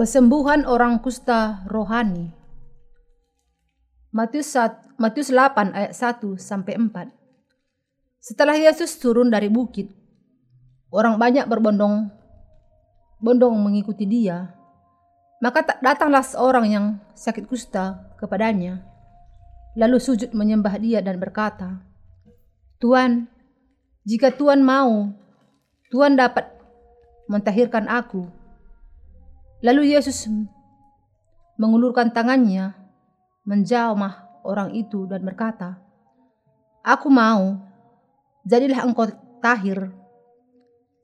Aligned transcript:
Kesembuhan 0.00 0.64
orang 0.64 0.96
kusta 1.04 1.60
rohani. 1.68 2.32
Matius 4.16 4.48
1, 4.56 4.96
Matius 4.96 5.28
8 5.28 5.76
ayat 5.76 5.92
1 5.92 6.40
sampai 6.40 6.80
4. 6.80 7.12
Setelah 8.16 8.56
Yesus 8.56 8.96
turun 8.96 9.28
dari 9.28 9.52
bukit, 9.52 9.92
orang 10.88 11.20
banyak 11.20 11.44
berbondong 11.44 12.08
bondong 13.20 13.52
mengikuti 13.60 14.08
dia. 14.08 14.56
Maka 15.44 15.68
datanglah 15.84 16.24
seorang 16.24 16.64
yang 16.64 16.86
sakit 17.12 17.44
kusta 17.44 18.16
kepadanya, 18.16 18.80
lalu 19.76 20.00
sujud 20.00 20.32
menyembah 20.32 20.80
dia 20.80 21.04
dan 21.04 21.20
berkata, 21.20 21.76
Tuhan, 22.80 23.28
jika 24.08 24.32
Tuhan 24.32 24.64
mau, 24.64 25.12
Tuhan 25.92 26.16
dapat 26.16 26.48
mentahirkan 27.28 27.84
aku. 27.84 28.39
Lalu 29.60 29.92
Yesus 29.92 30.24
mengulurkan 31.60 32.08
tangannya, 32.16 32.72
menjamah 33.44 34.40
orang 34.40 34.72
itu 34.72 35.04
dan 35.04 35.20
berkata, 35.20 35.76
Aku 36.80 37.12
mau, 37.12 37.60
jadilah 38.48 38.88
engkau 38.88 39.12
tahir. 39.44 39.92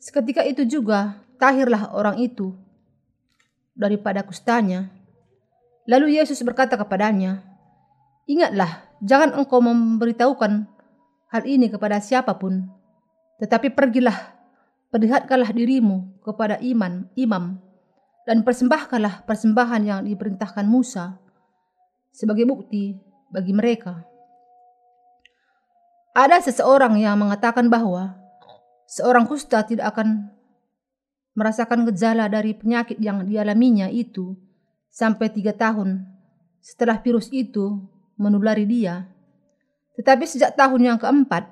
Seketika 0.01 0.41
itu 0.41 0.65
juga 0.65 1.21
tahirlah 1.37 1.93
orang 1.93 2.17
itu 2.17 2.57
daripada 3.77 4.25
kustanya. 4.25 4.89
Lalu 5.85 6.17
Yesus 6.17 6.41
berkata 6.41 6.81
kepadanya, 6.81 7.45
Ingatlah, 8.25 8.89
jangan 9.05 9.37
engkau 9.37 9.61
memberitahukan 9.61 10.65
hal 11.29 11.43
ini 11.45 11.69
kepada 11.69 12.01
siapa 12.01 12.33
pun, 12.41 12.65
tetapi 13.37 13.69
pergilah, 13.69 14.33
perlihatkanlah 14.89 15.53
dirimu 15.53 16.25
kepada 16.25 16.57
iman, 16.65 17.05
imam, 17.15 17.66
dan 18.27 18.43
persembahkanlah 18.43 19.23
persembahan 19.23 19.83
yang 19.87 20.01
diperintahkan 20.03 20.67
Musa 20.67 21.15
sebagai 22.11 22.43
bukti 22.45 22.99
bagi 23.31 23.55
mereka. 23.55 24.03
Ada 26.17 26.43
seseorang 26.43 26.99
yang 26.99 27.15
mengatakan 27.23 27.71
bahwa 27.71 28.19
seorang 28.91 29.31
kusta 29.31 29.63
tidak 29.63 29.95
akan 29.95 30.33
merasakan 31.37 31.87
gejala 31.93 32.27
dari 32.27 32.57
penyakit 32.57 32.99
yang 32.99 33.23
dialaminya 33.23 33.87
itu 33.93 34.35
sampai 34.89 35.29
tiga 35.29 35.53
tahun 35.53 36.03
setelah 36.65 36.99
virus 36.99 37.29
itu 37.31 37.79
menulari 38.17 38.65
dia. 38.65 39.07
Tetapi 40.01 40.25
sejak 40.25 40.57
tahun 40.57 40.83
yang 40.83 40.99
keempat, 40.99 41.47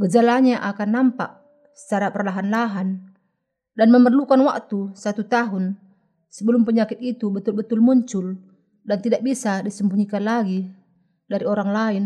gejalanya 0.00 0.64
akan 0.64 0.88
nampak 0.88 1.30
secara 1.76 2.08
perlahan-lahan 2.08 3.07
dan 3.78 3.94
memerlukan 3.94 4.42
waktu 4.42 4.90
satu 4.98 5.22
tahun 5.22 5.78
sebelum 6.26 6.66
penyakit 6.66 6.98
itu 6.98 7.30
betul-betul 7.30 7.78
muncul 7.78 8.34
dan 8.82 8.98
tidak 8.98 9.22
bisa 9.22 9.62
disembunyikan 9.62 10.26
lagi 10.26 10.66
dari 11.30 11.46
orang 11.46 11.70
lain. 11.70 12.04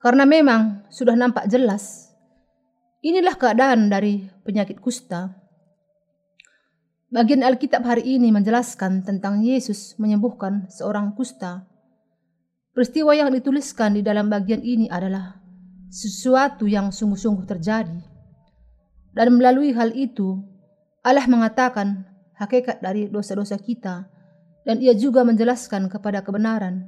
Karena 0.00 0.24
memang 0.24 0.88
sudah 0.88 1.12
nampak 1.12 1.46
jelas, 1.52 2.10
inilah 3.04 3.36
keadaan 3.36 3.92
dari 3.92 4.24
penyakit 4.48 4.80
kusta. 4.80 5.30
Bagian 7.12 7.44
Alkitab 7.44 7.84
hari 7.84 8.16
ini 8.16 8.32
menjelaskan 8.32 9.04
tentang 9.04 9.44
Yesus 9.44 10.00
menyembuhkan 10.00 10.72
seorang 10.72 11.12
kusta. 11.12 11.68
Peristiwa 12.72 13.12
yang 13.12 13.28
dituliskan 13.28 14.00
di 14.00 14.00
dalam 14.00 14.32
bagian 14.32 14.64
ini 14.64 14.88
adalah 14.88 15.36
sesuatu 15.92 16.64
yang 16.64 16.88
sungguh-sungguh 16.88 17.44
terjadi. 17.44 18.00
Dan 19.12 19.36
melalui 19.36 19.76
hal 19.76 19.92
itu, 19.92 20.40
Allah 21.02 21.26
mengatakan 21.26 22.06
hakikat 22.38 22.78
dari 22.78 23.10
dosa-dosa 23.10 23.58
kita 23.58 24.06
dan 24.62 24.78
ia 24.78 24.94
juga 24.94 25.26
menjelaskan 25.26 25.90
kepada 25.90 26.22
kebenaran 26.22 26.86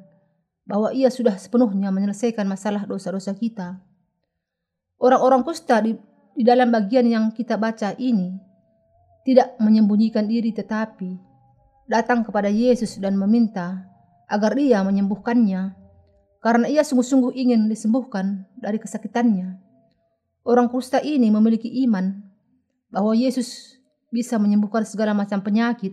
bahwa 0.65 0.95
ia 0.95 1.11
sudah 1.11 1.35
sepenuhnya 1.37 1.91
menyelesaikan 1.91 2.47
masalah 2.47 2.87
dosa-dosa 2.87 3.35
kita. 3.35 3.83
Orang-orang 5.03 5.43
kusta 5.43 5.83
di, 5.83 5.99
di 6.33 6.43
dalam 6.47 6.71
bagian 6.71 7.05
yang 7.05 7.25
kita 7.35 7.59
baca 7.59 7.93
ini 7.99 8.39
tidak 9.27 9.59
menyembunyikan 9.59 10.25
diri 10.25 10.55
tetapi 10.55 11.19
datang 11.91 12.25
kepada 12.25 12.49
Yesus 12.49 12.97
dan 13.03 13.19
meminta 13.19 13.85
agar 14.31 14.57
ia 14.57 14.81
menyembuhkannya 14.81 15.75
karena 16.41 16.67
ia 16.69 16.85
sungguh-sungguh 16.85 17.35
ingin 17.35 17.69
disembuhkan 17.69 18.47
dari 18.57 18.77
kesakitannya. 18.79 19.61
Orang 20.45 20.69
kusta 20.69 21.01
ini 21.01 21.33
memiliki 21.33 21.73
iman 21.89 22.21
bahwa 22.93 23.17
Yesus 23.17 23.74
bisa 24.15 24.39
menyembuhkan 24.39 24.87
segala 24.87 25.11
macam 25.11 25.43
penyakit 25.43 25.91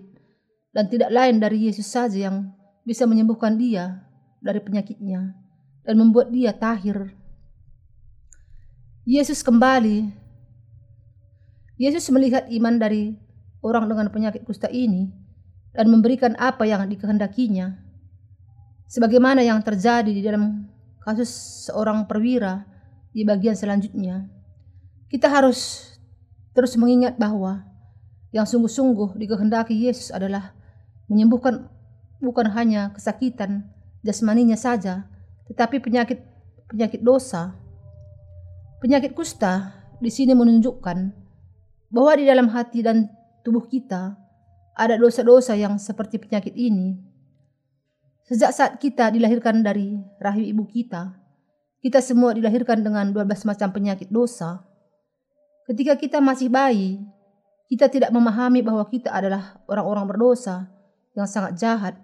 dan 0.70 0.86
tidak 0.86 1.09
lain 1.09 1.42
dari 1.42 1.66
Yesus 1.66 1.90
saja 1.90 2.30
yang 2.30 2.54
bisa 2.86 3.09
menyembuhkan 3.09 3.58
dia 3.58 4.06
dari 4.38 4.62
penyakitnya 4.62 5.34
dan 5.82 5.96
membuat 5.98 6.30
dia 6.30 6.54
tahir. 6.54 7.18
Yesus 9.10 9.42
kembali. 9.42 10.14
Yesus 11.81 12.14
melihat 12.14 12.46
iman 12.54 12.78
dari 12.78 13.18
orang 13.66 13.90
dengan 13.90 14.14
penyakit 14.14 14.46
kusta 14.46 14.70
ini 14.70 15.10
dan 15.74 15.90
memberikan 15.90 16.38
apa 16.38 16.62
yang 16.70 16.86
dikehendakinya. 16.86 17.74
Sebagaimana 18.86 19.42
yang 19.42 19.58
terjadi 19.66 20.14
di 20.14 20.22
dalam 20.22 20.70
kasus 21.02 21.66
seorang 21.66 22.06
perwira 22.06 22.70
di 23.10 23.26
bagian 23.26 23.58
selanjutnya. 23.58 24.30
Kita 25.10 25.26
harus 25.26 25.90
terus 26.54 26.78
mengingat 26.78 27.18
bahwa 27.18 27.71
yang 28.31 28.47
sungguh-sungguh 28.47 29.19
dikehendaki 29.19 29.75
Yesus 29.75 30.12
adalah 30.12 30.56
menyembuhkan 31.12 31.68
bukan 32.24 32.47
hanya 32.56 32.96
kesakitan 32.96 33.68
jasmaninya 34.02 34.56
saja, 34.56 35.08
tetapi 35.52 35.84
penyakit 35.84 36.24
penyakit 36.72 37.03
dosa. 37.03 37.56
Penyakit 38.81 39.14
kusta 39.14 39.78
di 40.02 40.09
sini 40.09 40.34
menunjukkan 40.34 40.97
bahwa 41.94 42.12
di 42.18 42.25
dalam 42.25 42.50
hati 42.50 42.81
dan 42.81 43.12
tubuh 43.46 43.68
kita 43.69 44.18
ada 44.74 44.96
dosa-dosa 44.98 45.53
yang 45.53 45.78
seperti 45.78 46.18
penyakit 46.18 46.56
ini. 46.56 46.98
Sejak 48.25 48.56
saat 48.56 48.74
kita 48.80 49.12
dilahirkan 49.12 49.62
dari 49.62 50.00
rahim 50.18 50.56
ibu 50.56 50.63
kita, 50.66 51.13
kita 51.84 52.00
semua 52.00 52.31
dilahirkan 52.31 52.80
dengan 52.81 53.12
12 53.12 53.44
macam 53.44 53.69
penyakit 53.75 54.08
dosa. 54.08 54.63
Ketika 55.68 56.00
kita 56.00 56.18
masih 56.24 56.48
bayi, 56.48 57.03
kita 57.72 57.88
tidak 57.88 58.12
memahami 58.12 58.59
bahwa 58.59 58.84
kita 58.84 59.08
adalah 59.16 59.64
orang-orang 59.64 60.04
berdosa 60.04 60.68
yang 61.16 61.24
sangat 61.24 61.56
jahat. 61.56 61.96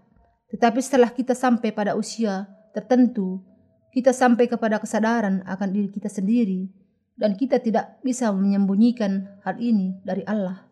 Tetapi 0.47 0.79
setelah 0.79 1.11
kita 1.11 1.35
sampai 1.35 1.75
pada 1.75 1.91
usia 2.00 2.47
tertentu, 2.72 3.44
kita 3.91 4.16
sampai 4.16 4.47
kepada 4.47 4.79
kesadaran 4.79 5.44
akan 5.44 5.67
diri 5.75 5.91
kita 5.91 6.07
sendiri 6.07 6.72
dan 7.19 7.35
kita 7.35 7.59
tidak 7.59 8.00
bisa 8.00 8.31
menyembunyikan 8.31 9.27
hal 9.44 9.59
ini 9.59 10.00
dari 10.07 10.23
Allah. 10.23 10.63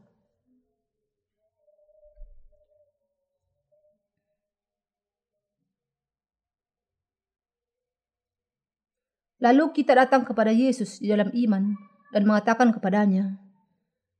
Lalu 9.44 9.76
kita 9.76 9.92
datang 9.92 10.24
kepada 10.24 10.56
Yesus 10.56 11.04
di 11.04 11.12
dalam 11.12 11.36
iman 11.36 11.76
dan 12.16 12.24
mengatakan 12.24 12.72
kepadanya, 12.72 13.45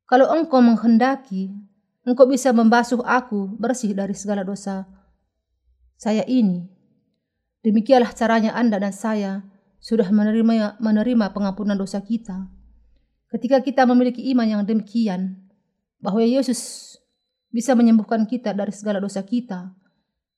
kalau 0.06 0.30
engkau 0.30 0.62
menghendaki, 0.62 1.50
engkau 2.06 2.30
bisa 2.30 2.54
membasuh 2.54 3.02
aku 3.02 3.58
bersih 3.58 3.98
dari 3.98 4.14
segala 4.14 4.46
dosa 4.46 4.86
saya 5.98 6.22
ini. 6.30 6.70
Demikianlah 7.66 8.14
caranya 8.14 8.54
Anda 8.54 8.78
dan 8.78 8.94
saya 8.94 9.42
sudah 9.82 10.06
menerima 10.14 10.78
menerima 10.78 11.26
pengampunan 11.34 11.74
dosa 11.74 11.98
kita. 12.06 12.46
Ketika 13.34 13.66
kita 13.66 13.90
memiliki 13.90 14.22
iman 14.30 14.46
yang 14.46 14.62
demikian, 14.62 15.46
bahwa 15.98 16.22
Yesus 16.22 16.94
bisa 17.50 17.74
menyembuhkan 17.74 18.30
kita 18.30 18.54
dari 18.54 18.70
segala 18.70 19.02
dosa 19.02 19.26
kita, 19.26 19.74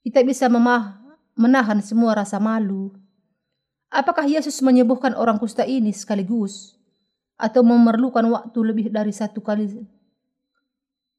kita 0.07 0.23
bisa 0.23 0.47
memah 0.47 1.03
menahan 1.35 1.83
semua 1.83 2.15
rasa 2.15 2.39
malu. 2.39 2.95
Apakah 3.91 4.23
Yesus 4.23 4.63
menyembuhkan 4.63 5.11
orang 5.11 5.35
kusta 5.35 5.67
ini 5.67 5.91
sekaligus? 5.91 6.76
Atau 7.37 7.61
memerlukan 7.61 8.25
waktu 8.33 8.59
lebih 8.65 8.89
dari 8.89 9.13
satu 9.13 9.39
kali 9.39 9.85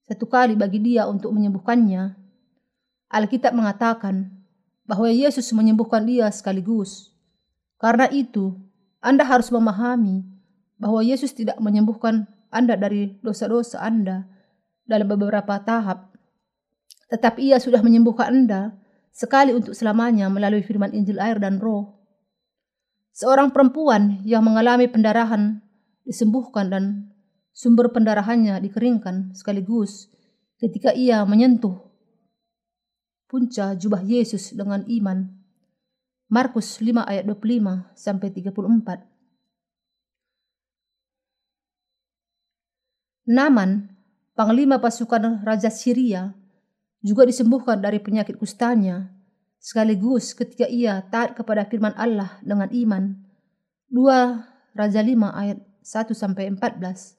satu 0.08 0.24
kali 0.24 0.56
bagi 0.56 0.80
dia 0.80 1.04
untuk 1.04 1.36
menyembuhkannya. 1.36 2.16
Alkitab 3.12 3.52
mengatakan 3.52 4.32
bahwa 4.88 5.04
Yesus 5.12 5.52
menyembuhkan 5.52 6.08
dia 6.08 6.32
sekaligus. 6.32 7.12
Karena 7.76 8.08
itu, 8.08 8.56
Anda 9.04 9.28
harus 9.28 9.52
memahami 9.52 10.24
bahwa 10.80 11.04
Yesus 11.04 11.36
tidak 11.36 11.60
menyembuhkan 11.60 12.24
Anda 12.48 12.80
dari 12.80 13.20
dosa-dosa 13.20 13.84
Anda 13.84 14.24
dalam 14.88 15.12
beberapa 15.12 15.60
tahap, 15.60 16.16
tetapi 17.12 17.52
Ia 17.52 17.60
sudah 17.60 17.84
menyembuhkan 17.84 18.32
Anda 18.32 18.80
sekali 19.12 19.52
untuk 19.52 19.76
selamanya 19.76 20.32
melalui 20.32 20.64
firman 20.64 20.96
Injil 20.96 21.20
air 21.20 21.36
dan 21.36 21.60
roh. 21.60 22.00
Seorang 23.12 23.52
perempuan 23.52 24.24
yang 24.24 24.40
mengalami 24.40 24.88
pendarahan 24.88 25.60
disembuhkan 26.08 26.72
dan 26.72 26.84
sumber 27.52 27.92
pendarahannya 27.92 28.56
dikeringkan 28.64 29.36
sekaligus 29.36 30.08
ketika 30.56 30.96
ia 30.96 31.20
menyentuh 31.28 31.76
punca 33.28 33.76
jubah 33.76 34.00
Yesus 34.00 34.56
dengan 34.56 34.88
iman. 34.88 35.28
Markus 36.32 36.80
5 36.80 37.04
ayat 37.04 37.24
25 37.28 37.92
sampai 37.92 38.28
34. 38.32 39.04
Naman, 43.28 43.92
panglima 44.32 44.80
pasukan 44.80 45.44
Raja 45.44 45.68
Syria, 45.68 46.32
juga 47.04 47.28
disembuhkan 47.28 47.76
dari 47.80 48.00
penyakit 48.00 48.40
kustanya, 48.40 49.12
sekaligus 49.60 50.32
ketika 50.32 50.64
ia 50.64 51.04
taat 51.12 51.36
kepada 51.36 51.68
firman 51.68 51.92
Allah 51.96 52.40
dengan 52.40 52.72
iman. 52.72 53.12
2 53.92 54.76
Raja 54.76 55.00
5 55.00 55.32
ayat 55.32 55.67
1 55.88 56.12
sampai 56.12 56.52
14. 56.52 57.16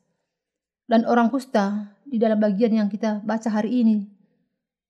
Dan 0.86 1.10
orang 1.10 1.34
kusta 1.34 1.90
di 2.06 2.22
dalam 2.22 2.38
bagian 2.38 2.70
yang 2.70 2.86
kita 2.86 3.26
baca 3.26 3.50
hari 3.50 3.82
ini 3.82 4.06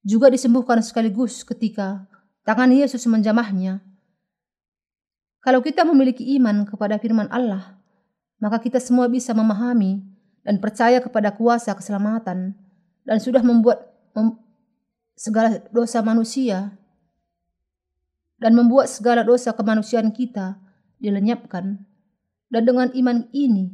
juga 0.04 0.28
disembuhkan 0.28 0.84
sekaligus 0.84 1.40
ketika 1.40 2.04
tangan 2.44 2.68
Yesus 2.76 3.08
menjamahnya. 3.08 3.80
Kalau 5.40 5.64
kita 5.64 5.88
memiliki 5.88 6.36
iman 6.36 6.68
kepada 6.68 7.00
firman 7.00 7.24
Allah, 7.32 7.80
maka 8.36 8.60
kita 8.60 8.76
semua 8.76 9.08
bisa 9.08 9.32
memahami 9.32 10.04
dan 10.44 10.60
percaya 10.60 11.00
kepada 11.00 11.32
kuasa 11.32 11.72
keselamatan 11.72 12.52
dan 13.08 13.16
sudah 13.16 13.40
membuat 13.40 13.88
mem 14.12 14.36
segala 15.16 15.60
dosa 15.72 16.00
manusia 16.00 16.76
dan 18.40 18.56
membuat 18.56 18.88
segala 18.88 19.20
dosa 19.20 19.52
kemanusiaan 19.52 20.12
kita 20.12 20.56
dilenyapkan. 21.00 21.89
Dan 22.50 22.66
dengan 22.66 22.90
iman 22.90 23.30
ini, 23.30 23.70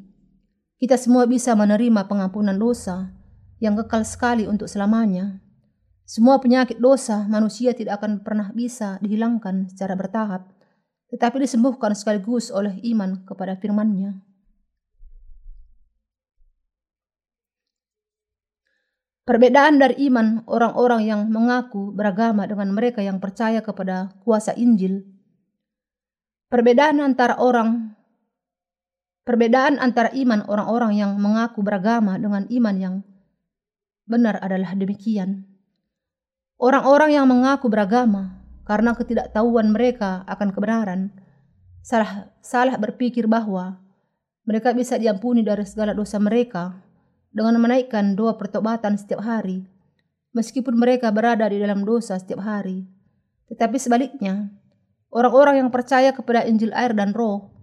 kita 0.76 1.00
semua 1.00 1.24
bisa 1.24 1.56
menerima 1.56 2.04
pengampunan 2.04 2.60
dosa 2.60 3.08
yang 3.56 3.72
kekal 3.80 4.04
sekali 4.04 4.44
untuk 4.44 4.68
selamanya. 4.68 5.40
Semua 6.04 6.36
penyakit 6.38 6.76
dosa 6.76 7.24
manusia 7.24 7.72
tidak 7.72 8.04
akan 8.04 8.20
pernah 8.20 8.52
bisa 8.52 9.00
dihilangkan 9.00 9.72
secara 9.72 9.96
bertahap, 9.96 10.52
tetapi 11.08 11.40
disembuhkan 11.40 11.96
sekaligus 11.96 12.52
oleh 12.52 12.76
iman 12.92 13.24
kepada 13.24 13.56
firman-Nya. 13.56 14.20
Perbedaan 19.26 19.82
dari 19.82 20.06
iman 20.06 20.46
orang-orang 20.46 21.02
yang 21.02 21.26
mengaku 21.26 21.90
beragama 21.90 22.46
dengan 22.46 22.70
mereka 22.70 23.02
yang 23.02 23.18
percaya 23.18 23.58
kepada 23.58 24.14
kuasa 24.22 24.54
Injil. 24.54 25.02
Perbedaan 26.46 27.02
antara 27.02 27.34
orang 27.42 27.95
Perbedaan 29.26 29.82
antara 29.82 30.14
iman 30.14 30.46
orang-orang 30.46 31.02
yang 31.02 31.18
mengaku 31.18 31.58
beragama 31.58 32.14
dengan 32.14 32.46
iman 32.46 32.76
yang 32.78 32.94
benar 34.06 34.38
adalah 34.38 34.70
demikian. 34.78 35.42
Orang-orang 36.62 37.10
yang 37.18 37.26
mengaku 37.26 37.66
beragama 37.66 38.38
karena 38.62 38.94
ketidaktahuan 38.94 39.74
mereka 39.74 40.22
akan 40.30 40.54
kebenaran 40.54 41.10
salah 41.82 42.30
salah 42.38 42.78
berpikir 42.78 43.26
bahwa 43.26 43.82
mereka 44.46 44.70
bisa 44.70 44.94
diampuni 44.94 45.42
dari 45.42 45.66
segala 45.66 45.90
dosa 45.90 46.22
mereka 46.22 46.78
dengan 47.34 47.58
menaikkan 47.58 48.14
doa 48.14 48.38
pertobatan 48.38 48.94
setiap 48.94 49.26
hari, 49.26 49.66
meskipun 50.38 50.78
mereka 50.78 51.10
berada 51.10 51.50
di 51.50 51.58
dalam 51.58 51.82
dosa 51.82 52.14
setiap 52.14 52.46
hari. 52.46 52.86
Tetapi 53.50 53.74
sebaliknya, 53.74 54.54
orang-orang 55.10 55.66
yang 55.66 55.70
percaya 55.74 56.14
kepada 56.14 56.46
Injil 56.46 56.70
air 56.78 56.94
dan 56.94 57.10
roh, 57.10 57.55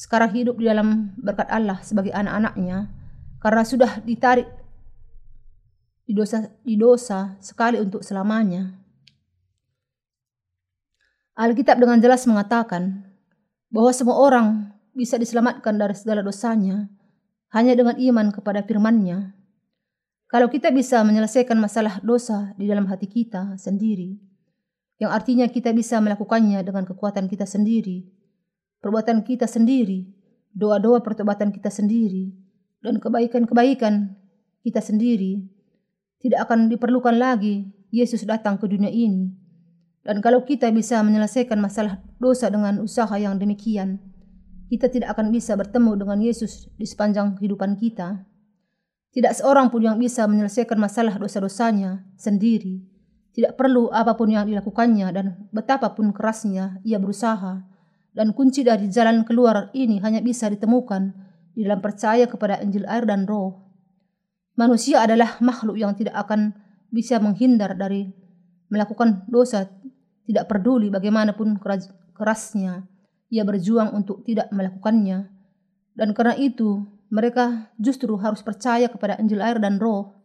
sekarang 0.00 0.32
hidup 0.32 0.56
di 0.56 0.64
dalam 0.64 1.12
berkat 1.20 1.44
Allah 1.52 1.76
sebagai 1.84 2.08
anak-anaknya, 2.16 2.88
karena 3.36 3.62
sudah 3.68 4.00
ditarik 4.00 4.48
di 6.08 6.16
dosa, 6.16 6.48
di 6.64 6.80
dosa 6.80 7.36
sekali 7.44 7.76
untuk 7.76 8.00
selamanya. 8.00 8.80
Alkitab 11.36 11.76
dengan 11.76 12.00
jelas 12.00 12.24
mengatakan 12.24 13.12
bahwa 13.68 13.92
semua 13.92 14.16
orang 14.16 14.72
bisa 14.96 15.20
diselamatkan 15.20 15.76
dari 15.76 15.92
segala 15.92 16.24
dosanya 16.24 16.88
hanya 17.52 17.76
dengan 17.76 18.00
iman 18.00 18.32
kepada 18.32 18.64
firman-Nya. 18.64 19.36
Kalau 20.32 20.48
kita 20.48 20.72
bisa 20.72 21.04
menyelesaikan 21.04 21.60
masalah 21.60 22.00
dosa 22.00 22.56
di 22.56 22.64
dalam 22.64 22.88
hati 22.88 23.04
kita 23.04 23.60
sendiri, 23.60 24.16
yang 24.96 25.12
artinya 25.12 25.44
kita 25.44 25.76
bisa 25.76 26.00
melakukannya 26.00 26.64
dengan 26.64 26.88
kekuatan 26.88 27.28
kita 27.28 27.44
sendiri, 27.44 28.19
perbuatan 28.80 29.22
kita 29.24 29.46
sendiri, 29.46 30.08
doa-doa 30.52 31.00
pertobatan 31.04 31.52
kita 31.52 31.68
sendiri, 31.68 32.32
dan 32.80 32.96
kebaikan-kebaikan 32.98 34.16
kita 34.64 34.80
sendiri, 34.80 35.44
tidak 36.20 36.48
akan 36.48 36.68
diperlukan 36.68 37.16
lagi 37.16 37.68
Yesus 37.88 38.24
datang 38.28 38.60
ke 38.60 38.68
dunia 38.68 38.92
ini. 38.92 39.32
Dan 40.00 40.24
kalau 40.24 40.44
kita 40.48 40.72
bisa 40.72 41.04
menyelesaikan 41.04 41.60
masalah 41.60 42.00
dosa 42.16 42.48
dengan 42.48 42.80
usaha 42.80 43.12
yang 43.20 43.36
demikian, 43.36 44.00
kita 44.72 44.88
tidak 44.88 45.18
akan 45.18 45.28
bisa 45.34 45.58
bertemu 45.58 45.92
dengan 45.98 46.18
Yesus 46.22 46.70
di 46.78 46.86
sepanjang 46.88 47.36
kehidupan 47.36 47.76
kita. 47.76 48.24
Tidak 49.10 49.32
seorang 49.34 49.68
pun 49.68 49.82
yang 49.82 49.98
bisa 49.98 50.24
menyelesaikan 50.30 50.78
masalah 50.78 51.18
dosa-dosanya 51.18 52.06
sendiri. 52.14 52.78
Tidak 53.34 53.58
perlu 53.58 53.90
apa 53.90 54.14
pun 54.14 54.30
yang 54.30 54.46
dilakukannya 54.46 55.08
dan 55.10 55.26
betapapun 55.50 56.14
kerasnya 56.14 56.78
ia 56.86 57.02
berusaha. 57.02 57.66
Dan 58.10 58.34
kunci 58.34 58.66
dari 58.66 58.90
jalan 58.90 59.22
keluar 59.22 59.70
ini 59.70 60.02
hanya 60.02 60.18
bisa 60.18 60.50
ditemukan 60.50 61.14
di 61.54 61.62
dalam 61.62 61.78
percaya 61.78 62.26
kepada 62.26 62.58
Injil 62.58 62.86
air 62.90 63.06
dan 63.06 63.26
roh. 63.26 63.70
Manusia 64.58 65.06
adalah 65.06 65.38
makhluk 65.38 65.78
yang 65.78 65.94
tidak 65.94 66.18
akan 66.18 66.52
bisa 66.90 67.22
menghindar 67.22 67.78
dari 67.78 68.10
melakukan 68.66 69.26
dosa 69.30 69.66
tidak 70.26 70.50
peduli 70.50 70.90
bagaimanapun 70.90 71.58
kerasnya 72.14 72.86
ia 73.30 73.46
berjuang 73.46 73.94
untuk 73.94 74.26
tidak 74.26 74.50
melakukannya. 74.50 75.30
Dan 75.94 76.10
karena 76.12 76.34
itu, 76.34 76.82
mereka 77.10 77.70
justru 77.78 78.18
harus 78.18 78.42
percaya 78.42 78.90
kepada 78.90 79.18
Injil 79.22 79.42
air 79.42 79.62
dan 79.62 79.78
roh. 79.78 80.18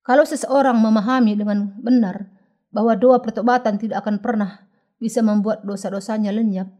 Kalau 0.00 0.24
seseorang 0.24 0.80
memahami 0.80 1.36
dengan 1.36 1.76
benar 1.76 2.39
bahwa 2.70 2.94
doa 2.94 3.18
pertobatan 3.18 3.78
tidak 3.78 4.06
akan 4.06 4.22
pernah 4.22 4.66
bisa 5.02 5.20
membuat 5.20 5.66
dosa-dosanya 5.66 6.30
lenyap, 6.30 6.70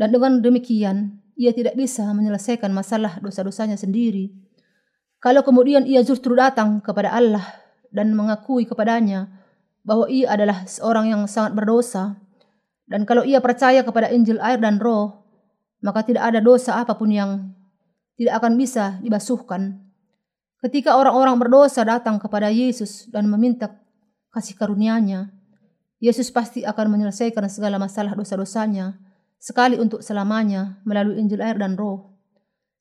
dan 0.00 0.12
dengan 0.12 0.40
demikian 0.40 1.20
ia 1.36 1.52
tidak 1.52 1.76
bisa 1.76 2.08
menyelesaikan 2.16 2.72
masalah 2.72 3.20
dosa-dosanya 3.20 3.76
sendiri. 3.76 4.32
Kalau 5.20 5.44
kemudian 5.44 5.84
ia 5.84 6.00
justru 6.00 6.32
datang 6.36 6.80
kepada 6.80 7.12
Allah 7.12 7.44
dan 7.92 8.16
mengakui 8.16 8.64
kepadanya 8.64 9.28
bahwa 9.86 10.10
ia 10.10 10.32
adalah 10.32 10.66
seorang 10.66 11.12
yang 11.12 11.22
sangat 11.30 11.54
berdosa. 11.54 12.18
Dan 12.86 13.02
kalau 13.02 13.26
ia 13.26 13.42
percaya 13.42 13.82
kepada 13.82 14.10
Injil 14.14 14.38
air 14.38 14.62
dan 14.62 14.78
roh, 14.78 15.26
maka 15.82 16.06
tidak 16.06 16.26
ada 16.30 16.38
dosa 16.38 16.78
apa 16.82 16.94
pun 16.94 17.10
yang 17.10 17.50
tidak 18.14 18.38
akan 18.42 18.54
bisa 18.54 18.98
dibasuhkan. 19.02 19.82
Ketika 20.62 20.98
orang-orang 20.98 21.36
berdosa 21.38 21.82
datang 21.82 22.18
kepada 22.18 22.48
Yesus 22.50 23.06
dan 23.10 23.28
meminta 23.28 23.74
kasih 24.36 24.52
karunia-Nya, 24.60 25.32
Yesus 25.96 26.28
pasti 26.28 26.60
akan 26.68 26.92
menyelesaikan 26.92 27.48
segala 27.48 27.80
masalah 27.80 28.12
dosa-dosanya 28.12 29.00
sekali 29.40 29.80
untuk 29.80 30.04
selamanya 30.04 30.76
melalui 30.84 31.16
Injil 31.16 31.40
air 31.40 31.56
dan 31.56 31.80
roh. 31.80 32.12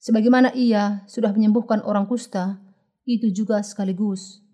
Sebagaimana 0.03 0.51
ia 0.51 1.07
sudah 1.07 1.31
menyembuhkan 1.31 1.79
orang 1.87 2.03
kusta, 2.03 2.59
itu 3.07 3.31
juga 3.31 3.63
sekaligus 3.63 4.45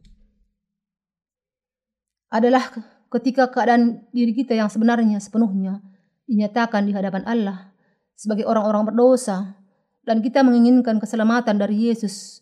adalah 2.31 2.63
ketika 3.11 3.51
keadaan 3.51 4.07
diri 4.15 4.31
kita 4.31 4.55
yang 4.55 4.71
sebenarnya 4.71 5.19
sepenuhnya 5.19 5.83
dinyatakan 6.31 6.87
di 6.87 6.95
hadapan 6.95 7.27
Allah 7.27 7.75
sebagai 8.15 8.47
orang-orang 8.47 8.87
berdosa 8.87 9.59
dan 10.07 10.23
kita 10.23 10.39
menginginkan 10.41 10.97
keselamatan 10.97 11.59
dari 11.59 11.91
Yesus. 11.91 12.39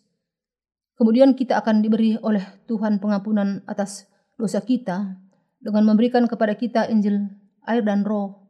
Kemudian 0.94 1.34
kita 1.34 1.58
akan 1.58 1.82
diberi 1.82 2.22
oleh 2.22 2.44
Tuhan 2.70 3.02
pengampunan 3.02 3.66
atas 3.66 4.06
dosa 4.40 4.64
kita 4.64 5.20
dengan 5.60 5.84
memberikan 5.84 6.24
kepada 6.24 6.56
kita 6.56 6.88
Injil, 6.88 7.28
air 7.68 7.84
dan 7.84 8.08
roh. 8.08 8.48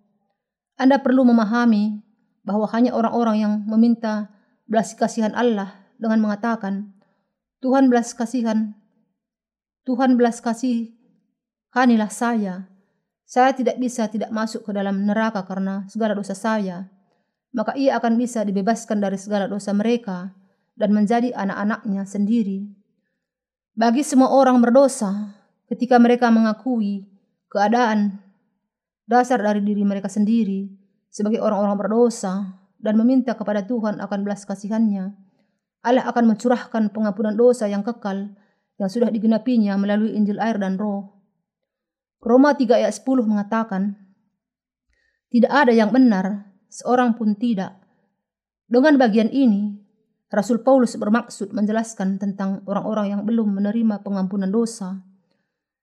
Anda 0.77 1.01
perlu 1.01 1.25
memahami 1.25 2.05
bahwa 2.45 2.69
hanya 2.71 2.93
orang-orang 2.93 3.37
yang 3.41 3.53
meminta 3.65 4.29
belas 4.69 4.93
kasihan 4.93 5.33
Allah 5.33 5.73
dengan 5.97 6.21
mengatakan, 6.21 6.93
Tuhan 7.59 7.89
belas 7.89 8.13
kasihan, 8.13 8.77
Tuhan 9.83 10.15
belas 10.15 10.39
kasih 10.39 10.93
Kanilah 11.69 12.09
saya. 12.09 12.65
Saya 13.29 13.53
tidak 13.53 13.77
bisa 13.77 14.09
tidak 14.09 14.33
masuk 14.33 14.65
ke 14.65 14.71
dalam 14.73 15.05
neraka 15.05 15.45
karena 15.45 15.85
segala 15.85 16.17
dosa 16.17 16.33
saya. 16.33 16.89
Maka 17.53 17.77
ia 17.77 17.93
akan 18.01 18.17
bisa 18.17 18.41
dibebaskan 18.41 18.97
dari 18.97 19.21
segala 19.21 19.45
dosa 19.45 19.69
mereka 19.69 20.33
dan 20.73 20.89
menjadi 20.97 21.29
anak-anaknya 21.37 22.09
sendiri. 22.09 22.65
Bagi 23.77 24.01
semua 24.01 24.33
orang 24.33 24.57
berdosa, 24.65 25.38
ketika 25.69 26.01
mereka 26.01 26.33
mengakui 26.33 27.05
keadaan 27.53 28.19
dasar 29.05 29.37
dari 29.41 29.61
diri 29.61 29.85
mereka 29.85 30.09
sendiri 30.09 30.69
sebagai 31.13 31.41
orang-orang 31.41 31.77
berdosa 31.77 32.61
dan 32.81 32.97
meminta 32.97 33.37
kepada 33.37 33.65
Tuhan 33.65 34.01
akan 34.01 34.19
belas 34.25 34.45
kasihannya, 34.49 35.13
Allah 35.85 36.05
akan 36.09 36.35
mencurahkan 36.35 36.91
pengampunan 36.91 37.37
dosa 37.37 37.69
yang 37.69 37.85
kekal 37.85 38.33
yang 38.81 38.89
sudah 38.89 39.11
digenapinya 39.13 39.75
melalui 39.75 40.15
Injil 40.17 40.41
air 40.41 40.57
dan 40.57 40.79
roh. 40.79 41.19
Roma 42.19 42.51
3 42.51 42.83
ayat 42.83 42.91
10 42.95 43.27
mengatakan, 43.27 43.95
Tidak 45.31 45.51
ada 45.51 45.71
yang 45.71 45.91
benar, 45.91 46.51
seorang 46.67 47.15
pun 47.15 47.35
tidak. 47.35 47.79
Dengan 48.67 48.99
bagian 48.99 49.31
ini, 49.31 49.79
Rasul 50.29 50.61
Paulus 50.61 50.99
bermaksud 50.99 51.55
menjelaskan 51.55 52.19
tentang 52.19 52.61
orang-orang 52.67 53.17
yang 53.17 53.21
belum 53.23 53.55
menerima 53.55 54.03
pengampunan 54.03 54.51
dosa 54.51 55.08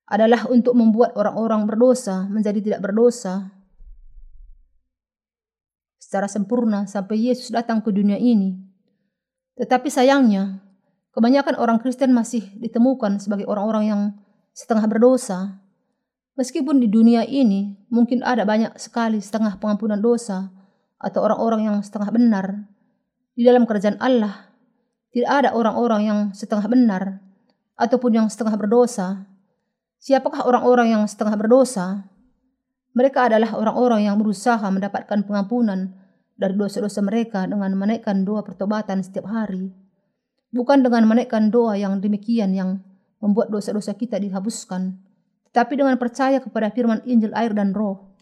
adalah 0.06 0.46
untuk 0.46 0.78
membuat 0.78 1.18
orang-orang 1.18 1.66
berdosa 1.66 2.30
menjadi 2.30 2.62
tidak 2.62 2.80
berdosa 2.86 3.50
secara 5.98 6.30
sempurna 6.30 6.86
sampai 6.86 7.18
Yesus 7.18 7.50
datang 7.50 7.82
ke 7.82 7.90
dunia 7.90 8.14
ini. 8.14 8.54
Tetapi 9.58 9.90
sayangnya, 9.90 10.62
kebanyakan 11.10 11.58
orang 11.58 11.82
Kristen 11.82 12.14
masih 12.14 12.46
ditemukan 12.62 13.18
sebagai 13.18 13.50
orang-orang 13.50 13.84
yang 13.90 14.02
setengah 14.54 14.86
berdosa. 14.86 15.58
Meskipun 16.38 16.78
di 16.78 16.86
dunia 16.86 17.26
ini 17.26 17.74
mungkin 17.90 18.22
ada 18.22 18.46
banyak 18.46 18.78
sekali 18.78 19.18
setengah 19.18 19.58
pengampunan 19.58 19.98
dosa 19.98 20.52
atau 21.00 21.24
orang-orang 21.24 21.66
yang 21.66 21.76
setengah 21.82 22.12
benar, 22.12 22.46
di 23.34 23.42
dalam 23.42 23.64
kerajaan 23.66 23.98
Allah 23.98 24.52
tidak 25.16 25.32
ada 25.32 25.50
orang-orang 25.56 26.02
yang 26.04 26.20
setengah 26.36 26.68
benar 26.68 27.02
ataupun 27.76 28.20
yang 28.20 28.26
setengah 28.28 28.56
berdosa. 28.56 29.24
Siapakah 30.06 30.46
orang-orang 30.46 30.94
yang 30.94 31.02
setengah 31.02 31.34
berdosa? 31.34 32.06
Mereka 32.94 33.26
adalah 33.26 33.58
orang-orang 33.58 34.06
yang 34.06 34.14
berusaha 34.14 34.62
mendapatkan 34.62 35.26
pengampunan 35.26 35.98
dari 36.38 36.54
dosa-dosa 36.54 37.02
mereka 37.02 37.42
dengan 37.42 37.74
menaikkan 37.74 38.22
doa 38.22 38.46
pertobatan 38.46 39.02
setiap 39.02 39.26
hari. 39.26 39.74
Bukan 40.54 40.86
dengan 40.86 41.10
menaikkan 41.10 41.50
doa 41.50 41.74
yang 41.74 41.98
demikian 41.98 42.54
yang 42.54 42.86
membuat 43.18 43.50
dosa-dosa 43.50 43.98
kita 43.98 44.22
dihapuskan, 44.22 44.94
tetapi 45.50 45.74
dengan 45.74 45.98
percaya 45.98 46.38
kepada 46.38 46.70
firman 46.70 47.02
Injil 47.02 47.34
air 47.34 47.50
dan 47.50 47.74
roh. 47.74 48.14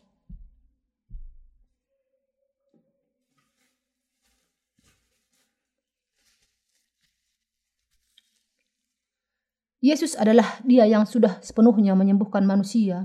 Yesus 9.85 10.17
adalah 10.17 10.65
dia 10.65 10.89
yang 10.89 11.05
sudah 11.05 11.45
sepenuhnya 11.45 11.93
menyembuhkan 11.93 12.41
manusia 12.49 13.05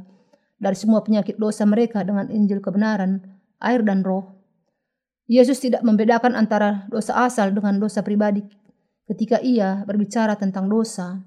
dari 0.55 0.79
semua 0.79 1.03
penyakit 1.03 1.35
dosa 1.35 1.67
mereka 1.67 2.07
dengan 2.07 2.31
Injil 2.31 2.63
kebenaran, 2.63 3.19
air 3.59 3.83
dan 3.83 3.99
roh. 3.99 4.39
Yesus 5.27 5.59
tidak 5.59 5.83
membedakan 5.83 6.39
antara 6.39 6.87
dosa 6.87 7.27
asal 7.27 7.51
dengan 7.51 7.83
dosa 7.83 7.99
pribadi 7.99 8.47
ketika 9.11 9.43
ia 9.43 9.83
berbicara 9.83 10.39
tentang 10.39 10.71
dosa. 10.71 11.19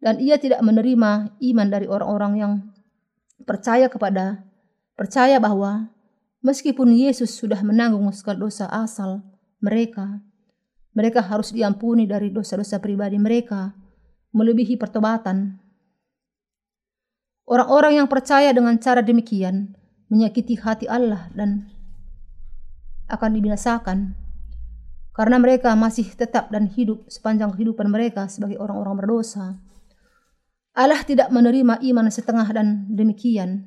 Dan 0.00 0.20
ia 0.20 0.36
tidak 0.40 0.60
menerima 0.64 1.32
iman 1.32 1.68
dari 1.68 1.84
orang-orang 1.84 2.32
yang 2.36 2.52
percaya 3.44 3.88
kepada, 3.88 4.44
percaya 4.96 5.36
bahwa 5.36 5.92
meskipun 6.40 6.92
Yesus 6.92 7.36
sudah 7.36 7.60
menanggung 7.60 8.08
segala 8.16 8.48
dosa 8.48 8.64
asal 8.68 9.20
mereka, 9.60 10.24
mereka 10.96 11.20
harus 11.20 11.52
diampuni 11.52 12.08
dari 12.08 12.32
dosa-dosa 12.32 12.80
pribadi 12.80 13.20
mereka, 13.20 13.76
melebihi 14.30 14.78
pertobatan 14.78 15.60
Orang-orang 17.50 17.98
yang 17.98 18.06
percaya 18.06 18.54
dengan 18.54 18.78
cara 18.78 19.02
demikian 19.02 19.74
menyakiti 20.06 20.54
hati 20.54 20.86
Allah 20.86 21.26
dan 21.34 21.66
akan 23.10 23.30
dibinasakan 23.34 24.14
karena 25.10 25.36
mereka 25.42 25.74
masih 25.74 26.06
tetap 26.14 26.54
dan 26.54 26.70
hidup 26.70 27.02
sepanjang 27.10 27.50
kehidupan 27.50 27.90
mereka 27.90 28.30
sebagai 28.30 28.54
orang-orang 28.62 29.02
berdosa. 29.02 29.58
Allah 30.78 31.02
tidak 31.02 31.34
menerima 31.34 31.82
iman 31.90 32.06
setengah 32.06 32.46
dan 32.54 32.86
demikian. 32.86 33.66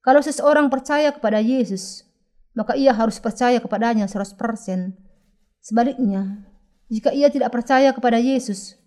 Kalau 0.00 0.24
seseorang 0.24 0.72
percaya 0.72 1.12
kepada 1.12 1.44
Yesus, 1.44 2.08
maka 2.56 2.72
ia 2.72 2.96
harus 2.96 3.20
percaya 3.20 3.60
kepadanya 3.60 4.08
100%. 4.08 4.32
Sebaliknya, 5.60 6.48
jika 6.88 7.12
ia 7.12 7.28
tidak 7.28 7.52
percaya 7.52 7.92
kepada 7.92 8.16
Yesus, 8.16 8.77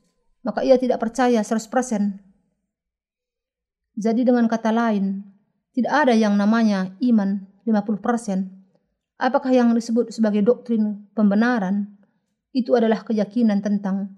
maka 0.42 0.66
ia 0.66 0.78
tidak 0.78 1.02
percaya 1.02 1.42
100% 1.42 2.32
jadi 3.98 4.24
dengan 4.24 4.48
kata 4.48 4.72
lain, 4.72 5.22
tidak 5.76 5.94
ada 6.08 6.14
yang 6.16 6.40
namanya 6.40 6.96
iman 7.04 7.44
50%. 7.68 8.50
Apakah 9.22 9.52
yang 9.54 9.76
disebut 9.76 10.10
sebagai 10.10 10.42
doktrin 10.42 11.12
pembenaran 11.14 12.00
itu 12.56 12.74
adalah 12.74 13.04
keyakinan 13.06 13.62
tentang 13.62 14.18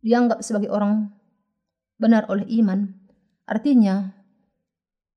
dianggap 0.00 0.40
sebagai 0.40 0.70
orang 0.72 1.12
benar 2.00 2.24
oleh 2.30 2.46
iman. 2.64 2.96
Artinya, 3.44 4.14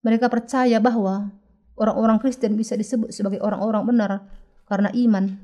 mereka 0.04 0.28
percaya 0.28 0.84
bahwa 0.84 1.32
orang-orang 1.80 2.20
Kristen 2.20 2.60
bisa 2.60 2.76
disebut 2.76 3.16
sebagai 3.16 3.40
orang-orang 3.40 3.84
benar 3.88 4.12
karena 4.68 4.92
iman 4.92 5.40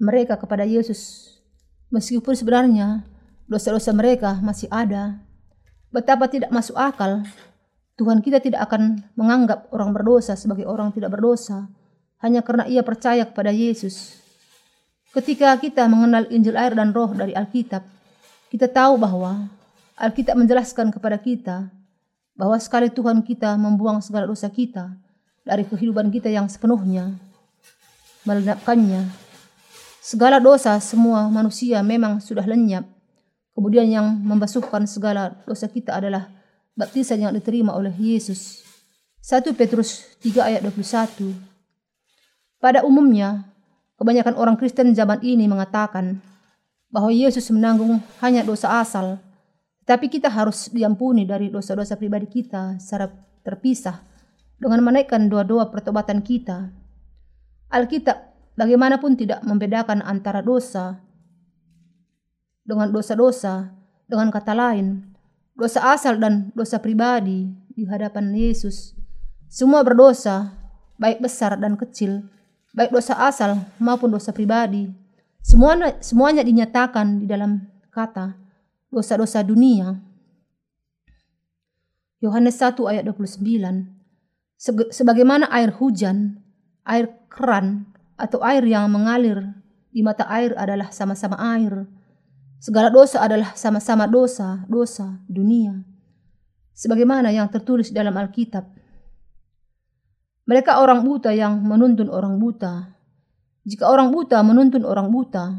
mereka 0.00 0.40
kepada 0.40 0.64
Yesus. 0.64 1.35
Meskipun 1.90 2.34
sebenarnya 2.34 3.06
dosa-dosa 3.46 3.94
mereka 3.94 4.38
masih 4.42 4.66
ada, 4.70 5.26
Betapa 5.96 6.28
tidak 6.28 6.52
masuk 6.52 6.76
akal. 6.76 7.24
Tuhan 7.96 8.20
kita 8.20 8.36
tidak 8.44 8.68
akan 8.68 9.00
menganggap 9.16 9.72
orang 9.72 9.96
berdosa 9.96 10.36
sebagai 10.36 10.68
orang 10.68 10.92
tidak 10.92 11.16
berdosa 11.16 11.72
hanya 12.20 12.44
karena 12.44 12.68
ia 12.68 12.84
percaya 12.84 13.24
kepada 13.24 13.48
Yesus. 13.48 14.20
Ketika 15.16 15.56
kita 15.56 15.88
mengenal 15.88 16.28
Injil 16.28 16.52
air 16.60 16.76
dan 16.76 16.92
roh 16.92 17.08
dari 17.16 17.32
Alkitab, 17.32 17.80
kita 18.52 18.68
tahu 18.68 19.00
bahwa 19.00 19.48
Alkitab 19.96 20.36
menjelaskan 20.36 20.92
kepada 20.92 21.16
kita 21.16 21.72
bahwa 22.36 22.60
sekali 22.60 22.92
Tuhan 22.92 23.24
kita 23.24 23.56
membuang 23.56 24.04
segala 24.04 24.28
dosa 24.28 24.52
kita 24.52 24.92
dari 25.48 25.64
kehidupan 25.64 26.12
kita 26.12 26.28
yang 26.28 26.44
sepenuhnya, 26.52 27.16
melenapkannya. 28.28 29.25
Segala 30.06 30.38
dosa 30.38 30.78
semua 30.78 31.26
manusia 31.26 31.82
memang 31.82 32.22
sudah 32.22 32.46
lenyap 32.46 32.86
Kemudian 33.56 33.88
yang 33.88 34.20
membasuhkan 34.20 34.84
segala 34.84 35.32
dosa 35.48 35.64
kita 35.64 35.96
adalah 35.96 36.28
baptisan 36.76 37.24
yang 37.24 37.32
diterima 37.32 37.72
oleh 37.72 37.88
Yesus. 37.96 38.60
1 39.24 39.48
Petrus 39.56 40.04
3 40.20 40.44
ayat 40.44 40.60
21. 40.60 41.32
Pada 42.60 42.84
umumnya, 42.84 43.48
kebanyakan 43.96 44.36
orang 44.36 44.60
Kristen 44.60 44.92
zaman 44.92 45.24
ini 45.24 45.48
mengatakan 45.48 46.20
bahwa 46.92 47.08
Yesus 47.08 47.48
menanggung 47.48 47.96
hanya 48.20 48.44
dosa 48.44 48.76
asal, 48.76 49.16
tapi 49.88 50.12
kita 50.12 50.28
harus 50.28 50.68
diampuni 50.68 51.24
dari 51.24 51.48
dosa-dosa 51.48 51.96
pribadi 51.96 52.28
kita 52.28 52.76
secara 52.76 53.08
terpisah 53.40 54.04
dengan 54.60 54.84
menaikkan 54.84 55.32
doa-doa 55.32 55.72
pertobatan 55.72 56.20
kita. 56.20 56.76
Alkitab 57.72 58.35
bagaimanapun 58.56 59.14
tidak 59.14 59.44
membedakan 59.44 60.00
antara 60.02 60.40
dosa 60.40 60.98
dengan 62.66 62.90
dosa-dosa, 62.90 63.70
dengan 64.10 64.32
kata 64.32 64.56
lain, 64.56 65.06
dosa 65.54 65.94
asal 65.94 66.18
dan 66.18 66.50
dosa 66.56 66.82
pribadi 66.82 67.46
di 67.70 67.86
hadapan 67.86 68.34
Yesus. 68.34 68.96
Semua 69.46 69.86
berdosa, 69.86 70.56
baik 70.98 71.22
besar 71.22 71.54
dan 71.60 71.78
kecil, 71.78 72.26
baik 72.74 72.90
dosa 72.90 73.14
asal 73.22 73.62
maupun 73.78 74.10
dosa 74.10 74.34
pribadi. 74.34 74.90
Semuanya, 75.46 75.94
semuanya 76.02 76.42
dinyatakan 76.42 77.22
di 77.22 77.26
dalam 77.30 77.62
kata 77.94 78.34
dosa-dosa 78.90 79.46
dunia. 79.46 79.94
Yohanes 82.18 82.58
1 82.58 82.82
ayat 82.90 83.06
29. 83.06 83.38
Sebagaimana 84.90 85.46
air 85.52 85.70
hujan, 85.70 86.42
air 86.82 87.12
keran, 87.30 87.95
atau 88.16 88.40
air 88.42 88.64
yang 88.64 88.88
mengalir 88.88 89.52
di 89.92 90.04
mata 90.04 90.28
air 90.28 90.52
adalah 90.56 90.92
sama-sama 90.92 91.36
air 91.56 91.88
Segala 92.56 92.88
dosa 92.88 93.20
adalah 93.20 93.52
sama-sama 93.52 94.08
dosa, 94.08 94.64
dosa 94.66 95.20
dunia. 95.28 95.84
Sebagaimana 96.74 97.30
yang 97.32 97.48
tertulis 97.52 97.92
dalam 97.92 98.16
Alkitab. 98.16 98.64
Mereka 100.46 100.78
orang 100.80 101.04
buta 101.04 101.30
yang 101.30 101.62
menuntun 101.62 102.08
orang 102.08 102.40
buta. 102.42 102.96
Jika 103.66 103.90
orang 103.90 104.14
buta 104.14 104.42
menuntun 104.46 104.86
orang 104.86 105.10
buta, 105.10 105.58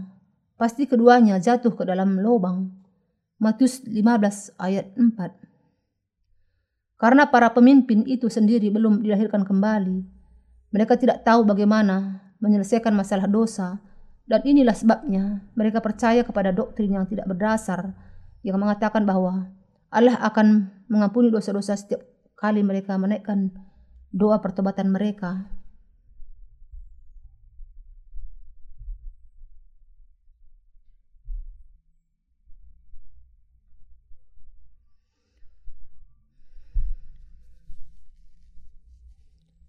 pasti 0.56 0.88
keduanya 0.88 1.40
jatuh 1.40 1.76
ke 1.76 1.84
dalam 1.88 2.20
lubang. 2.20 2.72
Matius 3.38 3.86
15 3.86 4.58
ayat 4.58 4.90
4. 4.98 5.38
Karena 6.98 7.30
para 7.30 7.54
pemimpin 7.54 8.02
itu 8.10 8.26
sendiri 8.26 8.74
belum 8.74 9.06
dilahirkan 9.06 9.46
kembali, 9.46 10.02
mereka 10.74 10.98
tidak 10.98 11.22
tahu 11.22 11.46
bagaimana 11.46 12.26
menyelesaikan 12.39 12.94
masalah 12.94 13.25
dosa 13.25 13.82
dan 14.27 14.44
inilah 14.44 14.75
sebabnya 14.75 15.41
mereka 15.56 15.79
percaya 15.79 16.22
kepada 16.22 16.51
doktrin 16.51 16.91
yang 16.94 17.08
tidak 17.08 17.25
berdasar 17.32 17.96
yang 18.44 18.60
mengatakan 18.60 19.08
bahwa 19.08 19.50
Allah 19.88 20.20
akan 20.20 20.67
mengampuni 20.91 21.32
dosa-dosa 21.32 21.79
setiap 21.79 22.03
kali 22.36 22.62
mereka 22.62 23.00
menaikkan 23.00 23.50
doa 24.12 24.39
pertobatan 24.44 24.91
mereka. 24.91 25.48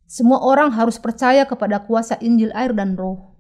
Semua 0.08 0.40
orang 0.40 0.72
harus 0.72 0.96
percaya 0.96 1.44
kepada 1.44 1.84
kuasa 1.84 2.16
Injil 2.24 2.48
air 2.56 2.72
dan 2.72 2.96
roh. 2.96 3.36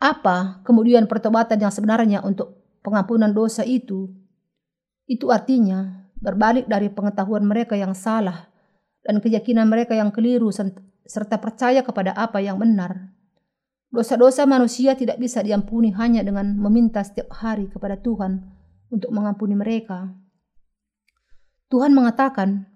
Apa 0.00 0.64
kemudian 0.64 1.04
pertobatan 1.04 1.60
yang 1.60 1.68
sebenarnya 1.68 2.24
untuk 2.24 2.56
pengampunan 2.80 3.36
dosa 3.36 3.68
itu? 3.68 4.08
Itu 5.04 5.28
artinya 5.28 6.08
berbalik 6.16 6.64
dari 6.64 6.88
pengetahuan 6.88 7.44
mereka 7.44 7.76
yang 7.76 7.92
salah 7.92 8.48
dan 9.04 9.20
keyakinan 9.20 9.68
mereka 9.68 9.92
yang 9.92 10.08
keliru 10.08 10.48
serta 11.04 11.36
percaya 11.36 11.84
kepada 11.84 12.16
apa 12.16 12.40
yang 12.40 12.56
benar. 12.56 13.12
Dosa-dosa 13.94 14.42
manusia 14.42 14.98
tidak 14.98 15.22
bisa 15.22 15.38
diampuni 15.38 15.94
hanya 15.94 16.26
dengan 16.26 16.58
meminta 16.58 16.98
setiap 17.06 17.30
hari 17.30 17.70
kepada 17.70 17.94
Tuhan 17.94 18.42
untuk 18.90 19.14
mengampuni 19.14 19.54
mereka. 19.54 20.10
Tuhan 21.70 21.94
mengatakan, 21.94 22.66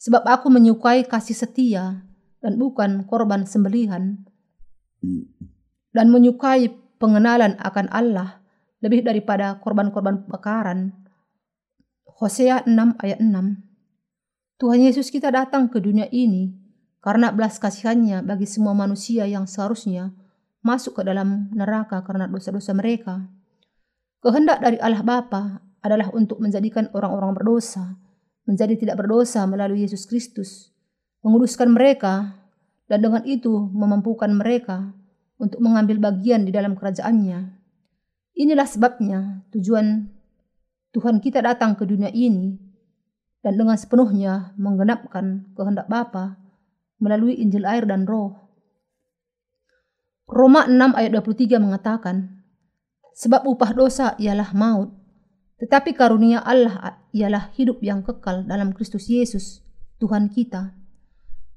"Sebab 0.00 0.24
Aku 0.24 0.48
menyukai 0.48 1.04
kasih 1.04 1.36
setia 1.36 2.08
dan 2.40 2.56
bukan 2.56 3.04
korban 3.04 3.44
sembelihan." 3.44 4.24
dan 5.92 6.08
menyukai 6.08 6.72
pengenalan 6.98 7.58
akan 7.60 7.86
Allah 7.92 8.40
lebih 8.82 9.04
daripada 9.06 9.60
korban-korban 9.60 10.26
bakaran. 10.26 10.94
Hosea 12.06 12.62
6 12.66 12.98
ayat 13.02 13.18
6 13.18 13.60
Tuhan 14.62 14.80
Yesus 14.82 15.10
kita 15.10 15.34
datang 15.34 15.66
ke 15.66 15.82
dunia 15.82 16.06
ini 16.14 16.54
karena 17.02 17.34
belas 17.34 17.58
kasihannya 17.58 18.22
bagi 18.22 18.46
semua 18.46 18.78
manusia 18.78 19.26
yang 19.26 19.50
seharusnya 19.50 20.14
masuk 20.62 20.98
ke 20.98 21.02
dalam 21.02 21.50
neraka 21.52 22.00
karena 22.06 22.30
dosa-dosa 22.30 22.72
mereka. 22.72 23.26
Kehendak 24.22 24.62
dari 24.62 24.78
Allah 24.78 25.02
Bapa 25.02 25.60
adalah 25.82 26.14
untuk 26.14 26.38
menjadikan 26.38 26.86
orang-orang 26.94 27.34
berdosa 27.34 27.98
menjadi 28.46 28.74
tidak 28.74 28.96
berdosa 28.98 29.46
melalui 29.46 29.86
Yesus 29.86 30.06
Kristus, 30.06 30.74
menguduskan 31.22 31.70
mereka, 31.70 32.42
dan 32.90 32.98
dengan 33.00 33.22
itu 33.22 33.70
memampukan 33.70 34.28
mereka 34.34 34.90
untuk 35.38 35.62
mengambil 35.62 36.02
bagian 36.02 36.42
di 36.44 36.50
dalam 36.50 36.74
kerajaannya. 36.74 37.58
Inilah 38.32 38.66
sebabnya 38.66 39.46
tujuan 39.54 40.08
Tuhan 40.92 41.22
kita 41.24 41.40
datang 41.40 41.78
ke 41.78 41.88
dunia 41.88 42.12
ini 42.12 42.58
dan 43.40 43.56
dengan 43.56 43.78
sepenuhnya 43.78 44.52
menggenapkan 44.60 45.48
kehendak 45.56 45.88
Bapa 45.88 46.36
melalui 47.00 47.38
Injil 47.38 47.64
air 47.64 47.88
dan 47.88 48.04
roh. 48.04 48.41
Roma 50.28 50.66
6 50.66 50.98
ayat 50.98 51.10
23 51.14 51.58
mengatakan, 51.58 52.42
Sebab 53.12 53.44
upah 53.44 53.70
dosa 53.76 54.06
ialah 54.16 54.56
maut, 54.56 54.90
tetapi 55.60 55.94
karunia 55.94 56.42
Allah 56.42 56.98
ialah 57.14 57.52
hidup 57.54 57.78
yang 57.84 58.02
kekal 58.02 58.42
dalam 58.48 58.74
Kristus 58.74 59.06
Yesus, 59.06 59.62
Tuhan 60.02 60.32
kita. 60.32 60.74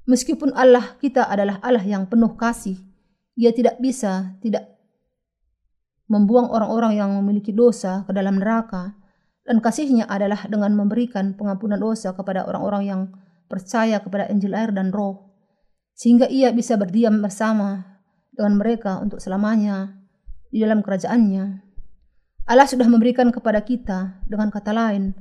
Meskipun 0.06 0.54
Allah 0.54 0.94
kita 1.02 1.26
adalah 1.26 1.58
Allah 1.64 1.82
yang 1.82 2.06
penuh 2.06 2.38
kasih, 2.38 2.78
ia 3.34 3.50
tidak 3.50 3.82
bisa 3.82 4.38
tidak 4.38 4.76
membuang 6.06 6.48
orang-orang 6.50 6.96
yang 6.96 7.10
memiliki 7.18 7.50
dosa 7.50 8.06
ke 8.06 8.14
dalam 8.14 8.38
neraka 8.38 8.94
dan 9.42 9.58
kasihnya 9.58 10.06
adalah 10.06 10.46
dengan 10.46 10.74
memberikan 10.74 11.34
pengampunan 11.34 11.78
dosa 11.78 12.14
kepada 12.14 12.46
orang-orang 12.46 12.82
yang 12.86 13.00
percaya 13.50 13.98
kepada 13.98 14.30
Injil 14.30 14.54
air 14.54 14.70
dan 14.70 14.94
roh 14.94 15.34
sehingga 15.98 16.30
ia 16.30 16.50
bisa 16.54 16.78
berdiam 16.78 17.18
bersama 17.18 17.95
dengan 18.36 18.60
mereka 18.60 19.00
untuk 19.00 19.18
selamanya 19.18 19.96
di 20.52 20.60
dalam 20.60 20.84
kerajaannya. 20.84 21.64
Allah 22.46 22.68
sudah 22.68 22.86
memberikan 22.86 23.32
kepada 23.32 23.64
kita 23.64 24.22
dengan 24.28 24.52
kata 24.52 24.70
lain 24.70 25.16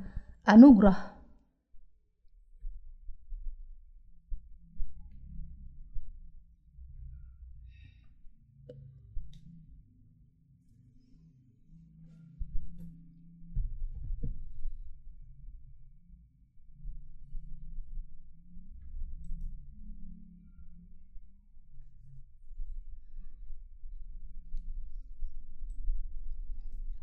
anugerah 0.46 1.15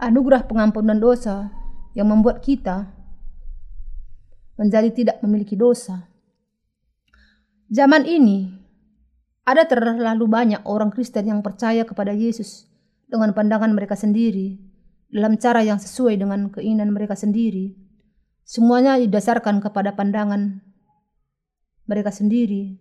anugerah 0.03 0.51
pengampunan 0.51 0.99
dosa 0.99 1.55
yang 1.95 2.11
membuat 2.11 2.43
kita 2.43 2.91
menjadi 4.59 4.91
tidak 4.91 5.17
memiliki 5.23 5.55
dosa. 5.55 6.11
Zaman 7.71 8.05
ini 8.05 8.51
ada 9.47 9.62
terlalu 9.65 10.27
banyak 10.27 10.67
orang 10.67 10.91
Kristen 10.91 11.31
yang 11.31 11.41
percaya 11.41 11.87
kepada 11.87 12.11
Yesus 12.11 12.67
dengan 13.07 13.31
pandangan 13.31 13.71
mereka 13.71 13.95
sendiri 13.95 14.59
dalam 15.09 15.38
cara 15.38 15.62
yang 15.62 15.79
sesuai 15.79 16.19
dengan 16.19 16.51
keinginan 16.51 16.91
mereka 16.91 17.15
sendiri. 17.15 17.79
Semuanya 18.43 18.99
didasarkan 18.99 19.62
kepada 19.62 19.95
pandangan 19.95 20.61
mereka 21.87 22.11
sendiri. 22.11 22.77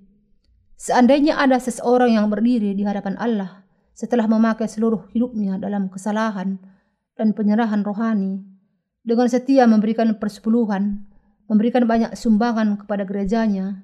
Seandainya 0.75 1.37
ada 1.37 1.61
seseorang 1.61 2.17
yang 2.17 2.27
berdiri 2.33 2.73
di 2.73 2.81
hadapan 2.81 3.13
Allah 3.21 3.61
setelah 3.93 4.25
memakai 4.25 4.65
seluruh 4.65 5.05
hidupnya 5.13 5.61
dalam 5.61 5.85
kesalahan 5.93 6.57
dan 7.17 7.35
penyerahan 7.35 7.83
rohani, 7.83 8.43
dengan 9.01 9.27
setia 9.27 9.65
memberikan 9.65 10.13
persepuluhan, 10.17 11.03
memberikan 11.49 11.83
banyak 11.89 12.13
sumbangan 12.13 12.79
kepada 12.79 13.03
gerejanya, 13.03 13.83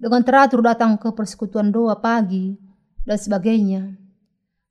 dengan 0.00 0.24
teratur 0.24 0.64
datang 0.64 0.96
ke 0.96 1.12
persekutuan 1.12 1.70
doa 1.72 1.96
pagi, 2.00 2.56
dan 3.04 3.16
sebagainya. 3.16 3.96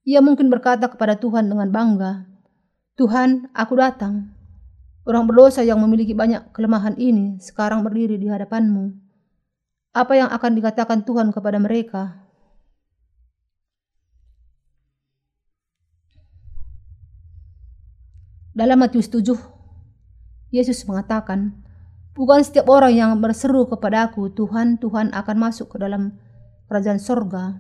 Ia 0.05 0.19
mungkin 0.21 0.49
berkata 0.49 0.89
kepada 0.89 1.17
Tuhan 1.17 1.49
dengan 1.49 1.69
bangga, 1.69 2.25
Tuhan, 2.99 3.47
aku 3.55 3.73
datang. 3.79 4.35
Orang 5.07 5.25
berdosa 5.25 5.63
yang 5.63 5.79
memiliki 5.79 6.11
banyak 6.11 6.51
kelemahan 6.51 6.99
ini 6.99 7.39
sekarang 7.39 7.81
berdiri 7.81 8.19
di 8.19 8.27
hadapanmu. 8.27 8.91
Apa 9.95 10.13
yang 10.19 10.29
akan 10.29 10.51
dikatakan 10.53 11.01
Tuhan 11.07 11.33
kepada 11.33 11.57
mereka? 11.57 12.28
Dalam 18.59 18.75
Matius 18.75 19.07
7, 19.07 19.39
Yesus 20.51 20.83
mengatakan, 20.83 21.55
Bukan 22.11 22.43
setiap 22.43 22.67
orang 22.67 22.91
yang 22.91 23.15
berseru 23.23 23.63
kepadaku, 23.71 24.35
Tuhan, 24.35 24.75
Tuhan 24.83 25.15
akan 25.15 25.35
masuk 25.39 25.71
ke 25.71 25.77
dalam 25.79 26.19
kerajaan 26.67 26.99
sorga, 26.99 27.55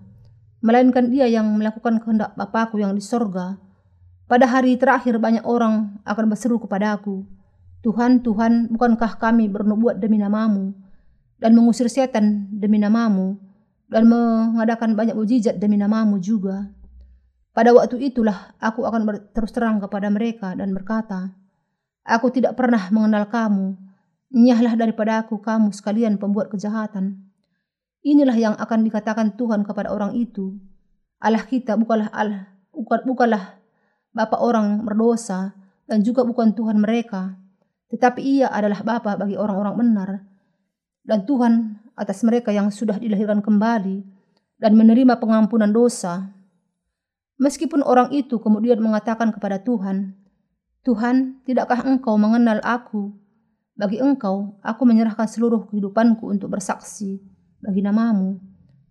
melainkan 0.59 1.07
dia 1.07 1.23
yang 1.31 1.47
melakukan 1.55 2.03
kehendak 2.03 2.35
Bapakku 2.35 2.83
yang 2.83 2.91
di 2.91 2.99
sorga. 2.99 3.55
Pada 4.27 4.43
hari 4.43 4.75
terakhir 4.75 5.15
banyak 5.23 5.47
orang 5.47 6.03
akan 6.03 6.25
berseru 6.27 6.59
kepadaku, 6.59 7.23
Tuhan, 7.79 8.19
Tuhan, 8.19 8.67
bukankah 8.67 9.23
kami 9.23 9.47
bernubuat 9.47 10.03
demi 10.03 10.19
namamu, 10.19 10.75
dan 11.39 11.55
mengusir 11.55 11.87
setan 11.87 12.51
demi 12.51 12.75
namamu, 12.75 13.39
dan 13.87 14.03
mengadakan 14.03 14.99
banyak 14.99 15.15
mujizat 15.15 15.63
demi 15.63 15.79
namamu 15.79 16.19
juga. 16.19 16.67
Pada 17.59 17.75
waktu 17.75 17.99
itulah 18.07 18.55
aku 18.63 18.87
akan 18.87 19.35
terus 19.35 19.51
terang 19.51 19.83
kepada 19.83 20.07
mereka 20.07 20.55
dan 20.55 20.71
berkata, 20.71 21.35
Aku 22.07 22.31
tidak 22.31 22.55
pernah 22.55 22.87
mengenal 22.87 23.27
kamu, 23.27 23.75
nyahlah 24.31 24.79
daripada 24.79 25.19
aku 25.19 25.43
kamu 25.43 25.75
sekalian 25.75 26.15
pembuat 26.15 26.47
kejahatan. 26.47 27.19
Inilah 27.99 28.39
yang 28.39 28.55
akan 28.55 28.87
dikatakan 28.87 29.35
Tuhan 29.35 29.67
kepada 29.67 29.91
orang 29.91 30.15
itu. 30.15 30.55
Allah 31.19 31.43
kita 31.43 31.75
bukanlah 31.75 32.07
Allah, 32.15 32.47
bukan, 32.71 33.03
bukanlah 33.03 33.59
Bapa 34.15 34.39
orang 34.39 34.87
berdosa 34.87 35.51
dan 35.83 35.99
juga 35.99 36.23
bukan 36.23 36.55
Tuhan 36.55 36.79
mereka, 36.79 37.35
tetapi 37.91 38.23
ia 38.23 38.47
adalah 38.55 38.87
Bapa 38.87 39.19
bagi 39.19 39.35
orang-orang 39.35 39.75
benar. 39.75 40.09
Dan 41.03 41.27
Tuhan 41.27 41.75
atas 41.99 42.23
mereka 42.23 42.55
yang 42.55 42.71
sudah 42.71 42.95
dilahirkan 42.95 43.43
kembali 43.43 44.07
dan 44.63 44.79
menerima 44.79 45.19
pengampunan 45.19 45.67
dosa 45.67 46.38
Meskipun 47.39 47.79
orang 47.87 48.11
itu 48.11 48.35
kemudian 48.35 48.83
mengatakan 48.83 49.31
kepada 49.31 49.63
Tuhan, 49.63 50.11
Tuhan, 50.83 51.39
tidakkah 51.47 51.87
engkau 51.87 52.19
mengenal 52.19 52.59
aku? 52.67 53.15
Bagi 53.79 54.03
engkau, 54.03 54.59
aku 54.59 54.83
menyerahkan 54.83 55.23
seluruh 55.23 55.63
kehidupanku 55.71 56.27
untuk 56.27 56.51
bersaksi 56.51 57.23
bagi 57.63 57.79
namamu. 57.79 58.43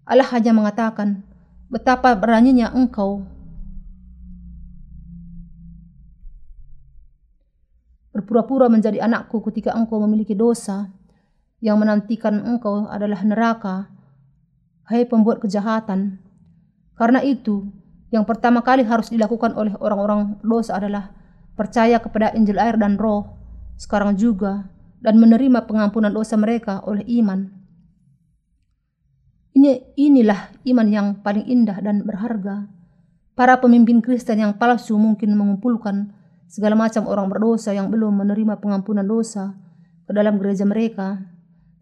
Allah 0.09 0.25
hanya 0.33 0.57
mengatakan, 0.57 1.21
betapa 1.69 2.17
beraninya 2.17 2.73
engkau 2.73 3.29
berpura-pura 8.19 8.67
menjadi 8.73 9.05
anakku 9.05 9.45
ketika 9.47 9.77
engkau 9.77 10.01
memiliki 10.03 10.35
dosa 10.35 10.91
yang 11.61 11.79
menantikan 11.79 12.43
engkau 12.43 12.89
adalah 12.91 13.23
neraka. 13.23 13.93
Hai 14.89 15.05
pembuat 15.05 15.39
kejahatan. 15.39 16.19
Karena 16.97 17.21
itu, 17.23 17.71
yang 18.09 18.25
pertama 18.25 18.65
kali 18.65 18.89
harus 18.89 19.13
dilakukan 19.13 19.53
oleh 19.53 19.77
orang-orang 19.79 20.41
dosa 20.41 20.81
adalah 20.81 21.13
percaya 21.59 22.01
kepada 22.01 22.33
Injil 22.33 22.57
air 22.57 22.81
dan 22.81 22.97
roh, 22.97 23.37
sekarang 23.77 24.17
juga, 24.17 24.73
dan 25.05 25.21
menerima 25.21 25.69
pengampunan 25.69 26.11
dosa 26.11 26.41
mereka 26.41 26.81
oleh 26.89 27.05
iman. 27.21 27.53
Ini, 29.59 29.99
inilah 29.99 30.55
iman 30.71 30.89
yang 30.89 31.07
paling 31.21 31.45
indah 31.45 31.83
dan 31.83 32.07
berharga. 32.07 32.71
Para 33.35 33.59
pemimpin 33.59 34.03
Kristen 34.03 34.39
yang 34.43 34.55
palsu 34.59 34.99
mungkin 34.99 35.35
mengumpulkan 35.35 36.15
segala 36.51 36.75
macam 36.75 37.07
orang 37.07 37.31
berdosa 37.31 37.71
yang 37.77 37.93
belum 37.93 38.25
menerima 38.25 38.59
pengampunan 38.59 39.07
dosa 39.07 39.55
ke 40.09 40.13
dalam 40.17 40.41
gereja 40.43 40.67
mereka. 40.67 41.23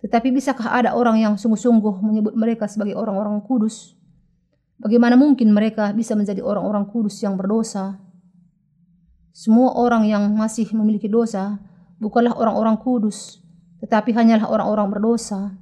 Tetapi 0.04 0.28
bisakah 0.34 0.68
ada 0.68 0.92
orang 0.92 1.16
yang 1.16 1.34
sungguh-sungguh 1.40 2.02
menyebut 2.04 2.34
mereka 2.36 2.68
sebagai 2.68 2.98
orang-orang 2.98 3.40
kudus? 3.40 3.95
Bagaimana 4.76 5.16
mungkin 5.16 5.56
mereka 5.56 5.88
bisa 5.96 6.12
menjadi 6.12 6.44
orang-orang 6.44 6.84
kudus 6.92 7.16
yang 7.24 7.40
berdosa? 7.40 7.96
Semua 9.32 9.72
orang 9.76 10.04
yang 10.08 10.32
masih 10.36 10.68
memiliki 10.76 11.08
dosa 11.08 11.60
bukanlah 11.96 12.36
orang-orang 12.36 12.76
kudus, 12.80 13.40
tetapi 13.80 14.12
hanyalah 14.12 14.48
orang-orang 14.48 14.88
berdosa. 14.92 15.56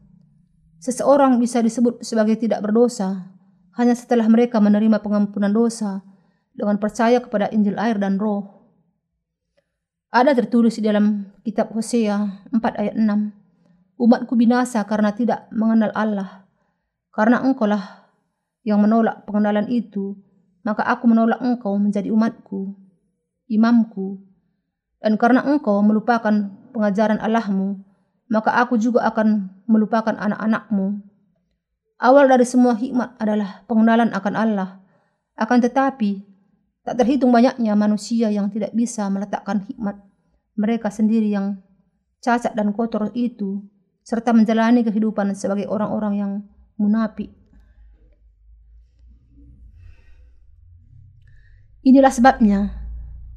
Seseorang 0.83 1.39
bisa 1.39 1.63
disebut 1.63 2.03
sebagai 2.03 2.37
tidak 2.37 2.61
berdosa 2.61 3.35
hanya 3.75 3.95
setelah 3.95 4.27
mereka 4.31 4.63
menerima 4.63 5.03
pengampunan 5.03 5.51
dosa 5.51 6.03
dengan 6.55 6.79
percaya 6.79 7.19
kepada 7.19 7.51
Injil 7.51 7.79
air 7.79 7.99
dan 7.99 8.19
roh. 8.19 8.47
Ada 10.15 10.39
tertulis 10.39 10.79
di 10.79 10.87
dalam 10.87 11.35
kitab 11.43 11.75
Hosea 11.75 12.47
4 12.55 12.55
ayat 12.79 12.95
6. 12.95 13.99
Umatku 13.99 14.39
binasa 14.39 14.87
karena 14.87 15.11
tidak 15.11 15.51
mengenal 15.51 15.91
Allah. 15.91 16.47
Karena 17.11 17.43
engkaulah 17.43 18.04
yang 18.65 18.81
menolak 18.81 19.29
pengenalan 19.29 19.69
itu, 19.69 20.17
maka 20.65 20.83
aku 20.89 21.05
menolak 21.07 21.39
engkau 21.45 21.77
menjadi 21.77 22.09
umatku 22.11 22.85
imamku. 23.49 24.21
Dan 25.01 25.21
karena 25.21 25.45
engkau 25.45 25.85
melupakan 25.85 26.33
pengajaran 26.73 27.21
Allahmu, 27.21 27.77
maka 28.33 28.57
aku 28.57 28.81
juga 28.81 29.05
akan 29.05 29.53
melupakan 29.69 30.17
anak-anakmu. 30.17 31.05
Awal 32.01 32.25
dari 32.27 32.47
semua 32.49 32.73
hikmat 32.75 33.21
adalah 33.21 33.63
pengenalan 33.69 34.11
akan 34.17 34.35
Allah. 34.35 34.71
Akan 35.37 35.61
tetapi, 35.61 36.25
tak 36.85 36.97
terhitung 37.01 37.33
banyaknya 37.33 37.77
manusia 37.77 38.33
yang 38.33 38.49
tidak 38.49 38.73
bisa 38.73 39.09
meletakkan 39.13 39.61
hikmat 39.65 40.01
mereka 40.57 40.89
sendiri 40.89 41.29
yang 41.29 41.61
cacat 42.25 42.57
dan 42.57 42.73
kotor 42.73 43.13
itu, 43.13 43.61
serta 44.05 44.33
menjalani 44.33 44.81
kehidupan 44.85 45.37
sebagai 45.37 45.69
orang-orang 45.69 46.15
yang 46.17 46.33
munafik. 46.81 47.29
Inilah 51.85 52.09
sebabnya 52.09 52.61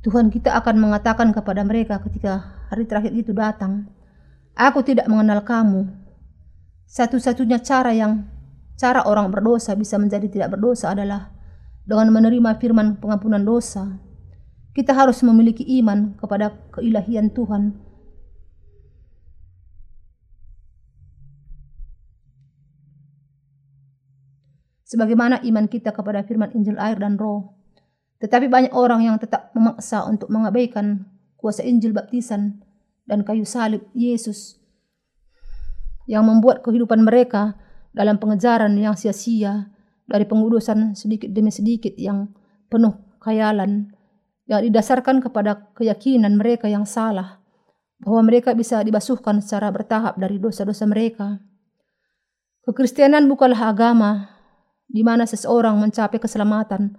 Tuhan 0.08 0.32
kita 0.32 0.56
akan 0.56 0.80
mengatakan 0.80 1.36
kepada 1.36 1.68
mereka 1.68 2.00
ketika 2.00 2.64
hari 2.72 2.88
terakhir 2.88 3.12
itu 3.12 3.36
datang, 3.36 3.92
Aku 4.58 4.82
tidak 4.82 5.06
mengenal 5.06 5.46
kamu. 5.46 5.86
Satu-satunya 6.90 7.62
cara 7.62 7.94
yang 7.94 8.26
cara 8.74 9.06
orang 9.06 9.30
berdosa 9.30 9.78
bisa 9.78 10.02
menjadi 10.02 10.26
tidak 10.26 10.58
berdosa 10.58 10.98
adalah 10.98 11.30
dengan 11.86 12.10
menerima 12.10 12.58
firman 12.58 12.98
pengampunan 12.98 13.44
dosa. 13.46 14.02
Kita 14.74 14.98
harus 14.98 15.22
memiliki 15.22 15.62
iman 15.78 16.18
kepada 16.18 16.56
keilahian 16.74 17.30
Tuhan. 17.30 17.78
Sebagaimana 24.88 25.44
iman 25.44 25.66
kita 25.68 25.92
kepada 25.92 26.24
firman 26.26 26.50
Injil 26.56 26.80
air 26.80 26.98
dan 26.98 27.20
roh. 27.20 27.57
Tetapi 28.18 28.50
banyak 28.50 28.74
orang 28.74 29.06
yang 29.06 29.18
tetap 29.22 29.54
memaksa 29.54 30.06
untuk 30.10 30.34
mengabaikan 30.34 31.06
kuasa 31.38 31.62
Injil 31.62 31.94
baptisan 31.94 32.66
dan 33.06 33.22
kayu 33.22 33.46
salib 33.46 33.86
Yesus 33.94 34.58
yang 36.10 36.26
membuat 36.26 36.66
kehidupan 36.66 37.06
mereka 37.06 37.54
dalam 37.94 38.18
pengejaran 38.18 38.74
yang 38.80 38.98
sia-sia 38.98 39.70
dari 40.08 40.24
pengudusan 40.24 40.96
sedikit 40.96 41.30
demi 41.30 41.52
sedikit 41.52 41.94
yang 42.00 42.32
penuh 42.72 42.96
khayalan 43.22 43.92
yang 44.48 44.64
didasarkan 44.64 45.20
kepada 45.20 45.68
keyakinan 45.76 46.40
mereka 46.40 46.72
yang 46.72 46.88
salah 46.88 47.44
bahwa 48.00 48.24
mereka 48.24 48.56
bisa 48.56 48.80
dibasuhkan 48.82 49.44
secara 49.44 49.68
bertahap 49.74 50.16
dari 50.16 50.40
dosa-dosa 50.40 50.88
mereka. 50.88 51.44
Kekristenan 52.64 53.28
bukanlah 53.28 53.72
agama 53.72 54.32
di 54.88 55.04
mana 55.04 55.28
seseorang 55.28 55.76
mencapai 55.76 56.20
keselamatan 56.20 56.96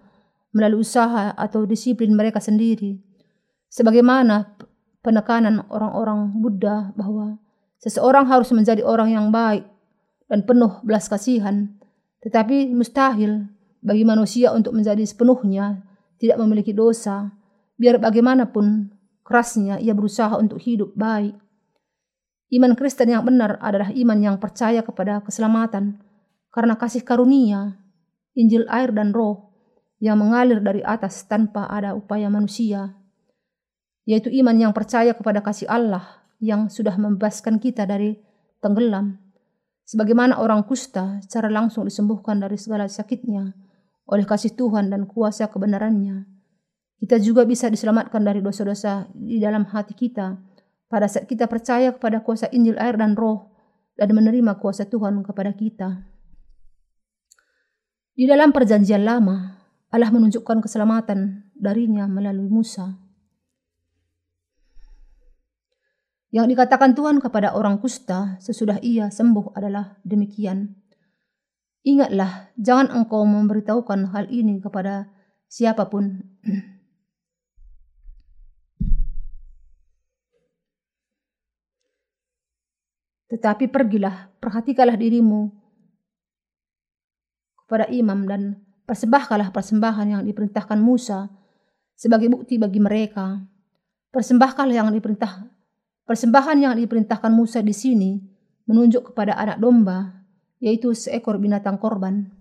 melalui 0.52 0.82
usaha 0.82 1.34
atau 1.36 1.68
disiplin 1.68 2.12
mereka 2.12 2.40
sendiri. 2.40 2.96
Sebagaimana 3.68 4.56
penekanan 5.04 5.68
orang-orang 5.68 6.32
Buddha 6.36 6.92
bahwa 6.96 7.36
seseorang 7.78 8.26
harus 8.26 8.50
menjadi 8.52 8.82
orang 8.82 9.12
yang 9.12 9.26
baik 9.28 9.64
dan 10.28 10.44
penuh 10.44 10.80
belas 10.84 11.08
kasihan, 11.08 11.68
tetapi 12.24 12.72
mustahil 12.72 13.48
bagi 13.84 14.02
manusia 14.02 14.50
untuk 14.52 14.74
menjadi 14.74 15.04
sepenuhnya 15.04 15.84
tidak 16.18 16.36
memiliki 16.42 16.74
dosa, 16.74 17.30
biar 17.78 18.02
bagaimanapun 18.02 18.90
kerasnya 19.22 19.78
ia 19.78 19.94
berusaha 19.94 20.34
untuk 20.40 20.58
hidup 20.58 20.96
baik. 20.98 21.36
Iman 22.48 22.72
Kristen 22.74 23.12
yang 23.12 23.28
benar 23.28 23.60
adalah 23.60 23.92
iman 23.92 24.18
yang 24.18 24.36
percaya 24.40 24.80
kepada 24.80 25.20
keselamatan 25.20 26.00
karena 26.48 26.74
kasih 26.80 27.04
karunia, 27.04 27.76
Injil 28.32 28.64
air 28.72 28.88
dan 28.88 29.12
roh 29.12 29.47
yang 29.98 30.18
mengalir 30.18 30.62
dari 30.62 30.82
atas 30.86 31.26
tanpa 31.26 31.66
ada 31.66 31.94
upaya 31.94 32.30
manusia, 32.30 32.94
yaitu 34.06 34.30
iman 34.42 34.54
yang 34.54 34.72
percaya 34.72 35.14
kepada 35.14 35.42
kasih 35.42 35.66
Allah 35.66 36.22
yang 36.38 36.70
sudah 36.70 36.94
membebaskan 36.94 37.58
kita 37.58 37.82
dari 37.82 38.14
tenggelam, 38.62 39.18
sebagaimana 39.82 40.38
orang 40.38 40.62
kusta 40.62 41.18
secara 41.26 41.50
langsung 41.50 41.86
disembuhkan 41.86 42.38
dari 42.38 42.54
segala 42.54 42.86
sakitnya 42.86 43.54
oleh 44.08 44.24
kasih 44.24 44.54
Tuhan 44.54 44.88
dan 44.88 45.04
kuasa 45.04 45.50
kebenarannya. 45.50 46.24
Kita 46.98 47.18
juga 47.22 47.46
bisa 47.46 47.70
diselamatkan 47.70 48.22
dari 48.22 48.42
dosa-dosa 48.42 49.06
di 49.14 49.38
dalam 49.38 49.66
hati 49.70 49.94
kita 49.94 50.34
pada 50.90 51.06
saat 51.06 51.30
kita 51.30 51.46
percaya 51.46 51.94
kepada 51.94 52.24
kuasa 52.24 52.50
Injil 52.50 52.74
air 52.80 52.98
dan 52.98 53.14
roh 53.14 53.54
dan 53.94 54.10
menerima 54.14 54.58
kuasa 54.58 54.86
Tuhan 54.86 55.22
kepada 55.22 55.52
kita. 55.54 56.06
Di 58.18 58.26
dalam 58.26 58.50
perjanjian 58.50 59.06
lama, 59.06 59.57
Allah 59.88 60.12
menunjukkan 60.12 60.60
keselamatan 60.60 61.48
darinya 61.56 62.04
melalui 62.04 62.52
Musa. 62.52 63.00
Yang 66.28 66.52
dikatakan 66.52 66.92
Tuhan 66.92 67.24
kepada 67.24 67.56
orang 67.56 67.80
kusta 67.80 68.36
sesudah 68.36 68.76
ia 68.84 69.08
sembuh 69.08 69.56
adalah 69.56 69.96
demikian. 70.04 70.76
Ingatlah, 71.88 72.52
jangan 72.60 72.92
engkau 72.92 73.24
memberitahukan 73.24 74.12
hal 74.12 74.28
ini 74.28 74.60
kepada 74.60 75.08
siapa 75.48 75.88
pun. 75.88 76.20
Tetapi 83.32 83.72
pergilah, 83.72 84.28
perhatikanlah 84.36 85.00
dirimu 85.00 85.48
kepada 87.64 87.88
imam 87.88 88.28
dan 88.28 88.67
Persembahkanlah 88.88 89.52
persembahan 89.52 90.06
yang 90.16 90.22
diperintahkan 90.24 90.80
Musa 90.80 91.28
sebagai 91.92 92.32
bukti 92.32 92.56
bagi 92.56 92.80
mereka. 92.80 93.36
Persembahkanlah 94.08 94.72
yang 94.80 94.88
diperintah 94.88 95.44
persembahan 96.08 96.56
yang 96.56 96.72
diperintahkan 96.80 97.28
Musa 97.28 97.60
di 97.60 97.76
sini 97.76 98.16
menunjuk 98.64 99.12
kepada 99.12 99.36
anak 99.36 99.60
domba, 99.60 100.24
yaitu 100.56 100.96
seekor 100.96 101.36
binatang 101.36 101.76
korban. 101.76 102.32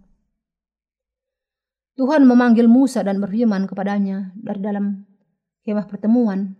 Tuhan 1.99 2.23
memanggil 2.23 2.71
Musa 2.71 3.03
dan 3.03 3.19
berfirman 3.19 3.67
kepadanya 3.67 4.31
dari 4.39 4.63
dalam 4.63 5.03
kemah 5.67 5.83
pertemuan. 5.83 6.55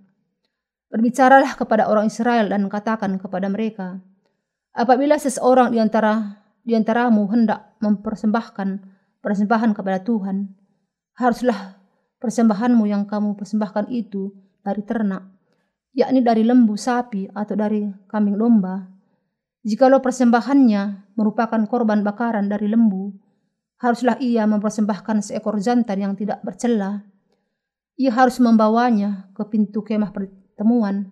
Berbicaralah 0.91 1.56
kepada 1.56 1.88
orang 1.88 2.12
Israel 2.12 2.52
dan 2.52 2.67
katakan 2.67 3.15
kepada 3.15 3.47
mereka, 3.47 4.04
apabila 4.76 5.15
seseorang 5.15 5.71
di 5.71 5.80
antara 5.80 6.43
di 6.67 6.76
hendak 6.76 7.80
mempersembahkan 7.80 8.97
persembahan 9.28 9.76
kepada 9.76 10.00
Tuhan, 10.08 10.48
haruslah 11.20 11.76
persembahanmu 12.24 12.88
yang 12.88 13.04
kamu 13.04 13.36
persembahkan 13.36 13.92
itu 13.92 14.32
dari 14.63 14.88
ternak, 14.88 15.28
yakni 15.92 16.24
dari 16.24 16.48
lembu 16.48 16.80
sapi 16.80 17.28
atau 17.36 17.60
dari 17.60 17.84
kambing 18.08 18.40
domba. 18.40 18.88
Jikalau 19.68 20.00
persembahannya 20.00 21.12
merupakan 21.20 21.60
korban 21.68 22.08
bakaran 22.08 22.48
dari 22.48 22.72
lembu, 22.72 23.12
haruslah 23.84 24.16
ia 24.24 24.48
mempersembahkan 24.48 25.20
seekor 25.20 25.60
jantan 25.60 26.00
yang 26.00 26.13
tidak 26.16 26.40
bercela. 26.48 27.04
Ia 28.00 28.16
harus 28.16 28.40
membawanya 28.40 29.28
ke 29.36 29.44
pintu 29.52 29.84
kemah 29.84 30.16
pertemuan, 30.16 31.12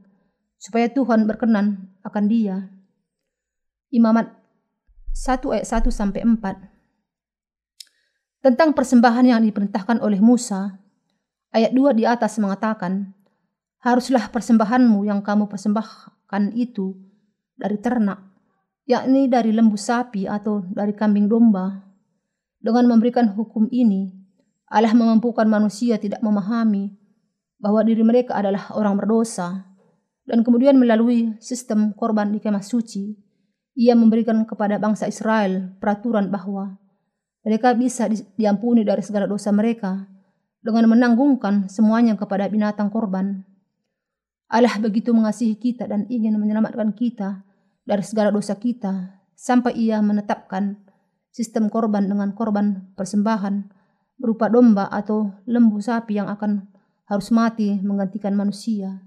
supaya 0.56 0.88
Tuhan 0.88 1.28
berkenan 1.28 1.92
akan 2.08 2.24
dia. 2.32 2.72
Imamat 3.92 4.32
1 5.12 5.52
ayat 5.52 5.68
1 5.68 5.92
sampai 5.92 6.24
4. 6.24 6.75
Tentang 8.46 8.78
persembahan 8.78 9.26
yang 9.26 9.42
diperintahkan 9.42 10.06
oleh 10.06 10.22
Musa, 10.22 10.78
ayat 11.50 11.74
2 11.74 11.98
di 11.98 12.06
atas 12.06 12.38
mengatakan, 12.38 13.10
haruslah 13.82 14.30
persembahanmu 14.30 15.02
yang 15.02 15.26
kamu 15.26 15.50
persembahkan 15.50 16.54
itu 16.54 16.94
dari 17.58 17.82
ternak, 17.82 18.22
yakni 18.86 19.26
dari 19.26 19.50
lembu 19.50 19.74
sapi 19.74 20.30
atau 20.30 20.62
dari 20.62 20.94
kambing 20.94 21.26
domba. 21.26 21.90
Dengan 22.62 22.86
memberikan 22.86 23.34
hukum 23.34 23.66
ini, 23.74 24.14
Allah 24.70 24.94
memampukan 24.94 25.50
manusia 25.50 25.98
tidak 25.98 26.22
memahami 26.22 26.94
bahwa 27.58 27.82
diri 27.82 28.06
mereka 28.06 28.38
adalah 28.38 28.78
orang 28.78 28.94
berdosa, 28.94 29.74
dan 30.22 30.46
kemudian 30.46 30.78
melalui 30.78 31.34
sistem 31.42 31.98
korban 31.98 32.30
di 32.30 32.38
kemah 32.38 32.62
suci, 32.62 33.10
ia 33.74 33.98
memberikan 33.98 34.46
kepada 34.46 34.78
bangsa 34.78 35.10
Israel 35.10 35.74
peraturan 35.82 36.30
bahwa 36.30 36.78
mereka 37.46 37.78
bisa 37.78 38.10
diampuni 38.10 38.82
dari 38.82 39.06
segala 39.06 39.30
dosa 39.30 39.54
mereka 39.54 40.10
dengan 40.66 40.90
menanggungkan 40.90 41.70
semuanya 41.70 42.18
kepada 42.18 42.50
binatang 42.50 42.90
korban. 42.90 43.46
Allah 44.50 44.82
begitu 44.82 45.14
mengasihi 45.14 45.54
kita 45.54 45.86
dan 45.86 46.10
ingin 46.10 46.34
menyelamatkan 46.42 46.98
kita 46.98 47.46
dari 47.86 48.02
segala 48.02 48.34
dosa 48.34 48.58
kita 48.58 49.22
sampai 49.38 49.78
ia 49.78 50.02
menetapkan 50.02 50.82
sistem 51.30 51.70
korban 51.70 52.10
dengan 52.10 52.34
korban 52.34 52.90
persembahan 52.98 53.70
berupa 54.18 54.50
domba 54.50 54.90
atau 54.90 55.30
lembu 55.46 55.78
sapi 55.78 56.18
yang 56.18 56.26
akan 56.26 56.66
harus 57.06 57.30
mati 57.30 57.78
menggantikan 57.86 58.34
manusia. 58.34 59.06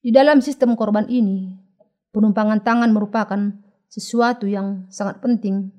Di 0.00 0.08
dalam 0.08 0.40
sistem 0.40 0.72
korban 0.72 1.04
ini, 1.10 1.52
penumpangan 2.12 2.64
tangan 2.64 2.90
merupakan 2.92 3.40
sesuatu 3.88 4.44
yang 4.44 4.88
sangat 4.92 5.20
penting. 5.20 5.72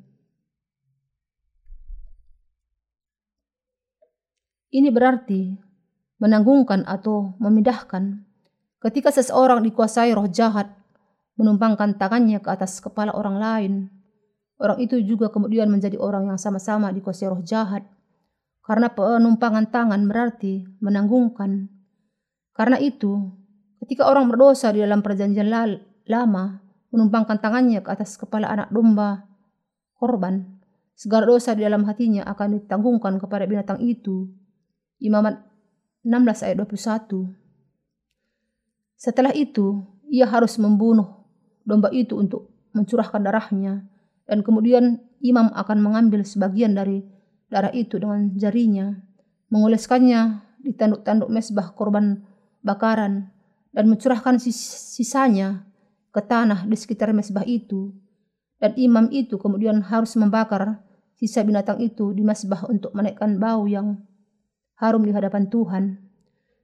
Ini 4.69 4.93
berarti 4.93 5.57
menanggungkan 6.21 6.85
atau 6.85 7.33
memindahkan 7.41 8.21
ketika 8.85 9.09
seseorang 9.09 9.65
dikuasai 9.65 10.13
roh 10.13 10.29
jahat 10.29 10.69
menumpangkan 11.41 11.97
tangannya 11.97 12.37
ke 12.37 12.49
atas 12.53 12.77
kepala 12.77 13.15
orang 13.15 13.37
lain. 13.41 13.73
Orang 14.59 14.77
itu 14.83 14.99
juga 14.99 15.31
kemudian 15.31 15.71
menjadi 15.71 15.95
orang 15.95 16.27
yang 16.27 16.37
sama-sama 16.37 16.91
dikuasai 16.91 17.31
roh 17.31 17.41
jahat. 17.41 17.87
Karena 18.61 18.91
penumpangan 18.91 19.71
tangan 19.71 20.05
berarti 20.05 20.67
menanggungkan. 20.83 21.71
Karena 22.53 22.75
itu, 22.77 23.39
Ketika 23.79 24.11
orang 24.11 24.27
berdosa 24.27 24.75
di 24.75 24.83
dalam 24.83 24.99
perjanjian 24.99 25.47
lama 26.09 26.59
menumpangkan 26.89 27.37
tangannya 27.37 27.85
ke 27.85 27.89
atas 27.93 28.17
kepala 28.17 28.49
anak 28.49 28.73
domba 28.73 29.29
korban, 29.99 30.57
segala 30.97 31.29
dosa 31.29 31.53
di 31.53 31.61
dalam 31.61 31.85
hatinya 31.85 32.25
akan 32.25 32.57
ditanggungkan 32.59 33.21
kepada 33.21 33.45
binatang 33.45 33.77
itu. 33.83 34.31
Imamat 34.99 35.39
16 36.01 36.43
ayat 36.49 36.57
21. 36.65 37.29
Setelah 38.99 39.31
itu, 39.31 39.85
ia 40.09 40.25
harus 40.27 40.57
membunuh 40.57 41.29
domba 41.63 41.93
itu 41.93 42.17
untuk 42.17 42.49
mencurahkan 42.73 43.21
darahnya 43.21 43.85
dan 44.25 44.41
kemudian 44.41 44.99
imam 45.21 45.53
akan 45.53 45.77
mengambil 45.79 46.25
sebagian 46.25 46.73
dari 46.73 47.05
darah 47.47 47.71
itu 47.71 48.01
dengan 48.01 48.33
jarinya, 48.35 48.97
mengoleskannya 49.53 50.41
di 50.59 50.73
tanduk-tanduk 50.75 51.29
mesbah 51.31 51.71
korban 51.77 52.25
bakaran 52.65 53.31
dan 53.71 53.85
mencurahkan 53.87 54.41
sisanya 54.41 55.68
ke 56.09 56.21
tanah 56.21 56.65
di 56.65 56.75
sekitar 56.77 57.13
mesbah 57.13 57.45
itu. 57.45 57.93
Dan 58.59 58.75
imam 58.75 59.07
itu 59.15 59.39
kemudian 59.39 59.79
harus 59.87 60.19
membakar 60.19 60.83
sisa 61.15 61.43
binatang 61.43 61.79
itu 61.79 62.11
di 62.11 62.23
mesbah 62.23 62.67
untuk 62.67 62.91
menaikkan 62.91 63.39
bau 63.39 63.67
yang 63.67 64.03
harum 64.79 65.03
di 65.03 65.15
hadapan 65.15 65.47
Tuhan. 65.47 65.99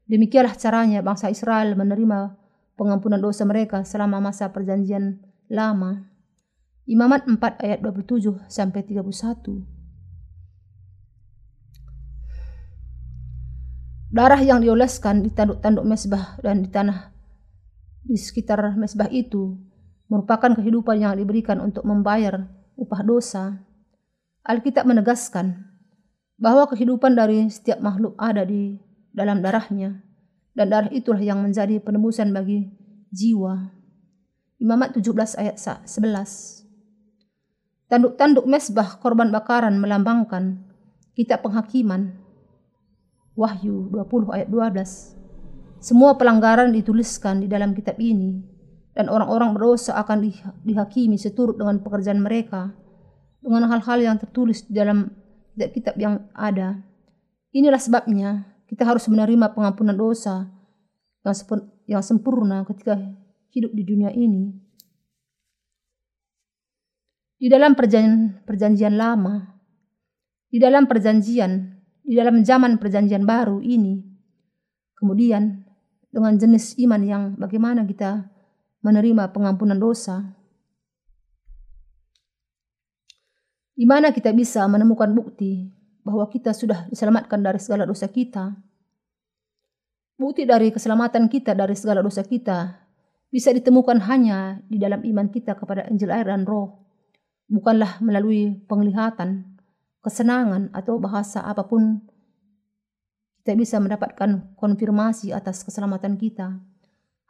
Demikianlah 0.05 0.55
caranya 0.60 0.99
bangsa 1.01 1.31
Israel 1.31 1.73
menerima 1.73 2.36
pengampunan 2.75 3.19
dosa 3.19 3.47
mereka 3.47 3.88
selama 3.88 4.19
masa 4.19 4.51
perjanjian 4.51 5.23
lama. 5.47 6.12
Imamat 6.86 7.25
4 7.25 7.65
ayat 7.65 7.79
27 7.81 8.45
sampai 8.45 8.86
31. 8.86 9.65
Darah 14.13 14.39
yang 14.39 14.62
dioleskan 14.62 15.25
di 15.25 15.34
tanduk-tanduk 15.34 15.84
mesbah 15.84 16.38
dan 16.39 16.62
di 16.63 16.69
tanah 16.69 17.14
di 18.05 18.15
sekitar 18.15 18.61
mesbah 18.77 19.09
itu 19.09 19.57
merupakan 20.05 20.53
kehidupan 20.53 21.01
yang 21.01 21.17
diberikan 21.17 21.57
untuk 21.57 21.81
membayar 21.83 22.45
upah 22.77 23.01
dosa. 23.01 23.65
Alkitab 24.45 24.85
menegaskan 24.85 25.65
bahwa 26.37 26.69
kehidupan 26.69 27.17
dari 27.17 27.49
setiap 27.49 27.81
makhluk 27.81 28.13
ada 28.21 28.45
di 28.45 28.77
dalam 29.09 29.41
darahnya 29.41 30.05
dan 30.53 30.69
darah 30.69 30.91
itulah 30.93 31.17
yang 31.17 31.41
menjadi 31.41 31.81
penebusan 31.81 32.29
bagi 32.29 32.69
jiwa. 33.09 33.73
Imamat 34.61 35.01
17 35.01 35.41
ayat 35.41 35.57
11. 35.57 35.89
Tanduk-tanduk 37.89 38.45
mesbah 38.45 39.01
korban 39.01 39.33
bakaran 39.33 39.81
melambangkan 39.81 40.61
kitab 41.17 41.41
penghakiman 41.41 42.21
Wahyu 43.35 43.91
20 43.91 44.31
ayat 44.31 44.47
12. 44.47 45.24
Semua 45.86 46.17
pelanggaran 46.17 46.74
dituliskan 46.74 47.45
di 47.45 47.48
dalam 47.48 47.78
kitab 47.78 48.02
ini 48.02 48.41
dan 48.98 49.06
orang-orang 49.06 49.54
berdosa 49.54 49.93
akan 50.02 50.26
dihakimi 50.65 51.13
seturut 51.13 51.62
dengan 51.62 51.78
pekerjaan 51.78 52.26
mereka 52.26 52.74
dengan 53.38 53.69
hal-hal 53.69 54.02
yang 54.02 54.17
tertulis 54.17 54.65
di 54.65 54.74
dalam 54.74 55.13
kitab 55.54 55.93
yang 56.02 56.26
ada. 56.34 56.82
Inilah 57.54 57.78
sebabnya 57.78 58.50
kita 58.65 58.82
harus 58.82 59.06
menerima 59.06 59.54
pengampunan 59.54 59.93
dosa 59.93 60.50
yang 61.86 62.02
sempurna 62.02 62.65
ketika 62.65 62.98
hidup 63.54 63.69
di 63.78 63.86
dunia 63.86 64.10
ini. 64.10 64.58
Di 67.38 67.45
dalam 67.45 67.78
perjanjian, 67.78 68.41
perjanjian 68.41 68.98
lama, 68.98 69.54
di 70.50 70.58
dalam 70.58 70.89
perjanjian 70.89 71.78
di 72.02 72.17
dalam 72.17 72.41
zaman 72.41 72.82
perjanjian 72.82 73.21
baru 73.21 73.62
ini. 73.62 74.02
Kemudian 74.98 75.64
dengan 76.15 76.39
jenis 76.39 76.80
iman 76.80 77.01
yang 77.04 77.23
bagaimana 77.36 77.84
kita 77.84 78.32
menerima 78.80 79.36
pengampunan 79.36 79.75
dosa. 79.75 80.23
Di 83.75 83.84
mana 83.84 84.15
kita 84.15 84.32
bisa 84.32 84.63
menemukan 84.71 85.12
bukti 85.12 85.67
bahwa 86.08 86.23
kita 86.32 86.56
sudah 86.56 86.88
diselamatkan 86.88 87.43
dari 87.43 87.60
segala 87.60 87.84
dosa 87.84 88.08
kita. 88.08 88.56
Bukti 90.15 90.47
dari 90.47 90.71
keselamatan 90.71 91.28
kita 91.28 91.51
dari 91.51 91.75
segala 91.75 91.99
dosa 91.99 92.23
kita 92.23 92.80
bisa 93.28 93.51
ditemukan 93.51 93.99
hanya 94.08 94.63
di 94.71 94.80
dalam 94.80 95.04
iman 95.04 95.28
kita 95.28 95.60
kepada 95.60 95.91
Injil 95.91 96.15
air 96.15 96.32
dan 96.32 96.47
roh. 96.47 96.80
Bukanlah 97.51 97.99
melalui 97.99 98.56
penglihatan, 98.63 99.60
kesenangan 99.99 100.71
atau 100.71 100.95
bahasa 100.95 101.43
apa 101.43 101.67
pun, 101.67 101.99
kita 103.45 103.53
bisa 103.53 103.77
mendapatkan 103.77 104.58
konfirmasi 104.58 105.29
atas 105.29 105.62
keselamatan 105.62 106.17
kita. 106.17 106.58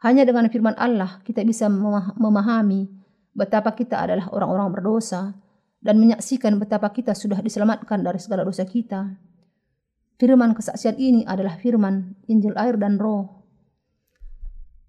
Hanya 0.00 0.24
dengan 0.24 0.48
firman 0.48 0.72
Allah 0.80 1.20
kita 1.20 1.44
bisa 1.44 1.68
memahami 1.68 2.88
betapa 3.36 3.76
kita 3.76 4.00
adalah 4.00 4.32
orang-orang 4.32 4.72
berdosa 4.72 5.36
dan 5.84 6.00
menyaksikan 6.00 6.56
betapa 6.56 6.88
kita 6.88 7.12
sudah 7.12 7.44
diselamatkan 7.44 8.00
dari 8.00 8.16
segala 8.16 8.48
dosa 8.48 8.64
kita. 8.64 9.12
Firman 10.16 10.56
kesaksian 10.56 10.96
ini 10.96 11.28
adalah 11.28 11.60
firman 11.60 12.16
Injil 12.32 12.56
air 12.56 12.80
dan 12.80 12.96
roh. 12.96 13.44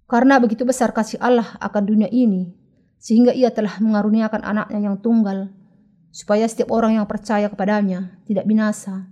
Karena 0.08 0.40
begitu 0.40 0.63
besar 0.63 0.96
kasih 0.96 1.20
Allah 1.20 1.60
akan 1.60 1.84
dunia 1.84 2.08
ini, 2.08 2.56
sehingga 3.04 3.36
ia 3.36 3.52
telah 3.52 3.84
mengaruniakan 3.84 4.48
anaknya 4.48 4.80
yang 4.80 4.96
tunggal, 5.04 5.52
supaya 6.08 6.48
setiap 6.48 6.72
orang 6.72 6.96
yang 6.96 7.04
percaya 7.04 7.52
kepadanya 7.52 8.16
tidak 8.24 8.48
binasa, 8.48 9.12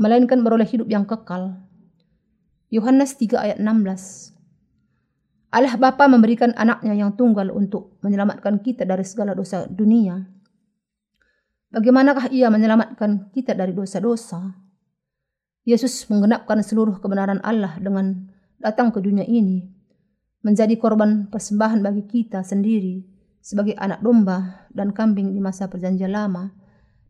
melainkan 0.00 0.42
beroleh 0.42 0.66
hidup 0.66 0.90
yang 0.90 1.06
kekal. 1.06 1.58
Yohanes 2.70 3.14
3 3.14 3.38
ayat 3.38 3.58
16 3.62 4.34
Allah 5.54 5.78
Bapa 5.78 6.10
memberikan 6.10 6.50
anaknya 6.58 6.98
yang 6.98 7.14
tunggal 7.14 7.54
untuk 7.54 8.02
menyelamatkan 8.02 8.58
kita 8.58 8.82
dari 8.82 9.06
segala 9.06 9.38
dosa 9.38 9.70
dunia. 9.70 10.26
Bagaimanakah 11.70 12.34
ia 12.34 12.50
menyelamatkan 12.50 13.30
kita 13.30 13.54
dari 13.54 13.70
dosa-dosa? 13.70 14.50
Yesus 15.62 16.10
menggenapkan 16.10 16.58
seluruh 16.58 16.98
kebenaran 16.98 17.38
Allah 17.46 17.78
dengan 17.78 18.34
datang 18.58 18.90
ke 18.90 18.98
dunia 18.98 19.22
ini, 19.22 19.62
menjadi 20.42 20.74
korban 20.74 21.30
persembahan 21.30 21.86
bagi 21.86 22.02
kita 22.02 22.42
sendiri, 22.42 23.06
sebagai 23.38 23.78
anak 23.78 24.02
domba 24.02 24.66
dan 24.74 24.90
kambing 24.90 25.30
di 25.30 25.38
masa 25.38 25.70
perjanjian 25.70 26.10
lama 26.10 26.50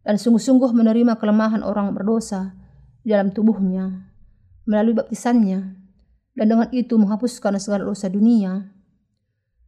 dan 0.05 0.21
sungguh-sungguh 0.21 0.75
menerima 0.75 1.17
kelemahan 1.17 1.65
orang 1.65 1.95
berdosa 1.95 2.53
dalam 3.05 3.31
tubuhnya 3.31 4.09
melalui 4.65 4.97
baptisannya 4.97 5.77
dan 6.35 6.47
dengan 6.51 6.69
itu 6.73 6.97
menghapuskan 6.97 7.61
segala 7.61 7.87
dosa 7.87 8.09
dunia. 8.11 8.73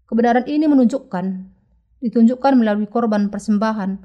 Kebenaran 0.09 0.49
ini 0.49 0.67
menunjukkan 0.67 1.25
ditunjukkan 2.01 2.53
melalui 2.57 2.89
korban 2.89 3.29
persembahan 3.29 3.99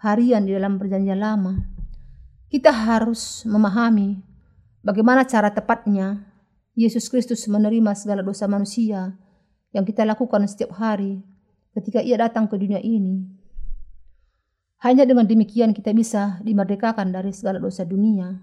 harian 0.00 0.46
di 0.46 0.52
dalam 0.54 0.76
perjanjian 0.76 1.20
lama. 1.20 1.66
Kita 2.46 2.70
harus 2.70 3.42
memahami 3.44 4.22
bagaimana 4.86 5.26
cara 5.26 5.50
tepatnya 5.50 6.22
Yesus 6.76 7.08
Kristus 7.08 7.48
menerima 7.48 7.96
segala 7.96 8.20
dosa 8.20 8.46
manusia 8.46 9.16
yang 9.72 9.82
kita 9.82 10.04
lakukan 10.04 10.44
setiap 10.46 10.76
hari 10.76 11.24
ketika 11.76 12.00
ia 12.00 12.16
datang 12.16 12.48
ke 12.48 12.56
dunia 12.56 12.80
ini. 12.80 13.28
Hanya 14.84 15.08
dengan 15.08 15.24
demikian 15.24 15.72
kita 15.72 15.90
bisa 15.96 16.38
dimerdekakan 16.44 17.10
dari 17.10 17.32
segala 17.32 17.56
dosa 17.56 17.82
dunia. 17.82 18.36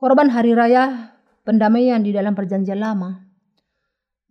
Korban 0.00 0.32
hari 0.32 0.56
raya 0.56 1.12
pendamaian 1.44 2.00
di 2.00 2.08
dalam 2.08 2.32
perjanjian 2.32 2.80
lama. 2.80 3.20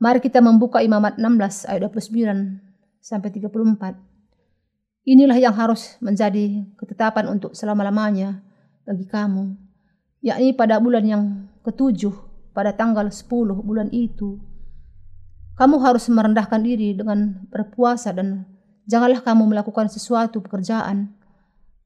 Mari 0.01 0.17
kita 0.17 0.41
membuka 0.41 0.81
Imamat 0.81 1.21
16 1.21 1.69
ayat 1.69 1.85
29 1.85 2.57
sampai 2.97 3.29
34. 3.29 3.93
Inilah 5.05 5.37
yang 5.37 5.53
harus 5.53 5.93
menjadi 6.01 6.65
ketetapan 6.73 7.29
untuk 7.29 7.53
selama-lamanya 7.53 8.41
bagi 8.81 9.05
kamu, 9.05 9.53
yakni 10.25 10.57
pada 10.57 10.81
bulan 10.81 11.05
yang 11.05 11.23
ketujuh, 11.61 12.17
pada 12.49 12.73
tanggal 12.73 13.05
10 13.05 13.29
bulan 13.61 13.93
itu. 13.93 14.41
Kamu 15.53 15.85
harus 15.85 16.09
merendahkan 16.09 16.65
diri 16.65 16.97
dengan 16.97 17.45
berpuasa 17.45 18.09
dan 18.09 18.49
janganlah 18.89 19.21
kamu 19.21 19.53
melakukan 19.53 19.85
sesuatu 19.85 20.41
pekerjaan, 20.41 21.13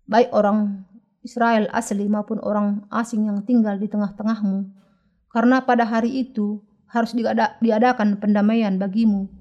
baik 0.08 0.32
orang 0.32 0.88
Israel 1.23 1.71
asli 1.71 2.03
maupun 2.12 2.43
orang 2.43 2.83
asing 2.91 3.31
yang 3.31 3.47
tinggal 3.47 3.79
di 3.79 3.88
tengah-tengahmu. 3.88 4.67
Karena 5.31 5.63
pada 5.63 5.88
hari 5.88 6.27
itu 6.27 6.62
harus 6.91 7.15
diadakan 7.63 8.21
pendamaian 8.21 8.75
bagimu 8.77 9.31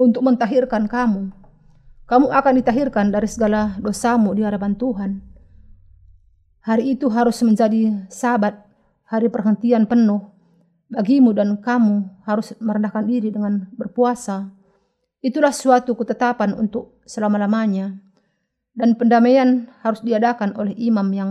untuk 0.00 0.22
mentahirkan 0.24 0.88
kamu. 0.88 1.34
Kamu 2.06 2.30
akan 2.30 2.52
ditahirkan 2.62 3.10
dari 3.10 3.26
segala 3.26 3.74
dosamu 3.82 4.32
di 4.32 4.46
hadapan 4.46 4.78
Tuhan. 4.78 5.10
Hari 6.62 6.94
itu 6.96 7.10
harus 7.10 7.42
menjadi 7.42 8.06
sabat, 8.06 8.56
hari 9.10 9.26
perhentian 9.26 9.90
penuh 9.90 10.22
bagimu 10.86 11.34
dan 11.34 11.58
kamu 11.58 12.06
harus 12.22 12.54
merendahkan 12.62 13.04
diri 13.06 13.34
dengan 13.34 13.66
berpuasa. 13.74 14.54
Itulah 15.18 15.50
suatu 15.50 15.98
ketetapan 15.98 16.54
untuk 16.54 17.02
selama-lamanya 17.02 18.05
dan 18.76 18.92
pendamaian 18.94 19.72
harus 19.80 20.04
diadakan 20.04 20.52
oleh 20.60 20.76
imam 20.76 21.08
yang 21.10 21.30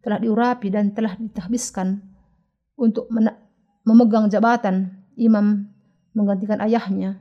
telah 0.00 0.16
diurapi 0.16 0.72
dan 0.72 0.96
telah 0.96 1.12
ditahbiskan 1.20 2.00
untuk 2.80 3.06
memegang 3.84 4.32
jabatan 4.32 4.96
imam 5.20 5.68
menggantikan 6.16 6.56
ayahnya. 6.64 7.20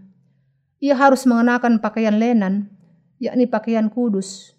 Ia 0.80 0.96
harus 0.96 1.28
mengenakan 1.28 1.84
pakaian 1.84 2.16
lenan, 2.16 2.72
yakni 3.20 3.44
pakaian 3.52 3.92
kudus. 3.92 4.56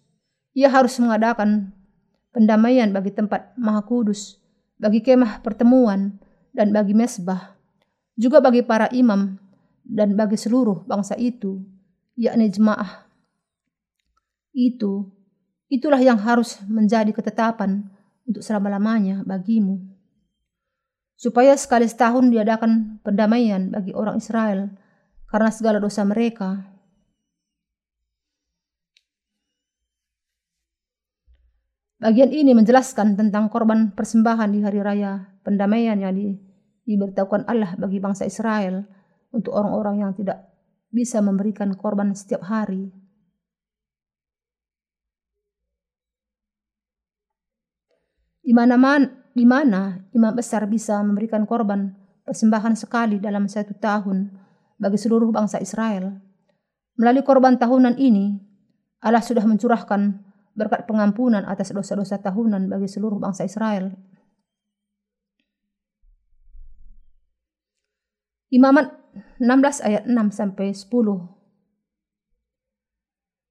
Ia 0.52 0.68
harus 0.68 1.00
mengadakan 1.00 1.72
pendamaian 2.32 2.92
bagi 2.92 3.12
tempat 3.12 3.56
maha 3.56 3.80
kudus, 3.84 4.36
bagi 4.76 5.00
kemah 5.00 5.40
pertemuan, 5.40 6.20
dan 6.52 6.72
bagi 6.72 6.92
mesbah. 6.92 7.56
Juga 8.16 8.40
bagi 8.40 8.64
para 8.64 8.88
imam 8.92 9.36
dan 9.84 10.16
bagi 10.16 10.36
seluruh 10.36 10.84
bangsa 10.88 11.16
itu, 11.20 11.60
yakni 12.16 12.48
jemaah 12.48 13.05
itu, 14.56 15.04
itulah 15.68 16.00
yang 16.00 16.16
harus 16.16 16.56
menjadi 16.64 17.12
ketetapan 17.12 17.92
untuk 18.24 18.40
selama-lamanya 18.40 19.20
bagimu. 19.28 19.84
Supaya 21.20 21.52
sekali 21.60 21.84
setahun 21.84 22.32
diadakan 22.32 23.04
pendamaian 23.04 23.68
bagi 23.68 23.92
orang 23.92 24.16
Israel 24.16 24.72
karena 25.28 25.50
segala 25.52 25.76
dosa 25.76 26.04
mereka. 26.08 26.72
Bagian 31.96 32.28
ini 32.28 32.52
menjelaskan 32.52 33.16
tentang 33.16 33.48
korban 33.48 33.96
persembahan 33.96 34.52
di 34.52 34.60
hari 34.60 34.84
raya 34.84 35.32
pendamaian 35.40 35.96
yang 35.96 36.12
di, 36.12 36.36
diberitahukan 36.84 37.48
Allah 37.48 37.72
bagi 37.80 37.96
bangsa 37.96 38.28
Israel 38.28 38.84
untuk 39.32 39.56
orang-orang 39.56 40.04
yang 40.04 40.12
tidak 40.12 40.44
bisa 40.92 41.24
memberikan 41.24 41.72
korban 41.72 42.12
setiap 42.12 42.44
hari. 42.44 43.05
Di 48.46 48.54
mana 48.54 48.78
di 49.34 49.42
mana 49.42 49.98
imam 50.14 50.30
besar 50.30 50.70
bisa 50.70 51.02
memberikan 51.02 51.42
korban 51.42 51.90
persembahan 52.22 52.78
sekali 52.78 53.18
dalam 53.18 53.50
satu 53.50 53.74
tahun 53.74 54.30
bagi 54.78 54.94
seluruh 54.94 55.34
bangsa 55.34 55.58
Israel. 55.58 56.14
Melalui 56.94 57.26
korban 57.26 57.58
tahunan 57.58 57.98
ini, 57.98 58.38
Allah 59.02 59.20
sudah 59.20 59.42
mencurahkan 59.42 60.22
berkat 60.54 60.86
pengampunan 60.86 61.42
atas 61.42 61.74
dosa-dosa 61.74 62.22
tahunan 62.22 62.70
bagi 62.70 62.86
seluruh 62.86 63.18
bangsa 63.18 63.44
Israel. 63.44 63.92
Imamat 68.46 68.94
16 69.42 69.84
ayat 69.84 70.06
6 70.06 70.14
sampai 70.30 70.70
10. 70.70 70.86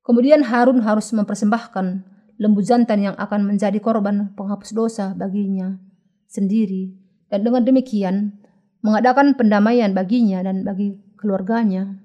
Kemudian 0.07 0.41
Harun 0.47 0.81
harus 0.81 1.11
mempersembahkan 1.11 2.14
lembu 2.35 2.59
jantan 2.59 3.01
yang 3.03 3.15
akan 3.15 3.47
menjadi 3.47 3.79
korban 3.79 4.35
penghapus 4.35 4.75
dosa 4.75 5.15
baginya 5.15 5.79
sendiri 6.27 6.91
dan 7.31 7.47
dengan 7.47 7.63
demikian 7.63 8.35
mengadakan 8.83 9.33
pendamaian 9.33 9.95
baginya 9.95 10.45
dan 10.45 10.61
bagi 10.61 10.99
keluarganya. 11.17 11.97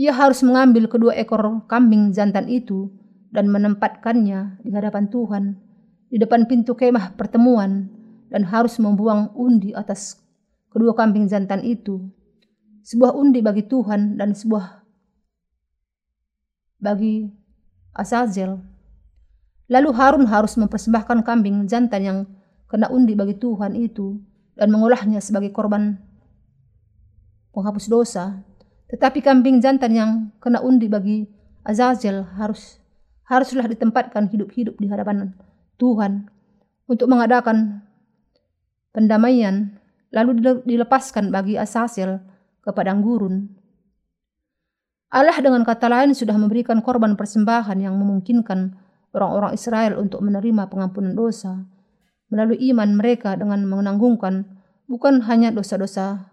Ia 0.00 0.16
harus 0.16 0.40
mengambil 0.46 0.88
kedua 0.88 1.12
ekor 1.18 1.66
kambing 1.68 2.14
jantan 2.14 2.48
itu 2.48 2.88
dan 3.34 3.50
menempatkannya 3.50 4.62
di 4.64 4.70
hadapan 4.72 5.10
Tuhan 5.10 5.44
di 6.10 6.18
depan 6.18 6.50
pintu 6.50 6.74
kemah 6.74 7.14
pertemuan 7.14 7.86
dan 8.30 8.42
harus 8.46 8.78
membuang 8.82 9.30
undi 9.38 9.70
atas 9.74 10.18
kedua 10.70 10.94
kambing 10.94 11.30
jantan 11.30 11.62
itu. 11.62 12.02
Sebuah 12.82 13.14
undi 13.14 13.38
bagi 13.44 13.66
Tuhan 13.66 14.18
dan 14.18 14.34
sebuah 14.34 14.82
bagi 16.80 17.28
Asazel. 17.94 18.58
Lalu 19.70 19.90
Harun 19.94 20.26
harus 20.26 20.58
mempersembahkan 20.58 21.22
kambing 21.22 21.70
jantan 21.70 22.02
yang 22.02 22.18
kena 22.66 22.90
undi 22.90 23.14
bagi 23.14 23.38
Tuhan 23.38 23.78
itu 23.78 24.18
dan 24.58 24.74
mengolahnya 24.74 25.22
sebagai 25.22 25.54
korban 25.54 25.94
penghapus 27.54 27.86
dosa. 27.86 28.42
Tetapi 28.90 29.22
kambing 29.22 29.62
jantan 29.62 29.94
yang 29.94 30.10
kena 30.42 30.58
undi 30.58 30.90
bagi 30.90 31.30
Azazel 31.62 32.26
harus 32.34 32.82
haruslah 33.30 33.70
ditempatkan 33.70 34.26
hidup-hidup 34.26 34.74
di 34.82 34.90
hadapan 34.90 35.30
Tuhan 35.78 36.26
untuk 36.90 37.06
mengadakan 37.06 37.86
pendamaian 38.90 39.78
lalu 40.10 40.62
dilepaskan 40.66 41.30
bagi 41.30 41.54
Azazel 41.54 42.18
ke 42.58 42.70
padang 42.74 43.06
gurun. 43.06 43.46
Allah 45.10 45.38
dengan 45.38 45.62
kata 45.62 45.86
lain 45.86 46.10
sudah 46.14 46.34
memberikan 46.34 46.82
korban 46.82 47.14
persembahan 47.14 47.78
yang 47.78 47.94
memungkinkan 47.94 48.89
orang-orang 49.14 49.52
Israel 49.54 49.98
untuk 49.98 50.22
menerima 50.22 50.70
pengampunan 50.70 51.14
dosa 51.14 51.66
melalui 52.30 52.58
iman 52.70 52.94
mereka 52.94 53.34
dengan 53.34 53.66
menanggungkan 53.66 54.46
bukan 54.86 55.26
hanya 55.26 55.50
dosa-dosa 55.50 56.30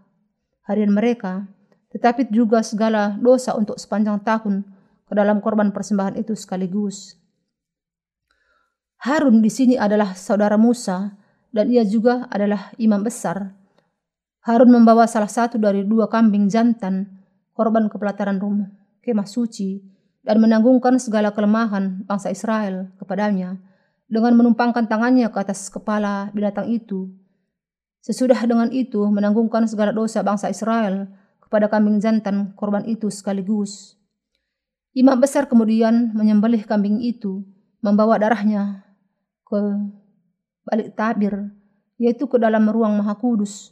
harian 0.69 0.93
mereka, 0.93 1.49
tetapi 1.89 2.30
juga 2.30 2.61
segala 2.61 3.17
dosa 3.17 3.57
untuk 3.57 3.82
sepanjang 3.82 4.21
tahun 4.21 4.65
ke 5.09 5.13
dalam 5.15 5.41
korban 5.41 5.73
persembahan 5.73 6.19
itu 6.19 6.38
sekaligus. 6.38 7.17
Harun 9.01 9.41
di 9.41 9.49
sini 9.49 9.75
adalah 9.78 10.13
saudara 10.13 10.57
Musa 10.57 11.15
dan 11.53 11.69
ia 11.69 11.86
juga 11.86 12.30
adalah 12.30 12.73
imam 12.78 13.01
besar. 13.01 13.53
Harun 14.45 14.69
membawa 14.69 15.05
salah 15.09 15.30
satu 15.30 15.57
dari 15.57 15.86
dua 15.86 16.09
kambing 16.09 16.49
jantan 16.49 17.09
korban 17.53 17.89
kepelataran 17.89 18.38
rumah 18.38 18.69
kemah 19.07 19.23
suci 19.23 19.80
dan 20.28 20.43
menanggungkan 20.43 20.99
segala 20.99 21.32
kelemahan 21.32 22.03
bangsa 22.03 22.28
Israel 22.28 22.91
kepadanya 22.99 23.55
dengan 24.11 24.36
menumpangkan 24.36 24.84
tangannya 24.84 25.32
ke 25.32 25.39
atas 25.39 25.71
kepala 25.71 26.28
binatang 26.36 26.67
itu. 26.67 27.07
Sesudah 28.03 28.36
dengan 28.43 28.67
itu 28.75 29.07
menanggungkan 29.07 29.63
segala 29.71 29.95
dosa 29.95 30.19
bangsa 30.28 30.51
Israel 30.51 31.07
kepada 31.39 31.71
kambing 31.71 32.03
jantan 32.03 32.51
korban 32.59 32.84
itu 32.84 33.07
sekaligus. 33.07 33.95
Imam 34.91 35.15
besar 35.15 35.47
kemudian 35.47 36.11
menyembelih 36.11 36.67
kambing 36.67 36.99
itu, 36.99 37.47
membawa 37.80 38.19
darahnya 38.19 38.84
ke 39.47 39.59
balik 40.67 40.91
tabir, 40.99 41.55
yaitu 41.95 42.28
ke 42.28 42.36
dalam 42.36 42.67
ruang 42.67 42.99
maha 42.99 43.15
kudus, 43.15 43.71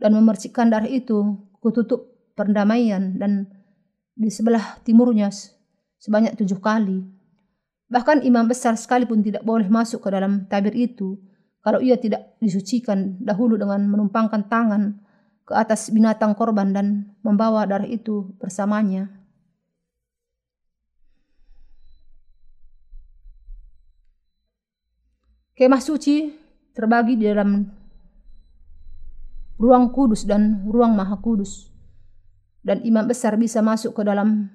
dan 0.00 0.16
memercikkan 0.16 0.72
darah 0.72 0.88
itu 0.88 1.36
ke 1.60 1.68
tutup 1.76 2.32
perdamaian 2.32 3.20
dan 3.20 3.52
di 4.16 4.32
sebelah 4.32 4.80
timurnya 4.80 5.28
sebanyak 6.00 6.34
tujuh 6.40 6.58
kali. 6.58 7.04
Bahkan 7.92 8.24
imam 8.24 8.48
besar 8.48 8.74
sekalipun 8.74 9.20
tidak 9.20 9.44
boleh 9.44 9.68
masuk 9.68 10.00
ke 10.00 10.08
dalam 10.08 10.48
tabir 10.48 10.72
itu 10.72 11.20
kalau 11.60 11.78
ia 11.84 12.00
tidak 12.00 12.40
disucikan 12.40 13.20
dahulu 13.20 13.60
dengan 13.60 13.84
menumpangkan 13.84 14.48
tangan 14.48 14.96
ke 15.44 15.52
atas 15.52 15.92
binatang 15.92 16.32
korban 16.32 16.72
dan 16.72 17.12
membawa 17.20 17.68
darah 17.68 17.84
itu 17.84 18.32
bersamanya. 18.40 19.12
Kemah 25.52 25.82
suci 25.84 26.32
terbagi 26.72 27.20
di 27.20 27.28
dalam 27.28 27.68
ruang 29.60 29.92
kudus 29.92 30.24
dan 30.24 30.64
ruang 30.64 30.96
maha 30.96 31.20
kudus. 31.20 31.68
Dan 32.64 32.80
imam 32.80 33.04
besar 33.04 33.36
bisa 33.36 33.60
masuk 33.60 33.92
ke 33.92 34.02
dalam 34.04 34.48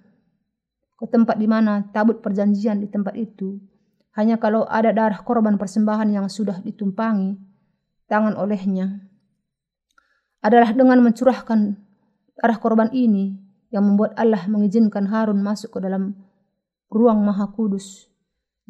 ke 0.95 1.05
tempat 1.11 1.35
di 1.35 1.47
mana 1.47 1.91
tabut 1.91 2.23
perjanjian 2.23 2.79
di 2.79 2.87
tempat 2.87 3.15
itu. 3.19 3.59
Hanya 4.15 4.39
kalau 4.39 4.63
ada 4.63 4.95
darah 4.95 5.19
korban 5.19 5.59
persembahan 5.59 6.07
yang 6.07 6.27
sudah 6.31 6.63
ditumpangi 6.63 7.35
tangan 8.07 8.39
olehnya. 8.39 9.03
Adalah 10.39 10.71
dengan 10.71 11.03
mencurahkan 11.03 11.75
darah 12.39 12.59
korban 12.63 12.87
ini 12.95 13.35
yang 13.75 13.83
membuat 13.83 14.15
Allah 14.15 14.47
mengizinkan 14.47 15.11
Harun 15.11 15.43
masuk 15.43 15.75
ke 15.75 15.79
dalam 15.83 16.15
ruang 16.87 17.19
maha 17.27 17.51
kudus. 17.51 18.07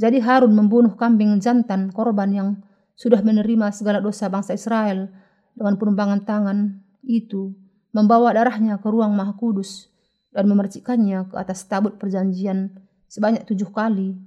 Jadi 0.02 0.18
Harun 0.18 0.58
membunuh 0.58 0.98
kambing 0.98 1.38
jantan 1.38 1.94
korban 1.94 2.34
yang 2.34 2.50
sudah 2.98 3.22
menerima 3.22 3.70
segala 3.70 4.02
dosa 4.02 4.32
bangsa 4.34 4.58
Israel 4.58 5.14
dengan 5.54 5.78
penumpangan 5.78 6.26
tangan 6.26 6.58
itu, 7.06 7.54
membawa 7.94 8.34
darahnya 8.34 8.82
ke 8.82 8.88
ruang 8.90 9.14
maha 9.14 9.38
kudus 9.38 9.94
dan 10.36 10.52
memercikannya 10.52 11.32
ke 11.32 11.36
atas 11.40 11.64
tabut 11.64 11.96
perjanjian 11.96 12.76
sebanyak 13.08 13.48
tujuh 13.48 13.72
kali. 13.72 14.20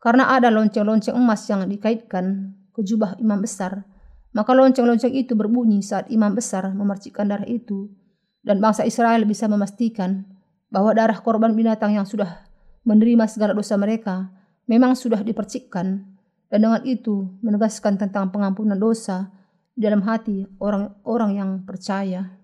Karena 0.00 0.32
ada 0.32 0.48
lonceng-lonceng 0.48 1.12
emas 1.12 1.44
yang 1.52 1.68
dikaitkan 1.68 2.56
ke 2.72 2.80
jubah 2.80 3.20
imam 3.20 3.44
besar, 3.44 3.84
maka 4.32 4.56
lonceng-lonceng 4.56 5.12
itu 5.12 5.36
berbunyi 5.36 5.84
saat 5.84 6.08
imam 6.08 6.32
besar 6.32 6.72
memercikkan 6.72 7.28
darah 7.28 7.44
itu, 7.44 7.92
dan 8.40 8.60
bangsa 8.60 8.88
Israel 8.88 9.28
bisa 9.28 9.44
memastikan 9.48 10.24
bahwa 10.72 10.96
darah 10.96 11.20
korban 11.20 11.52
binatang 11.52 11.92
yang 11.92 12.08
sudah 12.08 12.44
menerima 12.84 13.28
segala 13.28 13.52
dosa 13.52 13.76
mereka 13.76 14.28
memang 14.64 14.96
sudah 14.96 15.20
dipercikkan, 15.20 16.04
dan 16.48 16.58
dengan 16.60 16.80
itu 16.84 17.28
menegaskan 17.44 18.00
tentang 18.00 18.32
pengampunan 18.32 18.76
dosa 18.76 19.32
dalam 19.76 20.04
hati 20.04 20.48
orang-orang 20.60 21.30
yang 21.36 21.50
percaya. 21.64 22.43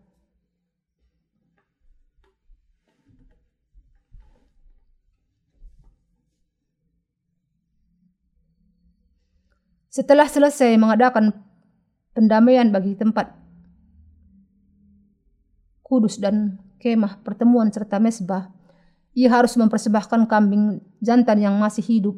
Setelah 9.91 10.31
selesai 10.31 10.79
mengadakan 10.79 11.35
pendamaian 12.15 12.71
bagi 12.71 12.95
tempat 12.95 13.35
kudus 15.83 16.23
dan 16.23 16.63
kemah 16.79 17.19
pertemuan 17.27 17.75
serta 17.75 17.99
mesbah, 17.99 18.55
ia 19.19 19.27
harus 19.35 19.59
mempersembahkan 19.59 20.31
kambing 20.31 20.79
jantan 21.03 21.43
yang 21.43 21.59
masih 21.59 21.83
hidup 21.83 22.17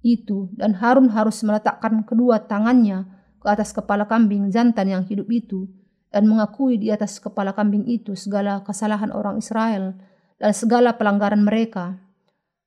itu 0.00 0.50
dan 0.56 0.74
Harun 0.80 1.12
harus 1.12 1.44
meletakkan 1.44 2.02
kedua 2.02 2.42
tangannya 2.48 3.06
ke 3.38 3.46
atas 3.46 3.70
kepala 3.70 4.08
kambing 4.08 4.50
jantan 4.50 4.88
yang 4.88 5.04
hidup 5.04 5.30
itu 5.30 5.70
dan 6.08 6.24
mengakui 6.24 6.80
di 6.80 6.88
atas 6.88 7.20
kepala 7.20 7.52
kambing 7.52 7.84
itu 7.86 8.16
segala 8.18 8.64
kesalahan 8.64 9.12
orang 9.12 9.36
Israel 9.36 9.94
dan 10.40 10.50
segala 10.56 10.98
pelanggaran 10.98 11.44
mereka, 11.44 12.02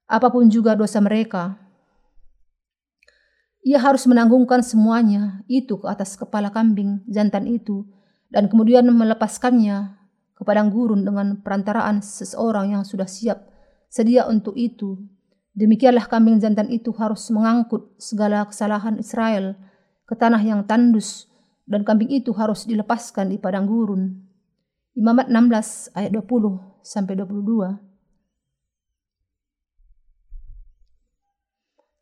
apa 0.08 0.32
pun 0.32 0.48
juga 0.48 0.80
dosa 0.80 1.04
mereka 1.04 1.65
ia 3.66 3.82
harus 3.82 4.06
menanggungkan 4.06 4.62
semuanya 4.62 5.42
itu 5.50 5.82
ke 5.82 5.90
atas 5.90 6.14
kepala 6.14 6.54
kambing 6.54 7.02
jantan 7.10 7.50
itu 7.50 7.82
dan 8.30 8.46
kemudian 8.46 8.86
melepaskannya 8.86 9.98
ke 10.38 10.46
padang 10.46 10.70
gurun 10.70 11.02
dengan 11.02 11.42
perantaraan 11.42 12.06
seseorang 12.06 12.78
yang 12.78 12.84
sudah 12.86 13.10
siap 13.10 13.50
sedia 13.90 14.30
untuk 14.30 14.54
itu. 14.54 15.02
Demikianlah 15.58 16.06
kambing 16.06 16.38
jantan 16.38 16.70
itu 16.70 16.94
harus 16.94 17.26
mengangkut 17.34 17.96
segala 17.98 18.46
kesalahan 18.46 19.02
Israel 19.02 19.58
ke 20.06 20.14
tanah 20.14 20.44
yang 20.46 20.68
tandus 20.70 21.26
dan 21.66 21.82
kambing 21.82 22.12
itu 22.14 22.36
harus 22.38 22.70
dilepaskan 22.70 23.34
di 23.34 23.42
padang 23.42 23.66
gurun. 23.66 24.14
Imamat 24.94 25.32
16 25.32 25.96
ayat 25.98 26.12
20 26.14 26.86
sampai 26.86 27.18
22. 27.18 27.95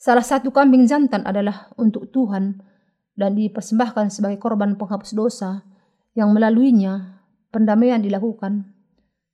Salah 0.03 0.19
satu 0.19 0.51
kambing 0.51 0.83
jantan 0.83 1.23
adalah 1.23 1.71
untuk 1.79 2.11
Tuhan 2.11 2.59
dan 3.15 3.39
dipersembahkan 3.39 4.11
sebagai 4.11 4.35
korban 4.35 4.75
penghapus 4.75 5.15
dosa 5.15 5.63
yang 6.11 6.35
melaluinya 6.35 7.23
pendamaian 7.55 8.03
dilakukan. 8.03 8.67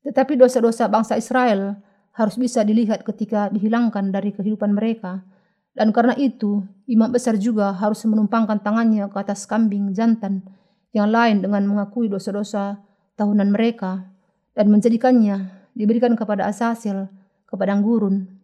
Tetapi 0.06 0.38
dosa-dosa 0.38 0.86
bangsa 0.86 1.18
Israel 1.18 1.74
harus 2.14 2.38
bisa 2.38 2.62
dilihat 2.62 3.02
ketika 3.02 3.50
dihilangkan 3.50 4.14
dari 4.14 4.30
kehidupan 4.30 4.78
mereka. 4.78 5.26
Dan 5.74 5.90
karena 5.90 6.14
itu, 6.22 6.62
imam 6.86 7.10
besar 7.10 7.42
juga 7.42 7.74
harus 7.74 8.06
menumpangkan 8.06 8.62
tangannya 8.62 9.10
ke 9.10 9.18
atas 9.18 9.50
kambing 9.50 9.90
jantan 9.98 10.46
yang 10.94 11.10
lain 11.10 11.42
dengan 11.42 11.66
mengakui 11.66 12.14
dosa-dosa 12.14 12.78
tahunan 13.18 13.50
mereka 13.50 14.06
dan 14.54 14.70
menjadikannya 14.70 15.50
diberikan 15.74 16.14
kepada 16.14 16.46
Asasil, 16.46 17.10
kepada 17.50 17.74
gurun 17.82 18.39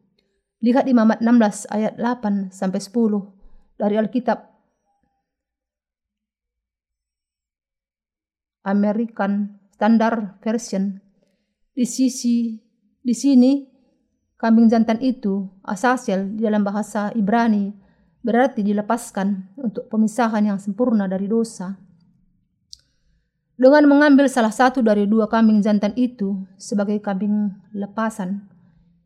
Lihat 0.64 0.88
Imamat 0.88 1.20
16 1.20 1.68
ayat 1.68 2.00
8 2.00 2.56
sampai 2.56 2.80
10 2.80 3.80
dari 3.80 3.96
Alkitab 4.00 4.40
American 8.64 9.62
Standard 9.76 10.40
Version. 10.40 11.00
Di 11.76 11.84
sisi 11.84 12.56
di 13.04 13.14
sini 13.14 13.68
kambing 14.40 14.72
jantan 14.72 15.04
itu 15.04 15.44
asasel 15.68 16.40
di 16.40 16.48
dalam 16.48 16.64
bahasa 16.64 17.12
Ibrani 17.12 17.70
berarti 18.26 18.66
dilepaskan 18.66 19.60
untuk 19.60 19.86
pemisahan 19.92 20.50
yang 20.50 20.58
sempurna 20.58 21.06
dari 21.06 21.30
dosa. 21.30 21.78
Dengan 23.56 23.88
mengambil 23.88 24.28
salah 24.28 24.52
satu 24.52 24.84
dari 24.84 25.06
dua 25.08 25.30
kambing 25.30 25.64
jantan 25.64 25.94
itu 25.96 26.44
sebagai 26.60 27.00
kambing 27.00 27.56
lepasan, 27.72 28.55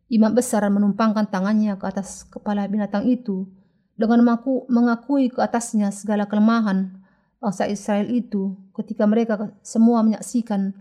Imam 0.09 0.33
besar 0.33 0.65
menumpangkan 0.73 1.29
tangannya 1.29 1.77
ke 1.77 1.85
atas 1.85 2.25
kepala 2.25 2.65
binatang 2.65 3.05
itu 3.05 3.45
dengan 3.93 4.25
mengaku, 4.25 4.65
mengakui 4.65 5.29
ke 5.29 5.37
atasnya 5.37 5.93
segala 5.93 6.25
kelemahan 6.25 6.97
bangsa 7.37 7.69
Israel 7.69 8.09
itu 8.09 8.57
ketika 8.73 9.05
mereka 9.05 9.53
semua 9.61 10.01
menyaksikan 10.01 10.73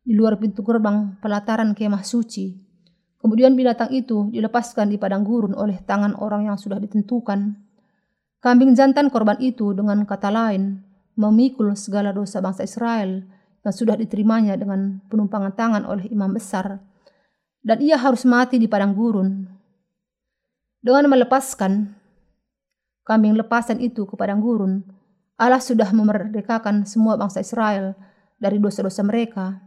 di 0.00 0.16
luar 0.16 0.40
pintu 0.40 0.64
gerbang 0.64 1.20
pelataran 1.20 1.76
kemah 1.76 2.02
suci. 2.02 2.56
Kemudian 3.20 3.52
binatang 3.52 3.92
itu 3.92 4.32
dilepaskan 4.32 4.88
di 4.88 4.96
padang 4.96 5.28
gurun 5.28 5.52
oleh 5.52 5.76
tangan 5.84 6.16
orang 6.16 6.48
yang 6.48 6.56
sudah 6.56 6.80
ditentukan. 6.80 7.52
Kambing 8.40 8.72
jantan 8.72 9.12
korban 9.12 9.36
itu 9.44 9.76
dengan 9.76 10.08
kata 10.08 10.32
lain 10.32 10.80
memikul 11.20 11.76
segala 11.76 12.16
dosa 12.16 12.40
bangsa 12.40 12.64
Israel 12.64 13.20
yang 13.60 13.74
sudah 13.76 13.92
diterimanya 14.00 14.56
dengan 14.56 15.04
penumpangan 15.12 15.52
tangan 15.52 15.82
oleh 15.84 16.08
imam 16.08 16.32
besar 16.32 16.80
dan 17.60 17.78
ia 17.80 17.96
harus 17.96 18.24
mati 18.24 18.56
di 18.56 18.66
padang 18.66 18.96
gurun. 18.96 19.48
Dengan 20.80 21.12
melepaskan 21.12 21.92
kambing 23.04 23.36
lepasan 23.36 23.80
itu 23.84 24.08
ke 24.08 24.14
padang 24.16 24.40
gurun, 24.40 24.80
Allah 25.40 25.60
sudah 25.60 25.88
memerdekakan 25.92 26.84
semua 26.84 27.16
bangsa 27.16 27.40
Israel 27.40 27.96
dari 28.40 28.56
dosa-dosa 28.56 29.04
mereka. 29.04 29.60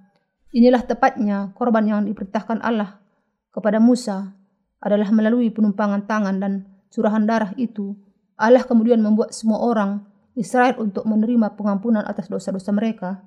Inilah 0.54 0.86
tepatnya 0.86 1.50
korban 1.58 1.86
yang 1.86 2.02
diperintahkan 2.06 2.62
Allah 2.62 3.02
kepada 3.50 3.82
Musa 3.82 4.34
adalah 4.82 5.10
melalui 5.10 5.50
penumpangan 5.50 6.06
tangan 6.06 6.38
dan 6.38 6.54
curahan 6.94 7.26
darah 7.26 7.54
itu. 7.58 7.98
Allah 8.38 8.62
kemudian 8.62 9.02
membuat 9.02 9.34
semua 9.34 9.62
orang 9.62 10.06
Israel 10.34 10.78
untuk 10.82 11.06
menerima 11.06 11.54
pengampunan 11.58 12.06
atas 12.06 12.30
dosa-dosa 12.30 12.74
mereka. 12.74 13.22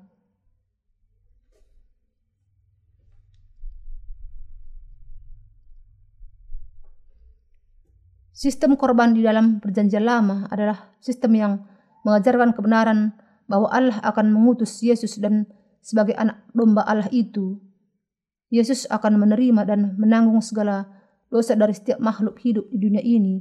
Sistem 8.36 8.76
korban 8.76 9.16
di 9.16 9.24
dalam 9.24 9.64
perjanjian 9.64 10.04
lama 10.04 10.44
adalah 10.52 10.92
sistem 11.00 11.32
yang 11.40 11.52
mengajarkan 12.04 12.52
kebenaran 12.52 13.16
bahwa 13.48 13.72
Allah 13.72 13.96
akan 14.04 14.28
mengutus 14.28 14.76
Yesus 14.84 15.16
dan 15.16 15.48
sebagai 15.80 16.12
anak 16.20 16.44
domba 16.52 16.84
Allah 16.84 17.08
itu. 17.08 17.56
Yesus 18.52 18.84
akan 18.92 19.24
menerima 19.24 19.64
dan 19.64 19.96
menanggung 19.96 20.44
segala 20.44 20.84
dosa 21.32 21.56
dari 21.56 21.72
setiap 21.72 21.96
makhluk 21.96 22.36
hidup 22.44 22.68
di 22.68 22.76
dunia 22.76 23.00
ini 23.00 23.40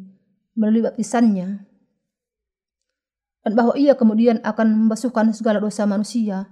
melalui 0.56 0.88
baptisannya. 0.88 1.68
Dan 3.44 3.52
bahwa 3.52 3.76
ia 3.76 4.00
kemudian 4.00 4.40
akan 4.48 4.88
membasuhkan 4.88 5.36
segala 5.36 5.60
dosa 5.60 5.84
manusia. 5.84 6.48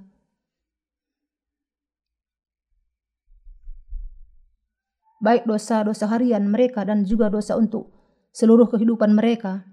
Baik 5.23 5.47
dosa-dosa 5.47 6.11
harian 6.11 6.43
mereka 6.51 6.83
dan 6.83 7.07
juga 7.07 7.31
dosa 7.31 7.55
untuk 7.55 8.02
seluruh 8.33 8.67
kehidupan 8.67 9.13
mereka. 9.13 9.63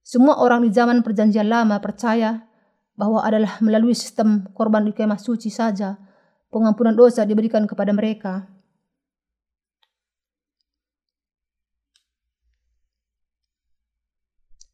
Semua 0.00 0.38
orang 0.40 0.64
di 0.64 0.70
zaman 0.72 1.02
perjanjian 1.04 1.50
lama 1.50 1.76
percaya 1.82 2.46
bahwa 2.94 3.20
adalah 3.20 3.58
melalui 3.60 3.92
sistem 3.92 4.48
korban 4.56 4.86
di 4.86 4.94
kemah 4.94 5.20
suci 5.20 5.50
saja 5.50 5.98
pengampunan 6.48 6.94
dosa 6.96 7.26
diberikan 7.28 7.66
kepada 7.66 7.90
mereka. 7.92 8.48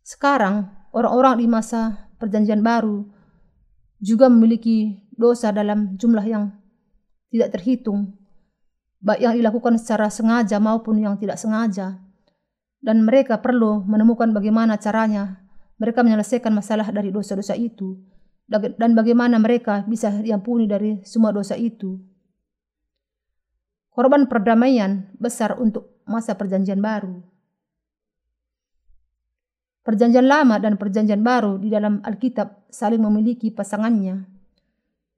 Sekarang, 0.07 0.71
orang-orang 0.95 1.43
di 1.43 1.47
masa 1.51 2.07
Perjanjian 2.17 2.63
Baru 2.63 3.05
juga 3.99 4.31
memiliki 4.31 5.03
dosa 5.13 5.51
dalam 5.53 5.99
jumlah 5.99 6.25
yang 6.25 6.55
tidak 7.29 7.59
terhitung, 7.59 8.15
baik 9.03 9.21
yang 9.21 9.35
dilakukan 9.37 9.77
secara 9.77 10.09
sengaja 10.09 10.57
maupun 10.63 11.03
yang 11.03 11.19
tidak 11.21 11.37
sengaja. 11.37 12.06
Dan 12.81 13.03
mereka 13.03 13.43
perlu 13.43 13.83
menemukan 13.83 14.31
bagaimana 14.31 14.79
caranya 14.79 15.43
mereka 15.77 16.01
menyelesaikan 16.01 16.53
masalah 16.53 16.89
dari 16.89 17.13
dosa-dosa 17.13 17.53
itu 17.57 18.01
dan 18.49 18.95
bagaimana 18.95 19.43
mereka 19.43 19.83
bisa 19.85 20.23
diampuni 20.23 20.71
dari 20.71 21.03
semua 21.03 21.35
dosa 21.35 21.59
itu. 21.59 21.99
Korban 23.91 24.31
perdamaian 24.31 25.11
besar 25.19 25.59
untuk 25.59 25.99
masa 26.07 26.39
perjanjian 26.39 26.79
baru. 26.79 27.19
Perjanjian 29.83 30.27
lama 30.27 30.59
dan 30.59 30.79
perjanjian 30.79 31.23
baru 31.23 31.59
di 31.59 31.71
dalam 31.71 32.03
Alkitab 32.03 32.71
saling 32.71 33.03
memiliki 33.03 33.51
pasangannya. 33.51 34.27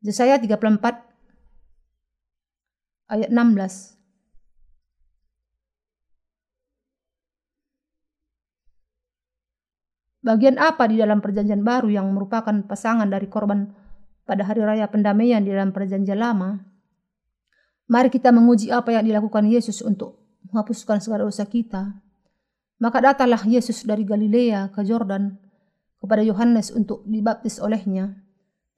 Yesaya 0.00 0.38
34 0.38 0.56
ayat 3.12 3.28
16. 3.32 3.97
Bagian 10.18 10.58
apa 10.58 10.90
di 10.90 10.98
dalam 10.98 11.22
perjanjian 11.22 11.62
baru 11.62 11.94
yang 11.94 12.10
merupakan 12.10 12.52
pasangan 12.66 13.06
dari 13.06 13.30
korban 13.30 13.70
pada 14.26 14.42
hari 14.42 14.66
raya 14.66 14.90
pendamaian 14.90 15.38
di 15.38 15.54
dalam 15.54 15.70
perjanjian 15.70 16.18
lama? 16.18 16.58
Mari 17.88 18.10
kita 18.10 18.34
menguji 18.34 18.68
apa 18.74 18.92
yang 18.92 19.06
dilakukan 19.06 19.46
Yesus 19.46 19.80
untuk 19.80 20.18
menghapuskan 20.50 20.98
segala 20.98 21.24
dosa 21.24 21.46
kita. 21.46 21.96
Maka 22.82 22.98
datanglah 23.02 23.42
Yesus 23.46 23.86
dari 23.86 24.02
Galilea 24.02 24.70
ke 24.74 24.82
Jordan 24.82 25.38
kepada 25.98 26.22
Yohanes 26.22 26.70
untuk 26.74 27.02
dibaptis 27.06 27.58
olehnya. 27.58 28.18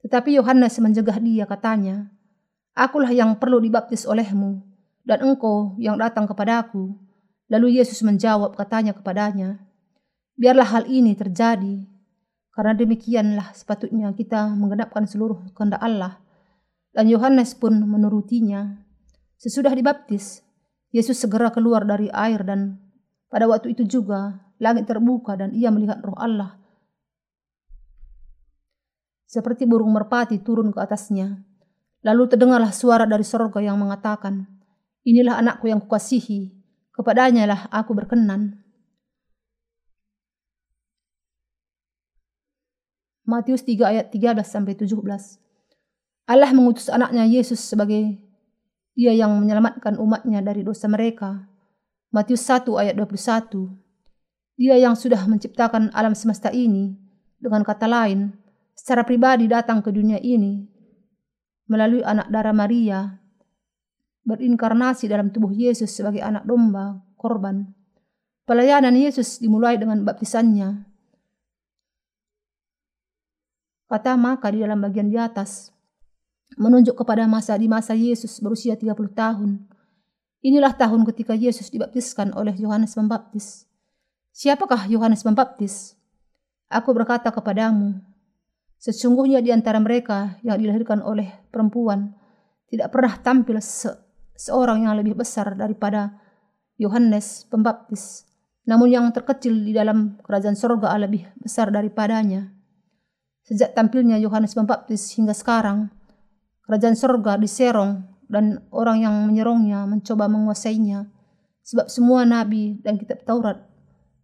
Tetapi 0.01 0.37
Yohanes 0.37 0.77
mencegah 0.81 1.17
dia 1.21 1.45
katanya, 1.45 2.09
Akulah 2.73 3.11
yang 3.13 3.37
perlu 3.37 3.61
dibaptis 3.61 4.07
olehmu, 4.07 4.63
dan 5.05 5.21
engkau 5.21 5.77
yang 5.77 5.99
datang 5.99 6.25
kepadaku. 6.25 6.97
Lalu 7.51 7.83
Yesus 7.83 7.99
menjawab 8.01 8.55
katanya 8.55 8.95
kepadanya, 8.95 9.59
Biarlah 10.39 10.67
hal 10.67 10.83
ini 10.87 11.15
terjadi, 11.15 11.87
karena 12.51 12.73
demikianlah 12.75 13.55
sepatutnya 13.55 14.11
kita 14.11 14.51
menggenapkan 14.53 15.07
seluruh 15.07 15.51
kehendak 15.55 15.79
Allah. 15.79 16.19
Dan 16.91 17.07
Yohanes 17.07 17.55
pun 17.55 17.79
menurutinya. 17.87 18.83
Sesudah 19.39 19.71
dibaptis, 19.71 20.43
Yesus 20.91 21.23
segera 21.23 21.49
keluar 21.55 21.87
dari 21.87 22.11
air 22.11 22.43
dan 22.43 22.77
pada 23.31 23.47
waktu 23.47 23.71
itu 23.71 23.87
juga 23.87 24.43
langit 24.59 24.85
terbuka 24.91 25.39
dan 25.39 25.55
ia 25.55 25.71
melihat 25.71 26.03
roh 26.03 26.19
Allah. 26.19 26.59
Seperti 29.25 29.63
burung 29.63 29.95
merpati 29.95 30.43
turun 30.43 30.75
ke 30.75 30.79
atasnya. 30.83 31.39
Lalu 32.03 32.27
terdengarlah 32.27 32.75
suara 32.75 33.07
dari 33.07 33.23
sorga 33.23 33.63
yang 33.63 33.79
mengatakan, 33.79 34.43
Inilah 35.01 35.41
anakku 35.41 35.65
yang 35.65 35.81
kukasihi, 35.81 36.53
kepadanya 36.93 37.49
lah 37.49 37.61
aku 37.73 37.97
berkenan. 37.97 38.60
Matius 43.31 43.63
3 43.63 43.79
ayat 43.87 44.05
13 44.11 44.43
sampai 44.43 44.75
17. 44.75 44.91
Allah 46.27 46.51
mengutus 46.51 46.91
anaknya 46.91 47.23
Yesus 47.23 47.63
sebagai 47.63 48.19
dia 48.91 49.15
yang 49.15 49.31
menyelamatkan 49.39 49.95
umatnya 49.95 50.43
dari 50.43 50.67
dosa 50.67 50.91
mereka. 50.91 51.47
Matius 52.11 52.43
1 52.43 52.67
ayat 52.75 52.99
21. 52.99 53.71
Dia 54.59 54.75
yang 54.75 54.99
sudah 54.99 55.23
menciptakan 55.23 55.95
alam 55.95 56.11
semesta 56.11 56.51
ini, 56.51 56.99
dengan 57.39 57.63
kata 57.63 57.87
lain, 57.87 58.35
secara 58.75 59.07
pribadi 59.07 59.47
datang 59.47 59.79
ke 59.79 59.89
dunia 59.89 60.19
ini 60.19 60.67
melalui 61.71 62.03
anak 62.03 62.27
darah 62.27 62.51
Maria, 62.51 63.15
berinkarnasi 64.27 65.07
dalam 65.07 65.31
tubuh 65.31 65.55
Yesus 65.55 65.87
sebagai 65.87 66.19
anak 66.19 66.43
domba, 66.43 66.99
korban. 67.15 67.71
Pelayanan 68.43 68.91
Yesus 68.91 69.39
dimulai 69.39 69.79
dengan 69.79 70.03
baptisannya. 70.03 70.90
Kata 73.91 74.15
maka 74.15 74.47
di 74.55 74.63
dalam 74.63 74.79
bagian 74.79 75.11
di 75.11 75.19
atas, 75.19 75.75
menunjuk 76.55 76.95
kepada 76.95 77.27
masa 77.27 77.59
di 77.59 77.67
masa 77.67 77.91
Yesus 77.91 78.39
berusia 78.39 78.79
30 78.79 78.95
tahun, 79.11 79.67
Inilah 80.41 80.73
tahun 80.73 81.05
ketika 81.05 81.37
Yesus 81.37 81.69
dibaptiskan 81.69 82.33
oleh 82.33 82.57
Yohanes 82.57 82.97
Pembaptis. 82.97 83.69
Siapakah 84.33 84.89
Yohanes 84.89 85.21
Pembaptis? 85.21 85.93
Aku 86.65 86.97
berkata 86.97 87.29
kepadamu, 87.29 88.01
sesungguhnya 88.81 89.37
di 89.45 89.53
antara 89.53 89.77
mereka 89.77 90.41
yang 90.41 90.57
dilahirkan 90.57 91.05
oleh 91.05 91.29
perempuan 91.53 92.17
tidak 92.73 92.89
pernah 92.89 93.13
tampil 93.21 93.61
se 93.61 93.93
seorang 94.33 94.89
yang 94.89 94.97
lebih 94.97 95.13
besar 95.13 95.53
daripada 95.53 96.17
Yohanes 96.81 97.45
Pembaptis. 97.45 98.25
Namun 98.65 98.89
yang 98.89 99.05
terkecil 99.13 99.53
di 99.53 99.77
dalam 99.77 100.17
kerajaan 100.25 100.57
sorga 100.57 100.89
lebih 100.97 101.21
besar 101.37 101.69
daripadanya. 101.69 102.49
Sejak 103.51 103.75
tampilnya 103.75 104.15
Yohanes 104.15 104.55
Pembaptis 104.55 105.11
hingga 105.19 105.35
sekarang, 105.35 105.91
kerajaan 106.63 106.95
sorga 106.95 107.35
diserong 107.35 107.99
dan 108.31 108.63
orang 108.71 109.03
yang 109.03 109.11
menyerongnya 109.27 109.83
mencoba 109.83 110.31
menguasainya. 110.31 111.11
Sebab 111.67 111.91
semua 111.91 112.23
nabi 112.23 112.79
dan 112.79 112.95
kitab 112.95 113.27
Taurat 113.27 113.59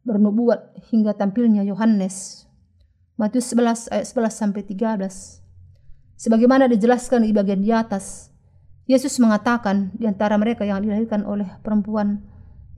bernubuat 0.08 0.80
hingga 0.88 1.12
tampilnya 1.12 1.68
Yohanes. 1.68 2.48
Matius 3.20 3.52
11 3.52 3.92
ayat 3.92 4.08
11 4.08 4.32
sampai 4.32 4.64
13. 4.64 5.44
Sebagaimana 6.16 6.72
dijelaskan 6.72 7.28
di 7.28 7.36
bagian 7.36 7.60
di 7.60 7.76
atas, 7.76 8.32
Yesus 8.88 9.20
mengatakan 9.20 9.92
di 9.92 10.08
antara 10.08 10.40
mereka 10.40 10.64
yang 10.64 10.80
dilahirkan 10.80 11.28
oleh 11.28 11.52
perempuan 11.60 12.24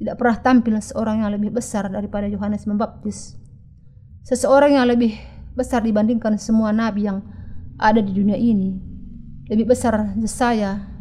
tidak 0.02 0.18
pernah 0.18 0.42
tampil 0.42 0.82
seorang 0.82 1.22
yang 1.22 1.30
lebih 1.30 1.54
besar 1.54 1.94
daripada 1.94 2.26
Yohanes 2.26 2.66
Membaptis. 2.66 3.38
Seseorang 4.26 4.82
yang 4.82 4.90
lebih 4.90 5.14
besar 5.58 5.86
dibandingkan 5.86 6.38
semua 6.38 6.74
nabi 6.74 7.08
yang 7.08 7.24
ada 7.80 8.02
di 8.04 8.12
dunia 8.12 8.36
ini. 8.36 8.76
Lebih 9.50 9.74
besar 9.74 10.14
Yesaya 10.18 11.00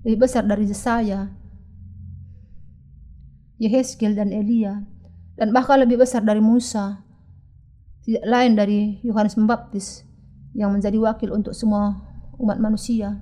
lebih 0.00 0.24
besar 0.24 0.48
dari 0.48 0.64
Yesaya, 0.64 1.28
Yehezkiel 3.60 4.16
dan 4.16 4.32
Elia, 4.32 4.80
dan 5.36 5.52
bahkan 5.52 5.76
lebih 5.76 6.00
besar 6.00 6.24
dari 6.24 6.40
Musa, 6.40 7.04
tidak 8.04 8.24
lain 8.24 8.52
dari 8.56 8.80
Yohanes 9.04 9.36
Pembaptis 9.36 10.08
yang 10.56 10.72
menjadi 10.72 10.96
wakil 10.96 11.36
untuk 11.36 11.52
semua 11.52 12.00
umat 12.40 12.56
manusia. 12.56 13.20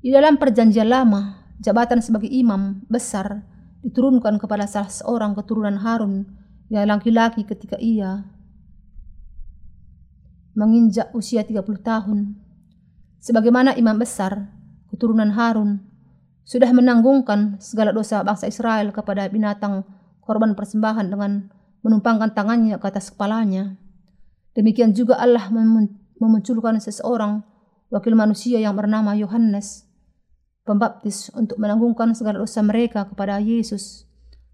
Di 0.00 0.08
dalam 0.08 0.40
perjanjian 0.40 0.88
lama, 0.88 1.52
jabatan 1.60 2.00
sebagai 2.00 2.32
imam 2.32 2.80
besar 2.88 3.44
diturunkan 3.84 4.40
kepada 4.40 4.64
salah 4.64 4.88
seorang 4.88 5.36
keturunan 5.36 5.76
Harun 5.76 6.24
yang 6.72 6.90
laki-laki 6.90 7.46
ketika 7.46 7.78
ia 7.78 8.26
menginjak 10.56 11.12
usia 11.12 11.44
30 11.44 11.62
tahun. 11.84 12.40
Sebagaimana 13.20 13.76
imam 13.76 13.98
besar, 13.98 14.48
keturunan 14.88 15.34
Harun, 15.36 15.82
sudah 16.46 16.70
menanggungkan 16.70 17.58
segala 17.58 17.90
dosa 17.92 18.22
bangsa 18.22 18.48
Israel 18.48 18.94
kepada 18.94 19.26
binatang 19.28 19.82
korban 20.22 20.54
persembahan 20.54 21.10
dengan 21.10 21.50
menumpangkan 21.82 22.32
tangannya 22.32 22.78
ke 22.78 22.86
atas 22.86 23.12
kepalanya. 23.12 23.76
Demikian 24.54 24.94
juga 24.96 25.20
Allah 25.20 25.50
memunculkan 26.16 26.80
seseorang 26.80 27.44
wakil 27.92 28.14
manusia 28.16 28.62
yang 28.62 28.78
bernama 28.78 29.12
Yohanes 29.18 29.84
pembaptis 30.66 31.30
untuk 31.36 31.60
menanggungkan 31.62 32.16
segala 32.16 32.42
dosa 32.42 32.58
mereka 32.64 33.06
kepada 33.06 33.38
Yesus 33.38 34.05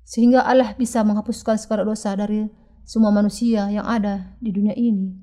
sehingga 0.02 0.42
Allah 0.44 0.74
bisa 0.74 1.00
menghapuskan 1.06 1.56
segala 1.58 1.86
dosa 1.86 2.12
dari 2.14 2.46
semua 2.82 3.14
manusia 3.14 3.70
yang 3.70 3.86
ada 3.86 4.34
di 4.42 4.50
dunia 4.50 4.74
ini. 4.74 5.14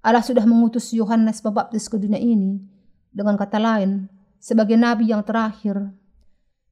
Allah 0.00 0.24
sudah 0.24 0.42
mengutus 0.48 0.90
Yohanes 0.96 1.44
pembaptis 1.44 1.86
ke 1.86 2.00
dunia 2.00 2.18
ini 2.18 2.60
dengan 3.12 3.36
kata 3.36 3.60
lain 3.60 4.08
sebagai 4.40 4.74
nabi 4.74 5.12
yang 5.12 5.20
terakhir. 5.20 5.92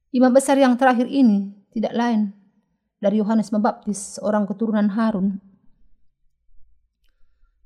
Imam 0.09 0.33
besar 0.33 0.57
yang 0.57 0.73
terakhir 0.73 1.05
ini 1.05 1.53
tidak 1.69 1.93
lain 1.93 2.33
dari 2.99 3.21
Yohanes 3.23 3.53
Pembaptis, 3.53 4.19
seorang 4.19 4.43
keturunan 4.49 4.91
Harun. 4.91 5.39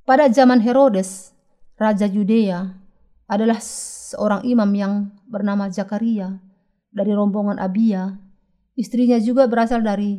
Pada 0.04 0.30
zaman 0.30 0.62
Herodes, 0.62 1.32
Raja 1.80 2.06
Yudea, 2.06 2.76
adalah 3.26 3.58
seorang 3.64 4.46
imam 4.46 4.70
yang 4.76 4.94
bernama 5.26 5.72
Zakaria 5.72 6.38
dari 6.94 7.12
rombongan 7.16 7.58
Abia. 7.58 8.14
Istrinya 8.74 9.22
juga 9.22 9.46
berasal 9.46 9.86
dari 9.86 10.18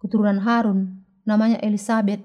keturunan 0.00 0.40
Harun, 0.40 1.04
namanya 1.28 1.60
Elizabeth. 1.60 2.24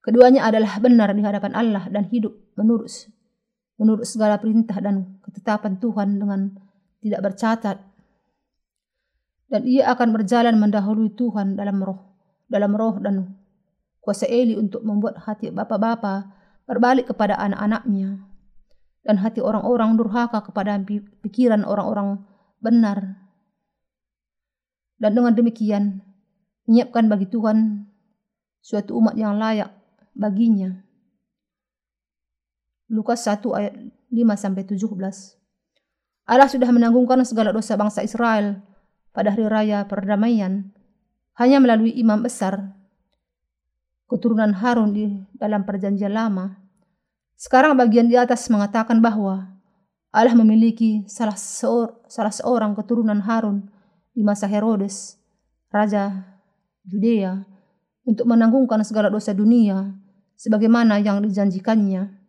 Keduanya 0.00 0.48
adalah 0.48 0.80
benar 0.80 1.12
di 1.12 1.22
hadapan 1.22 1.52
Allah 1.54 1.84
dan 1.92 2.08
hidup 2.08 2.32
menurut 2.56 2.88
menurut 3.76 4.04
segala 4.04 4.36
perintah 4.40 4.76
dan 4.80 5.20
ketetapan 5.24 5.76
Tuhan 5.80 6.20
dengan 6.20 6.52
tidak 7.00 7.20
bercatat. 7.32 7.76
Dan 9.50 9.66
ia 9.66 9.90
akan 9.92 10.14
berjalan 10.14 10.56
mendahului 10.56 11.10
Tuhan 11.16 11.58
dalam 11.58 11.82
roh, 11.82 12.00
dalam 12.46 12.72
roh 12.72 12.96
dan 13.02 13.34
kuasa 14.00 14.24
Eli 14.24 14.56
untuk 14.56 14.80
membuat 14.86 15.20
hati 15.26 15.52
bapak-bapak 15.52 16.28
berbalik 16.64 17.10
kepada 17.10 17.34
anak-anaknya 17.36 18.30
dan 19.04 19.16
hati 19.20 19.40
orang-orang 19.40 19.96
durhaka 19.96 20.44
kepada 20.44 20.78
pikiran 21.24 21.64
orang-orang 21.64 22.24
benar. 22.60 23.19
Dan 25.00 25.16
dengan 25.16 25.32
demikian, 25.32 26.04
menyiapkan 26.68 27.08
bagi 27.08 27.24
Tuhan 27.26 27.88
suatu 28.60 29.00
umat 29.00 29.16
yang 29.16 29.40
layak 29.40 29.72
baginya. 30.12 30.84
Lukas 32.92 33.24
1 33.24 33.40
ayat 33.56 33.74
5 34.12 34.36
sampai 34.36 34.62
17. 34.68 34.84
Allah 36.28 36.46
sudah 36.46 36.70
menanggungkan 36.70 37.24
segala 37.24 37.50
dosa 37.50 37.74
bangsa 37.80 38.04
Israel 38.04 38.60
pada 39.10 39.32
hari 39.32 39.48
raya 39.48 39.88
perdamaian 39.88 40.70
hanya 41.40 41.58
melalui 41.58 41.96
imam 41.96 42.20
besar 42.20 42.76
keturunan 44.10 44.52
Harun 44.52 44.90
di 44.92 45.06
dalam 45.38 45.62
perjanjian 45.62 46.12
lama. 46.12 46.58
Sekarang 47.40 47.78
bagian 47.78 48.10
di 48.10 48.18
atas 48.18 48.50
mengatakan 48.52 49.00
bahwa 49.00 49.48
Allah 50.10 50.34
memiliki 50.34 51.06
salah, 51.06 51.38
seor 51.38 51.94
salah 52.10 52.34
seorang 52.34 52.74
keturunan 52.74 53.22
Harun 53.22 53.70
di 54.20 54.22
masa 54.28 54.44
Herodes, 54.44 55.16
Raja 55.72 56.12
Judea, 56.84 57.40
untuk 58.04 58.28
menanggungkan 58.28 58.84
segala 58.84 59.08
dosa 59.08 59.32
dunia 59.32 59.96
sebagaimana 60.36 61.00
yang 61.00 61.24
dijanjikannya. 61.24 62.20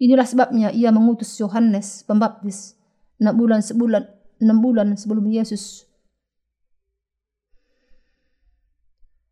Inilah 0.00 0.24
sebabnya 0.24 0.72
ia 0.72 0.88
mengutus 0.88 1.36
Yohanes 1.36 2.00
Pembaptis 2.08 2.72
enam 3.20 3.36
bulan 3.36 3.60
sebulan 3.60 4.04
enam 4.40 4.64
bulan 4.64 4.96
sebelum 4.96 5.28
Yesus 5.28 5.84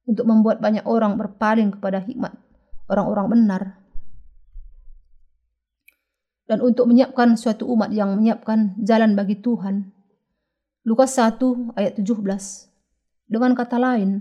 untuk 0.04 0.28
membuat 0.28 0.60
banyak 0.60 0.84
orang 0.84 1.16
berpaling 1.16 1.72
kepada 1.72 2.00
hikmat 2.00 2.32
orang-orang 2.88 3.26
benar 3.32 3.62
dan 6.44 6.60
untuk 6.60 6.88
menyiapkan 6.88 7.36
suatu 7.40 7.64
umat 7.72 7.88
yang 7.92 8.12
menyiapkan 8.16 8.76
jalan 8.84 9.16
bagi 9.16 9.40
Tuhan. 9.40 9.92
Lukas 10.84 11.16
1 11.16 11.40
ayat 11.80 11.96
17. 11.96 12.12
Dengan 13.24 13.56
kata 13.56 13.80
lain, 13.80 14.20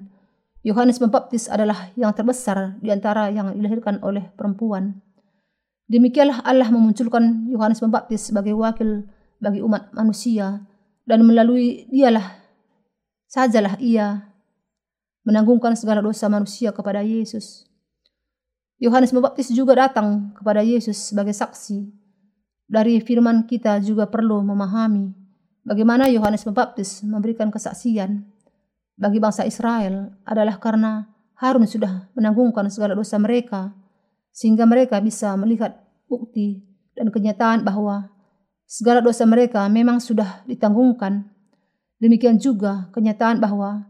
Yohanes 0.63 0.95
Pembaptis 0.95 1.51
adalah 1.51 1.91
yang 1.99 2.15
terbesar 2.15 2.79
di 2.79 2.87
antara 2.87 3.27
yang 3.27 3.51
dilahirkan 3.51 3.99
oleh 3.99 4.31
perempuan. 4.39 5.03
Demikianlah 5.91 6.39
Allah 6.47 6.71
memunculkan 6.71 7.51
Yohanes 7.51 7.83
Pembaptis 7.83 8.31
sebagai 8.31 8.55
wakil 8.55 9.03
bagi 9.43 9.59
umat 9.59 9.91
manusia 9.91 10.63
dan 11.03 11.27
melalui 11.27 11.83
dialah 11.91 12.39
sajalah 13.27 13.75
ia 13.83 14.23
menanggungkan 15.27 15.75
segala 15.75 15.99
dosa 15.99 16.31
manusia 16.31 16.71
kepada 16.71 17.03
Yesus. 17.03 17.67
Yohanes 18.79 19.11
Pembaptis 19.11 19.51
juga 19.51 19.75
datang 19.75 20.31
kepada 20.31 20.63
Yesus 20.63 21.11
sebagai 21.11 21.35
saksi 21.35 21.91
dari 22.71 23.03
firman 23.03 23.43
kita 23.51 23.83
juga 23.83 24.07
perlu 24.07 24.39
memahami 24.47 25.22
bagaimana 25.63 26.11
Yohanes 26.11 26.43
Pembaptis 26.43 27.01
memberikan 27.03 27.49
kesaksian 27.49 28.27
bagi 28.93 29.17
bangsa 29.17 29.47
Israel 29.47 30.13
adalah 30.23 30.61
karena 30.61 31.09
Harun 31.39 31.65
sudah 31.65 32.07
menanggungkan 32.13 32.69
segala 32.69 32.93
dosa 32.93 33.17
mereka 33.17 33.73
sehingga 34.29 34.63
mereka 34.69 35.01
bisa 35.01 35.33
melihat 35.35 35.75
bukti 36.05 36.61
dan 36.93 37.09
kenyataan 37.09 37.65
bahwa 37.65 38.13
segala 38.69 39.01
dosa 39.01 39.25
mereka 39.25 39.65
memang 39.69 39.97
sudah 39.97 40.45
ditanggungkan. 40.45 41.25
Demikian 41.97 42.37
juga 42.37 42.91
kenyataan 42.91 43.39
bahwa 43.39 43.87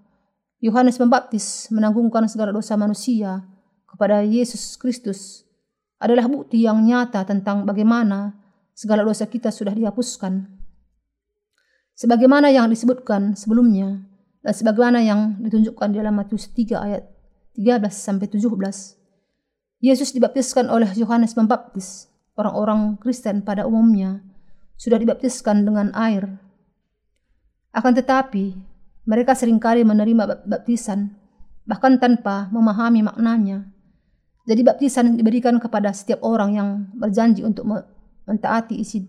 Yohanes 0.64 0.96
Pembaptis 0.96 1.68
menanggungkan 1.74 2.24
segala 2.32 2.56
dosa 2.56 2.80
manusia 2.80 3.44
kepada 3.90 4.24
Yesus 4.24 4.80
Kristus 4.80 5.44
adalah 6.00 6.28
bukti 6.28 6.64
yang 6.64 6.84
nyata 6.84 7.24
tentang 7.28 7.68
bagaimana 7.68 8.36
segala 8.76 9.04
dosa 9.04 9.28
kita 9.28 9.52
sudah 9.52 9.72
dihapuskan. 9.76 10.53
Sebagaimana 11.94 12.50
yang 12.50 12.74
disebutkan 12.74 13.38
sebelumnya 13.38 14.02
dan 14.42 14.54
sebagaimana 14.54 15.00
yang 15.06 15.38
ditunjukkan 15.46 15.94
di 15.94 15.98
dalam 16.02 16.18
Matius 16.18 16.50
3 16.50 16.74
ayat 16.82 17.04
13 17.54 17.86
sampai 17.94 18.28
17. 18.34 18.50
Yesus 19.84 20.10
dibaptiskan 20.10 20.74
oleh 20.74 20.90
Yohanes 20.98 21.38
Pembaptis. 21.38 22.10
Orang-orang 22.34 22.98
Kristen 22.98 23.46
pada 23.46 23.70
umumnya 23.70 24.26
sudah 24.74 24.98
dibaptiskan 24.98 25.62
dengan 25.62 25.94
air. 25.94 26.26
Akan 27.70 27.94
tetapi, 27.94 28.58
mereka 29.06 29.38
sering 29.38 29.62
kali 29.62 29.86
menerima 29.86 30.50
baptisan 30.50 31.14
bahkan 31.70 32.02
tanpa 32.02 32.50
memahami 32.50 33.06
maknanya. 33.06 33.70
Jadi 34.50 34.66
baptisan 34.66 35.16
diberikan 35.16 35.62
kepada 35.62 35.94
setiap 35.94 36.26
orang 36.26 36.58
yang 36.58 36.70
berjanji 36.98 37.46
untuk 37.46 37.64
mentaati 38.28 38.82
isi 38.82 39.08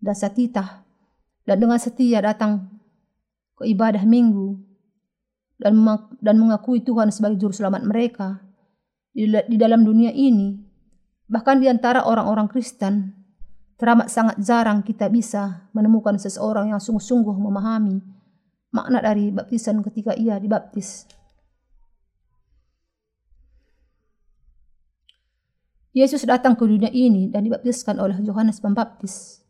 dasar 0.00 0.32
titah 0.32 0.83
dan 1.44 1.56
dengan 1.60 1.76
setia 1.76 2.24
datang 2.24 2.68
ke 3.54 3.68
ibadah 3.68 4.02
minggu 4.02 4.58
dan 5.60 5.76
dan 6.18 6.36
mengakui 6.40 6.82
Tuhan 6.82 7.12
sebagai 7.14 7.38
juru 7.38 7.54
selamat 7.54 7.86
mereka 7.86 8.42
di, 9.14 9.30
di 9.30 9.56
dalam 9.60 9.86
dunia 9.86 10.10
ini 10.10 10.58
bahkan 11.30 11.62
di 11.62 11.70
antara 11.70 12.02
orang-orang 12.04 12.50
Kristen 12.50 13.14
teramat 13.78 14.08
sangat 14.10 14.40
jarang 14.40 14.80
kita 14.82 15.06
bisa 15.12 15.68
menemukan 15.76 16.16
seseorang 16.18 16.72
yang 16.72 16.80
sungguh-sungguh 16.80 17.36
memahami 17.36 18.00
makna 18.74 18.98
dari 18.98 19.30
baptisan 19.30 19.78
ketika 19.86 20.18
ia 20.18 20.34
dibaptis. 20.42 21.06
Yesus 25.94 26.26
datang 26.26 26.58
ke 26.58 26.66
dunia 26.66 26.90
ini 26.90 27.30
dan 27.30 27.46
dibaptiskan 27.46 28.02
oleh 28.02 28.18
Yohanes 28.18 28.58
Pembaptis. 28.58 29.43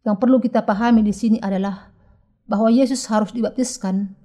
Yang 0.00 0.16
perlu 0.16 0.40
kita 0.40 0.64
pahami 0.64 1.04
di 1.04 1.12
sini 1.12 1.36
adalah 1.40 1.92
bahwa 2.48 2.72
Yesus 2.72 3.04
harus 3.06 3.30
dibaptiskan. 3.30 4.16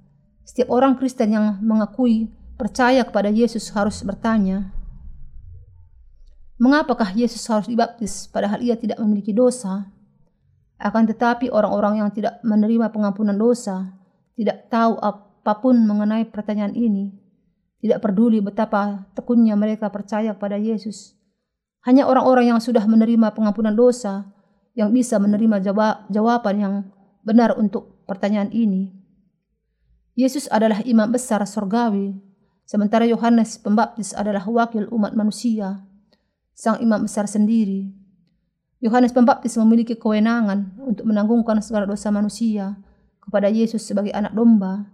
Setiap 0.46 0.72
orang 0.72 0.96
Kristen 0.96 1.34
yang 1.34 1.58
mengakui 1.60 2.32
percaya 2.56 3.04
kepada 3.04 3.28
Yesus 3.28 3.68
harus 3.74 4.00
bertanya, 4.00 4.72
Mengapakah 6.56 7.12
Yesus 7.12 7.44
harus 7.52 7.68
dibaptis 7.68 8.32
padahal 8.32 8.64
ia 8.64 8.80
tidak 8.80 8.96
memiliki 8.96 9.36
dosa? 9.36 9.92
Akan 10.80 11.04
tetapi 11.04 11.52
orang-orang 11.52 12.00
yang 12.00 12.08
tidak 12.08 12.40
menerima 12.40 12.88
pengampunan 12.96 13.36
dosa 13.36 13.92
tidak 14.36 14.68
tahu 14.72 14.96
apa 15.00 15.52
pun 15.60 15.76
mengenai 15.84 16.24
pertanyaan 16.28 16.72
ini. 16.72 17.12
Tidak 17.84 18.00
peduli 18.00 18.40
betapa 18.40 19.04
tekunnya 19.12 19.52
mereka 19.52 19.92
percaya 19.92 20.32
kepada 20.32 20.56
Yesus. 20.56 21.12
Hanya 21.84 22.08
orang-orang 22.08 22.56
yang 22.56 22.60
sudah 22.60 22.88
menerima 22.88 23.36
pengampunan 23.36 23.76
dosa 23.76 24.35
yang 24.76 24.92
bisa 24.92 25.16
menerima 25.16 25.64
jawab, 25.64 26.04
jawaban 26.12 26.56
yang 26.60 26.74
benar 27.24 27.56
untuk 27.56 28.04
pertanyaan 28.04 28.52
ini. 28.52 28.92
Yesus 30.12 30.46
adalah 30.52 30.84
imam 30.84 31.08
besar 31.08 31.40
sorgawi, 31.48 32.12
sementara 32.68 33.08
Yohanes 33.08 33.56
Pembaptis 33.56 34.12
adalah 34.12 34.44
wakil 34.44 34.84
umat 34.92 35.16
manusia, 35.16 35.80
sang 36.52 36.76
imam 36.84 37.08
besar 37.08 37.24
sendiri. 37.24 37.88
Yohanes 38.84 39.16
Pembaptis 39.16 39.56
memiliki 39.56 39.96
kewenangan 39.96 40.76
untuk 40.84 41.08
menanggungkan 41.08 41.64
segala 41.64 41.88
dosa 41.88 42.12
manusia 42.12 42.76
kepada 43.24 43.48
Yesus 43.48 43.80
sebagai 43.80 44.12
anak 44.12 44.36
domba, 44.36 44.92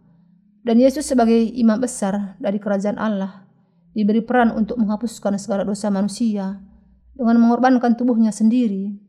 dan 0.62 0.78
Yesus 0.78 1.10
sebagai 1.10 1.50
imam 1.58 1.82
besar 1.82 2.38
dari 2.38 2.62
kerajaan 2.62 3.02
Allah 3.02 3.42
diberi 3.92 4.22
peran 4.22 4.54
untuk 4.54 4.78
menghapuskan 4.78 5.34
segala 5.36 5.66
dosa 5.66 5.90
manusia 5.90 6.62
dengan 7.12 7.36
mengorbankan 7.42 7.98
tubuhnya 7.98 8.30
sendiri, 8.30 9.01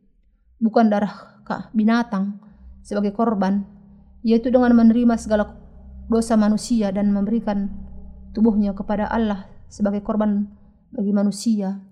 bukan 0.64 0.88
darah 0.88 1.44
kah 1.44 1.68
binatang 1.76 2.40
sebagai 2.80 3.12
korban, 3.12 3.68
yaitu 4.24 4.48
dengan 4.48 4.72
menerima 4.72 5.20
segala 5.20 5.60
dosa 6.08 6.40
manusia 6.40 6.88
dan 6.96 7.12
memberikan 7.12 7.68
tubuhnya 8.32 8.72
kepada 8.72 9.12
Allah 9.12 9.52
sebagai 9.68 10.00
korban 10.00 10.48
bagi 10.96 11.12
manusia. 11.12 11.84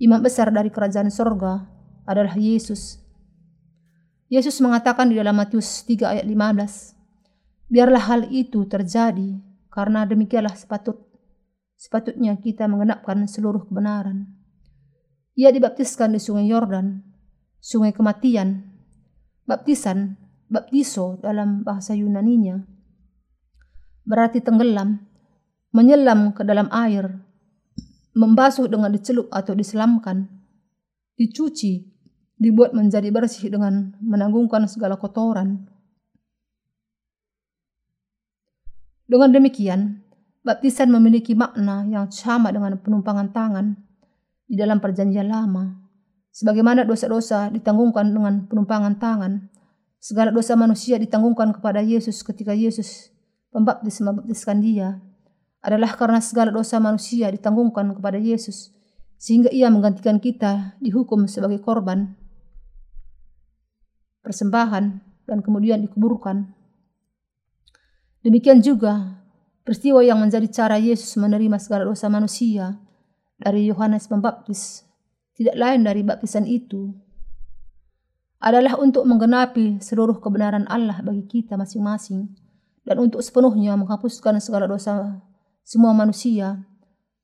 Imam 0.00 0.20
besar 0.20 0.48
dari 0.48 0.72
kerajaan 0.72 1.12
sorga 1.12 1.68
adalah 2.08 2.36
Yesus. 2.36 3.00
Yesus 4.28 4.58
mengatakan 4.64 5.12
di 5.12 5.16
dalam 5.16 5.36
Matius 5.36 5.84
3 5.86 6.18
ayat 6.18 6.26
15, 6.26 7.70
Biarlah 7.70 8.04
hal 8.10 8.20
itu 8.30 8.66
terjadi, 8.66 9.38
karena 9.70 10.04
demikianlah 10.04 10.54
sepatut, 10.54 10.98
sepatutnya 11.78 12.34
kita 12.38 12.66
mengenapkan 12.66 13.24
seluruh 13.26 13.66
kebenaran. 13.70 14.26
Ia 15.38 15.54
dibaptiskan 15.54 16.12
di 16.12 16.20
sungai 16.20 16.50
Yordan, 16.50 17.05
sungai 17.66 17.90
kematian. 17.90 18.62
Baptisan, 19.42 20.14
baptiso 20.46 21.18
dalam 21.18 21.66
bahasa 21.66 21.94
Yunaninya, 21.94 22.62
berarti 24.06 24.42
tenggelam, 24.42 25.02
menyelam 25.70 26.34
ke 26.34 26.42
dalam 26.46 26.66
air, 26.70 27.10
membasuh 28.14 28.66
dengan 28.66 28.90
dicelup 28.90 29.30
atau 29.30 29.54
diselamkan, 29.54 30.26
dicuci, 31.14 31.86
dibuat 32.38 32.74
menjadi 32.74 33.10
bersih 33.14 33.54
dengan 33.54 33.94
menanggungkan 34.02 34.66
segala 34.66 34.98
kotoran. 34.98 35.70
Dengan 39.06 39.30
demikian, 39.30 40.02
baptisan 40.42 40.90
memiliki 40.90 41.38
makna 41.38 41.86
yang 41.86 42.10
sama 42.10 42.50
dengan 42.50 42.82
penumpangan 42.82 43.30
tangan 43.30 43.78
di 44.50 44.58
dalam 44.58 44.82
perjanjian 44.82 45.30
lama. 45.30 45.85
Sebagaimana 46.36 46.84
dosa-dosa 46.84 47.48
ditanggungkan 47.48 48.12
dengan 48.12 48.44
penumpangan 48.44 49.00
tangan, 49.00 49.48
segala 49.96 50.28
dosa 50.28 50.52
manusia 50.52 51.00
ditanggungkan 51.00 51.56
kepada 51.56 51.80
Yesus 51.80 52.20
ketika 52.20 52.52
Yesus 52.52 53.08
pembaptis 53.48 54.04
membaptiskan 54.04 54.60
dia 54.60 55.00
adalah 55.64 55.96
karena 55.96 56.20
segala 56.20 56.52
dosa 56.52 56.76
manusia 56.76 57.32
ditanggungkan 57.32 57.96
kepada 57.96 58.20
Yesus 58.20 58.68
sehingga 59.16 59.48
ia 59.48 59.72
menggantikan 59.72 60.20
kita 60.20 60.76
dihukum 60.78 61.24
sebagai 61.24 61.56
korban 61.64 62.12
persembahan 64.20 65.00
dan 65.24 65.38
kemudian 65.40 65.80
dikuburkan. 65.82 66.52
Demikian 68.20 68.60
juga 68.60 69.24
peristiwa 69.64 70.04
yang 70.04 70.20
menjadi 70.20 70.46
cara 70.52 70.76
Yesus 70.76 71.16
menerima 71.16 71.56
segala 71.56 71.88
dosa 71.88 72.12
manusia 72.12 72.76
dari 73.40 73.66
Yohanes 73.72 74.04
Pembaptis 74.04 74.85
tidak 75.36 75.56
lain 75.56 75.84
dari 75.84 76.00
baptisan 76.00 76.48
itu 76.48 76.96
adalah 78.40 78.80
untuk 78.80 79.04
menggenapi 79.04 79.80
seluruh 79.84 80.16
kebenaran 80.20 80.64
Allah 80.68 81.00
bagi 81.04 81.24
kita 81.28 81.60
masing-masing 81.60 82.32
dan 82.88 82.96
untuk 83.02 83.20
sepenuhnya 83.20 83.76
menghapuskan 83.76 84.40
segala 84.40 84.64
dosa 84.64 85.20
semua 85.66 85.92
manusia 85.92 86.64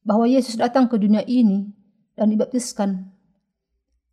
bahwa 0.02 0.26
Yesus 0.26 0.58
datang 0.58 0.90
ke 0.90 0.98
dunia 0.98 1.22
ini 1.24 1.70
dan 2.18 2.28
dibaptiskan. 2.28 3.06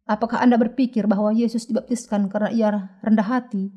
Apakah 0.05 0.41
Anda 0.41 0.57
berpikir 0.57 1.05
bahwa 1.05 1.33
Yesus 1.33 1.65
dibaptiskan 1.65 2.29
karena 2.29 2.49
ia 2.53 2.69
rendah 3.01 3.25
hati? 3.25 3.73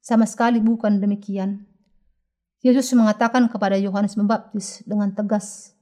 Sama 0.00 0.28
sekali 0.28 0.62
bukan 0.62 1.02
demikian. 1.02 1.66
Yesus 2.60 2.92
mengatakan 2.96 3.48
kepada 3.50 3.76
Yohanes 3.76 4.16
Pembaptis 4.16 4.80
dengan 4.86 5.12
tegas, 5.12 5.76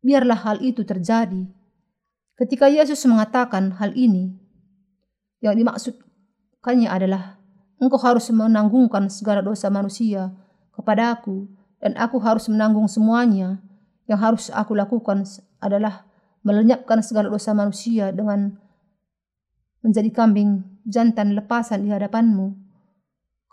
"Biarlah 0.00 0.40
hal 0.44 0.56
itu 0.64 0.84
terjadi." 0.84 1.61
Ketika 2.42 2.66
Yesus 2.66 2.98
mengatakan 3.06 3.78
hal 3.78 3.94
ini, 3.94 4.34
yang 5.46 5.54
dimaksudkannya 5.54 6.90
adalah, 6.90 7.38
"Engkau 7.78 8.02
harus 8.02 8.26
menanggungkan 8.34 9.06
segala 9.06 9.46
dosa 9.46 9.70
manusia 9.70 10.34
kepada 10.74 11.14
Aku, 11.14 11.46
dan 11.78 11.94
Aku 11.94 12.18
harus 12.18 12.50
menanggung 12.50 12.90
semuanya. 12.90 13.62
Yang 14.10 14.18
harus 14.18 14.44
Aku 14.50 14.74
lakukan 14.74 15.22
adalah 15.62 16.02
melenyapkan 16.42 16.98
segala 17.06 17.30
dosa 17.30 17.54
manusia 17.54 18.10
dengan 18.10 18.58
menjadi 19.86 20.10
kambing 20.10 20.66
jantan 20.82 21.38
lepasan 21.38 21.86
di 21.86 21.94
hadapanmu." 21.94 22.58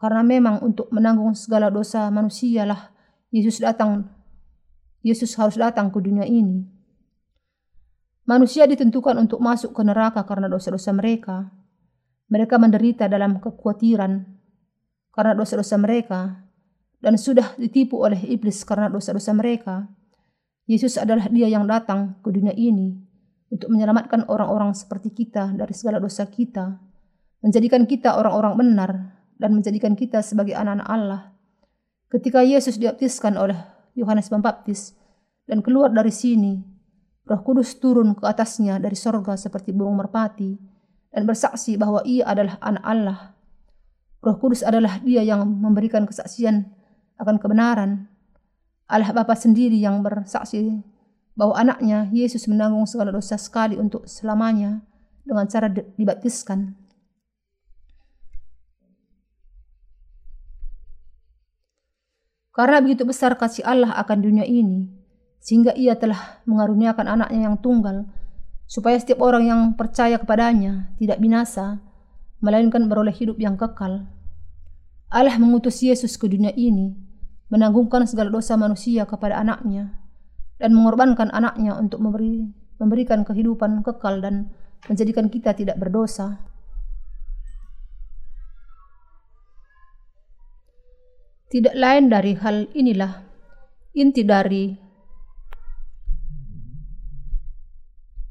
Karena 0.02 0.26
memang 0.26 0.66
untuk 0.66 0.90
menanggung 0.90 1.38
segala 1.38 1.70
dosa 1.70 2.10
manusia 2.10 2.66
lah 2.66 2.90
Yesus 3.30 3.62
datang. 3.62 4.10
Yesus 5.06 5.38
harus 5.38 5.62
datang 5.62 5.94
ke 5.94 6.02
dunia 6.02 6.26
ini. 6.26 6.79
Manusia 8.30 8.70
ditentukan 8.70 9.18
untuk 9.18 9.42
masuk 9.42 9.74
ke 9.74 9.82
neraka 9.82 10.22
karena 10.22 10.46
dosa-dosa 10.46 10.94
mereka. 10.94 11.50
Mereka 12.30 12.62
menderita 12.62 13.10
dalam 13.10 13.42
kekhawatiran 13.42 14.22
karena 15.10 15.34
dosa-dosa 15.34 15.82
mereka 15.82 16.46
dan 17.02 17.18
sudah 17.18 17.58
ditipu 17.58 17.98
oleh 17.98 18.22
iblis 18.30 18.62
karena 18.62 18.86
dosa-dosa 18.86 19.34
mereka. 19.34 19.90
Yesus 20.70 21.02
adalah 21.02 21.26
Dia 21.34 21.50
yang 21.50 21.66
datang 21.66 22.22
ke 22.22 22.30
dunia 22.30 22.54
ini 22.54 23.02
untuk 23.50 23.74
menyelamatkan 23.74 24.30
orang-orang 24.30 24.78
seperti 24.78 25.10
kita 25.10 25.50
dari 25.58 25.74
segala 25.74 25.98
dosa 25.98 26.30
kita, 26.30 26.78
menjadikan 27.42 27.90
kita 27.90 28.14
orang-orang 28.14 28.54
benar 28.62 28.92
dan 29.42 29.58
menjadikan 29.58 29.98
kita 29.98 30.22
sebagai 30.22 30.54
anak-anak 30.54 30.86
Allah. 30.86 31.22
Ketika 32.14 32.46
Yesus 32.46 32.78
dibaptiskan 32.78 33.42
oleh 33.42 33.58
Yohanes 33.98 34.30
Pembaptis 34.30 34.94
dan 35.50 35.66
keluar 35.66 35.90
dari 35.90 36.14
sini, 36.14 36.62
Roh 37.30 37.46
Kudus 37.46 37.78
turun 37.78 38.18
ke 38.18 38.26
atasnya 38.26 38.82
dari 38.82 38.98
sorga 38.98 39.38
seperti 39.38 39.70
burung 39.70 40.02
merpati 40.02 40.58
dan 41.14 41.30
bersaksi 41.30 41.78
bahwa 41.78 42.02
ia 42.02 42.26
adalah 42.26 42.58
anak 42.58 42.84
Allah. 42.84 43.20
Roh 44.26 44.38
Kudus 44.42 44.66
adalah 44.66 44.98
dia 45.06 45.22
yang 45.22 45.46
memberikan 45.46 46.10
kesaksian 46.10 46.66
akan 47.22 47.38
kebenaran. 47.38 48.10
Allah 48.90 49.14
Bapa 49.14 49.38
sendiri 49.38 49.78
yang 49.78 50.02
bersaksi 50.02 50.82
bahwa 51.38 51.54
anaknya 51.54 52.10
Yesus 52.10 52.50
menanggung 52.50 52.90
segala 52.90 53.14
dosa 53.14 53.38
sekali 53.38 53.78
untuk 53.78 54.10
selamanya 54.10 54.82
dengan 55.22 55.46
cara 55.46 55.70
dibaptiskan. 55.70 56.74
Karena 62.58 62.82
begitu 62.82 63.06
besar 63.06 63.38
kasih 63.38 63.64
Allah 63.64 63.94
akan 63.96 64.18
dunia 64.20 64.44
ini, 64.44 64.99
sehingga 65.40 65.72
ia 65.74 65.96
telah 65.96 66.44
mengaruniakan 66.44 67.08
anaknya 67.08 67.50
yang 67.52 67.58
tunggal, 67.60 68.06
supaya 68.70 69.00
setiap 69.00 69.24
orang 69.24 69.44
yang 69.48 69.62
percaya 69.74 70.20
kepadanya 70.20 70.94
tidak 71.00 71.18
binasa, 71.18 71.82
melainkan 72.44 72.86
beroleh 72.86 73.16
hidup 73.16 73.40
yang 73.40 73.56
kekal. 73.56 74.06
Allah 75.10 75.36
mengutus 75.42 75.82
Yesus 75.82 76.20
ke 76.22 76.30
dunia 76.30 76.54
ini, 76.54 76.94
menanggungkan 77.50 78.06
segala 78.06 78.30
dosa 78.30 78.54
manusia 78.60 79.10
kepada 79.10 79.42
anaknya, 79.42 79.98
dan 80.62 80.76
mengorbankan 80.78 81.34
anaknya 81.34 81.74
untuk 81.80 81.98
memberi, 81.98 82.46
memberikan 82.78 83.26
kehidupan 83.26 83.82
kekal 83.82 84.22
dan 84.22 84.54
menjadikan 84.86 85.28
kita 85.28 85.58
tidak 85.58 85.82
berdosa. 85.82 86.38
Tidak 91.50 91.74
lain 91.74 92.14
dari 92.14 92.38
hal 92.38 92.70
inilah 92.78 93.26
inti 93.98 94.22
dari 94.22 94.89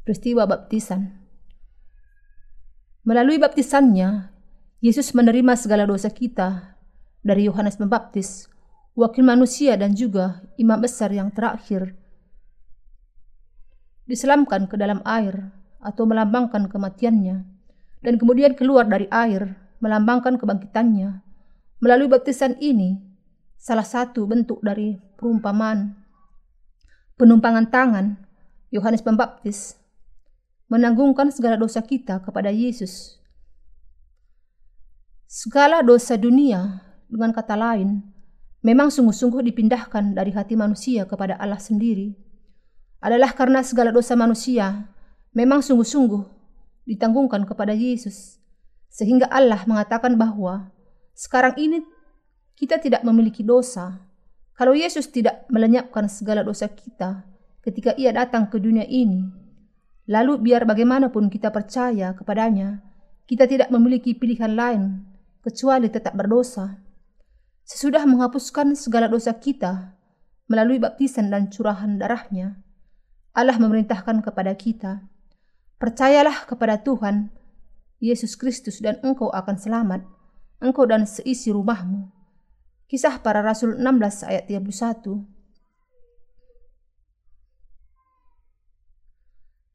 peristiwa 0.09 0.49
baptisan. 0.49 1.21
Melalui 3.05 3.37
baptisannya, 3.37 4.33
Yesus 4.81 5.13
menerima 5.13 5.53
segala 5.53 5.85
dosa 5.85 6.09
kita 6.09 6.81
dari 7.21 7.45
Yohanes 7.45 7.77
Pembaptis, 7.77 8.49
wakil 8.97 9.21
manusia 9.21 9.77
dan 9.77 9.93
juga 9.93 10.41
imam 10.57 10.81
besar 10.81 11.13
yang 11.13 11.29
terakhir. 11.29 11.93
Diselamkan 14.09 14.65
ke 14.65 14.81
dalam 14.81 15.05
air 15.05 15.53
atau 15.77 16.09
melambangkan 16.09 16.73
kematiannya, 16.73 17.45
dan 18.01 18.15
kemudian 18.17 18.57
keluar 18.57 18.89
dari 18.89 19.13
air 19.13 19.61
melambangkan 19.85 20.41
kebangkitannya. 20.41 21.21
Melalui 21.85 22.09
baptisan 22.09 22.57
ini, 22.65 22.97
salah 23.61 23.85
satu 23.85 24.25
bentuk 24.25 24.65
dari 24.65 24.97
perumpamaan 25.21 26.01
penumpangan 27.21 27.69
tangan 27.69 28.17
Yohanes 28.73 29.05
Pembaptis 29.05 29.77
menanggungkan 30.69 31.33
segala 31.33 31.57
dosa 31.57 31.81
kita 31.81 32.21
kepada 32.21 32.53
Yesus. 32.53 33.17
Segala 35.29 35.85
dosa 35.85 36.17
dunia, 36.17 36.89
dengan 37.09 37.33
kata 37.33 37.57
lain, 37.57 38.05
memang 38.61 38.93
sungguh-sungguh 38.93 39.41
dipindahkan 39.49 40.13
dari 40.13 40.33
hati 40.33 40.55
manusia 40.57 41.09
kepada 41.09 41.41
Allah 41.41 41.61
sendiri. 41.61 42.13
Adalah 43.01 43.33
karena 43.33 43.65
segala 43.65 43.89
dosa 43.89 44.13
manusia 44.13 44.89
memang 45.33 45.65
sungguh-sungguh 45.65 46.23
ditanggungkan 46.85 47.49
kepada 47.49 47.73
Yesus. 47.73 48.37
Sehingga 48.89 49.29
Allah 49.29 49.65
mengatakan 49.69 50.17
bahwa 50.17 50.73
sekarang 51.13 51.57
ini 51.61 51.85
kita 52.57 52.81
tidak 52.81 53.05
memiliki 53.05 53.45
dosa. 53.45 54.01
Kalau 54.59 54.75
Yesus 54.75 55.07
tidak 55.07 55.47
melenyapkan 55.47 56.11
segala 56.11 56.43
dosa 56.43 56.67
kita 56.67 57.23
ketika 57.63 57.95
ia 57.95 58.11
datang 58.11 58.51
ke 58.51 58.59
dunia 58.59 58.83
ini, 58.89 59.31
lalu 60.09 60.41
biar 60.41 60.65
bagaimanapun 60.65 61.29
kita 61.29 61.53
percaya 61.53 62.17
kepadanya, 62.17 62.81
kita 63.29 63.45
tidak 63.45 63.69
memiliki 63.69 64.17
pilihan 64.17 64.57
lain 64.57 65.05
kecuali 65.45 65.93
tetap 65.93 66.17
berdosa. 66.17 66.81
Sesudah 67.69 68.09
menghapuskan 68.09 68.73
segala 68.73 69.13
dosa 69.13 69.37
kita 69.37 69.93
melalui 70.49 70.81
baptisan 70.81 71.29
dan 71.29 71.53
curahan 71.53 72.01
darahnya, 72.01 72.57
Allah 73.37 73.61
memerintahkan 73.61 74.25
kepada 74.25 74.57
kita, 74.57 75.05
percayalah 75.77 76.49
kepada 76.49 76.81
Tuhan, 76.81 77.29
Yesus 78.01 78.33
Kristus 78.41 78.81
dan 78.81 78.97
engkau 79.05 79.29
akan 79.29 79.61
selamat, 79.61 80.01
engkau 80.65 80.89
dan 80.89 81.05
seisi 81.05 81.53
rumahmu. 81.53 82.09
Kisah 82.89 83.21
para 83.21 83.45
Rasul 83.45 83.77
16 83.77 84.25
ayat 84.25 84.49
31. 84.49 85.38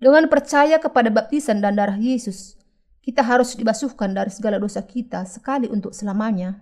Dengan 0.03 0.27
percaya 0.27 0.83
kepada 0.83 1.07
baptisan 1.07 1.63
dan 1.63 1.79
darah 1.79 1.95
Yesus, 1.95 2.59
kita 2.99 3.23
harus 3.23 3.55
dibasuhkan 3.55 4.11
dari 4.11 4.27
segala 4.35 4.59
dosa 4.59 4.83
kita 4.83 5.23
sekali 5.23 5.71
untuk 5.71 5.95
selamanya. 5.95 6.59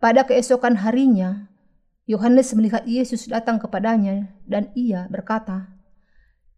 Pada 0.00 0.24
keesokan 0.24 0.80
harinya, 0.80 1.52
Yohanes 2.08 2.56
melihat 2.56 2.88
Yesus 2.88 3.28
datang 3.28 3.60
kepadanya 3.60 4.32
dan 4.48 4.72
ia 4.72 5.12
berkata, 5.12 5.76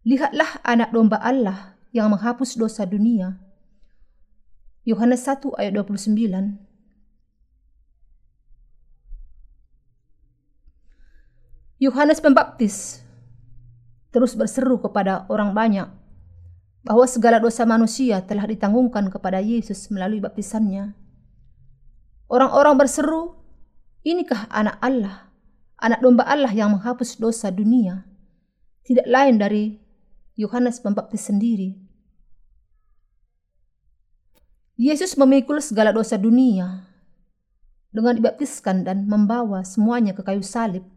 Lihatlah 0.07 0.63
anak 0.63 0.95
domba 0.95 1.19
Allah 1.19 1.75
yang 1.91 2.07
menghapus 2.07 2.55
dosa 2.55 2.87
dunia. 2.87 3.35
Yohanes 4.87 5.27
1 5.27 5.43
ayat 5.59 5.75
29 5.75 6.15
Yohanes 11.83 12.23
Pembaptis 12.23 13.04
terus 14.15 14.31
berseru 14.39 14.79
kepada 14.79 15.27
orang 15.27 15.51
banyak 15.51 15.91
bahwa 16.87 17.03
segala 17.03 17.43
dosa 17.43 17.67
manusia 17.67 18.23
telah 18.23 18.47
ditanggungkan 18.47 19.11
kepada 19.11 19.43
Yesus 19.43 19.91
melalui 19.91 20.23
baptisannya. 20.23 20.95
Orang-orang 22.31 22.79
berseru, 22.79 23.35
inikah 24.07 24.47
anak 24.47 24.79
Allah, 24.79 25.27
anak 25.83 25.99
domba 25.99 26.23
Allah 26.23 26.55
yang 26.55 26.71
menghapus 26.71 27.19
dosa 27.19 27.51
dunia, 27.51 28.07
tidak 28.87 29.03
lain 29.03 29.35
dari 29.35 29.83
Yohanes 30.39 30.79
Pembaptis 30.79 31.27
sendiri. 31.27 31.75
Yesus 34.79 35.19
memikul 35.19 35.59
segala 35.59 35.91
dosa 35.91 36.15
dunia 36.15 36.87
dengan 37.91 38.15
dibaptiskan 38.15 38.87
dan 38.87 39.11
membawa 39.11 39.67
semuanya 39.67 40.15
ke 40.15 40.23
kayu 40.23 40.43
salib 40.43 40.87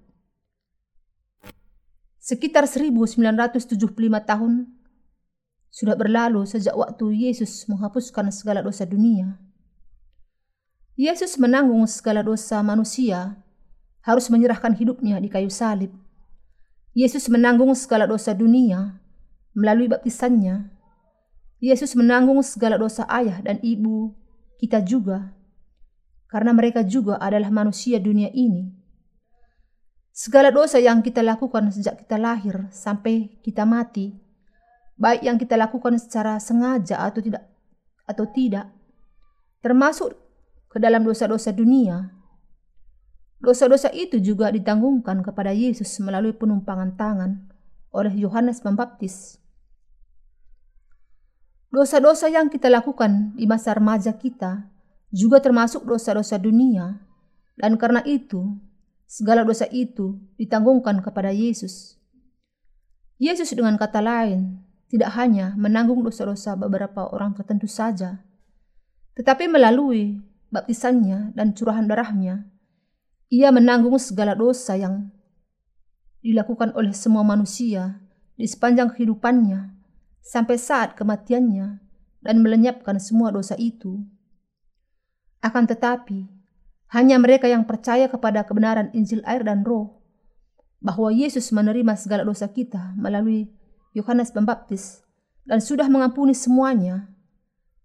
Sekitar 2.28 2.68
1975 2.68 3.88
tahun 4.28 4.68
sudah 5.72 5.96
berlalu 5.96 6.44
sejak 6.44 6.76
waktu 6.76 7.24
Yesus 7.24 7.64
menghapuskan 7.72 8.28
segala 8.28 8.60
dosa 8.60 8.84
dunia. 8.84 9.40
Yesus 10.92 11.40
menanggung 11.40 11.88
segala 11.88 12.20
dosa 12.20 12.60
manusia, 12.60 13.40
harus 14.04 14.28
menyerahkan 14.28 14.76
hidupnya 14.76 15.16
di 15.24 15.32
kayu 15.32 15.48
salib. 15.48 15.88
Yesus 16.92 17.32
menanggung 17.32 17.72
segala 17.72 18.04
dosa 18.04 18.36
dunia 18.36 19.00
melalui 19.56 19.88
baptisannya. 19.88 20.68
Yesus 21.64 21.96
menanggung 21.96 22.44
segala 22.44 22.76
dosa 22.76 23.08
ayah 23.08 23.40
dan 23.40 23.56
ibu 23.64 24.12
kita 24.60 24.84
juga, 24.84 25.32
karena 26.28 26.52
mereka 26.52 26.84
juga 26.84 27.16
adalah 27.16 27.48
manusia 27.48 27.96
dunia 27.96 28.28
ini. 28.36 28.77
Segala 30.18 30.50
dosa 30.50 30.82
yang 30.82 30.98
kita 30.98 31.22
lakukan 31.22 31.70
sejak 31.70 32.02
kita 32.02 32.18
lahir 32.18 32.66
sampai 32.74 33.38
kita 33.38 33.62
mati, 33.62 34.18
baik 34.98 35.22
yang 35.22 35.38
kita 35.38 35.54
lakukan 35.54 35.94
secara 35.94 36.42
sengaja 36.42 37.06
atau 37.06 37.22
tidak 37.22 37.46
atau 38.02 38.26
tidak, 38.26 38.66
termasuk 39.62 40.18
ke 40.66 40.82
dalam 40.82 41.06
dosa-dosa 41.06 41.54
dunia. 41.54 42.10
Dosa-dosa 43.38 43.94
itu 43.94 44.18
juga 44.18 44.50
ditanggungkan 44.50 45.22
kepada 45.22 45.54
Yesus 45.54 45.86
melalui 46.02 46.34
penumpangan 46.34 46.98
tangan 46.98 47.54
oleh 47.94 48.10
Yohanes 48.18 48.58
Pembaptis. 48.58 49.38
Dosa-dosa 51.70 52.26
yang 52.26 52.50
kita 52.50 52.66
lakukan 52.66 53.38
di 53.38 53.46
masa 53.46 53.70
remaja 53.70 54.10
kita 54.18 54.66
juga 55.14 55.38
termasuk 55.38 55.86
dosa-dosa 55.86 56.42
dunia, 56.42 57.06
dan 57.54 57.78
karena 57.78 58.02
itu 58.02 58.66
Segala 59.08 59.40
dosa 59.40 59.64
itu 59.72 60.20
ditanggungkan 60.36 61.00
kepada 61.00 61.32
Yesus. 61.32 61.96
Yesus 63.16 63.56
dengan 63.56 63.80
kata 63.80 64.04
lain 64.04 64.60
tidak 64.92 65.16
hanya 65.16 65.56
menanggung 65.56 66.04
dosa-dosa 66.04 66.60
beberapa 66.60 67.08
orang 67.08 67.32
tertentu 67.32 67.64
saja, 67.64 68.20
tetapi 69.16 69.48
melalui 69.48 70.20
baptisannya 70.52 71.32
dan 71.32 71.56
curahan 71.56 71.88
darahnya, 71.88 72.46
ia 73.32 73.48
menanggung 73.48 73.96
segala 73.98 74.36
dosa 74.36 74.78
yang 74.78 75.10
dilakukan 76.20 76.76
oleh 76.76 76.92
semua 76.92 77.24
manusia 77.24 77.98
di 78.38 78.44
sepanjang 78.44 78.94
kehidupannya 78.94 79.72
sampai 80.20 80.60
saat 80.60 80.94
kematiannya 80.94 81.80
dan 82.22 82.36
melenyapkan 82.44 83.00
semua 83.02 83.32
dosa 83.32 83.58
itu. 83.58 84.04
Akan 85.42 85.66
tetapi, 85.66 86.37
hanya 86.88 87.20
mereka 87.20 87.48
yang 87.48 87.68
percaya 87.68 88.08
kepada 88.08 88.44
kebenaran 88.48 88.88
Injil 88.96 89.20
air 89.28 89.44
dan 89.44 89.64
roh, 89.64 90.00
bahwa 90.80 91.12
Yesus 91.12 91.52
menerima 91.52 91.98
segala 91.98 92.24
dosa 92.24 92.48
kita 92.48 92.94
melalui 92.96 93.50
Yohanes 93.92 94.30
Pembaptis 94.30 95.04
dan 95.44 95.60
sudah 95.60 95.88
mengampuni 95.90 96.32
semuanya, 96.32 97.08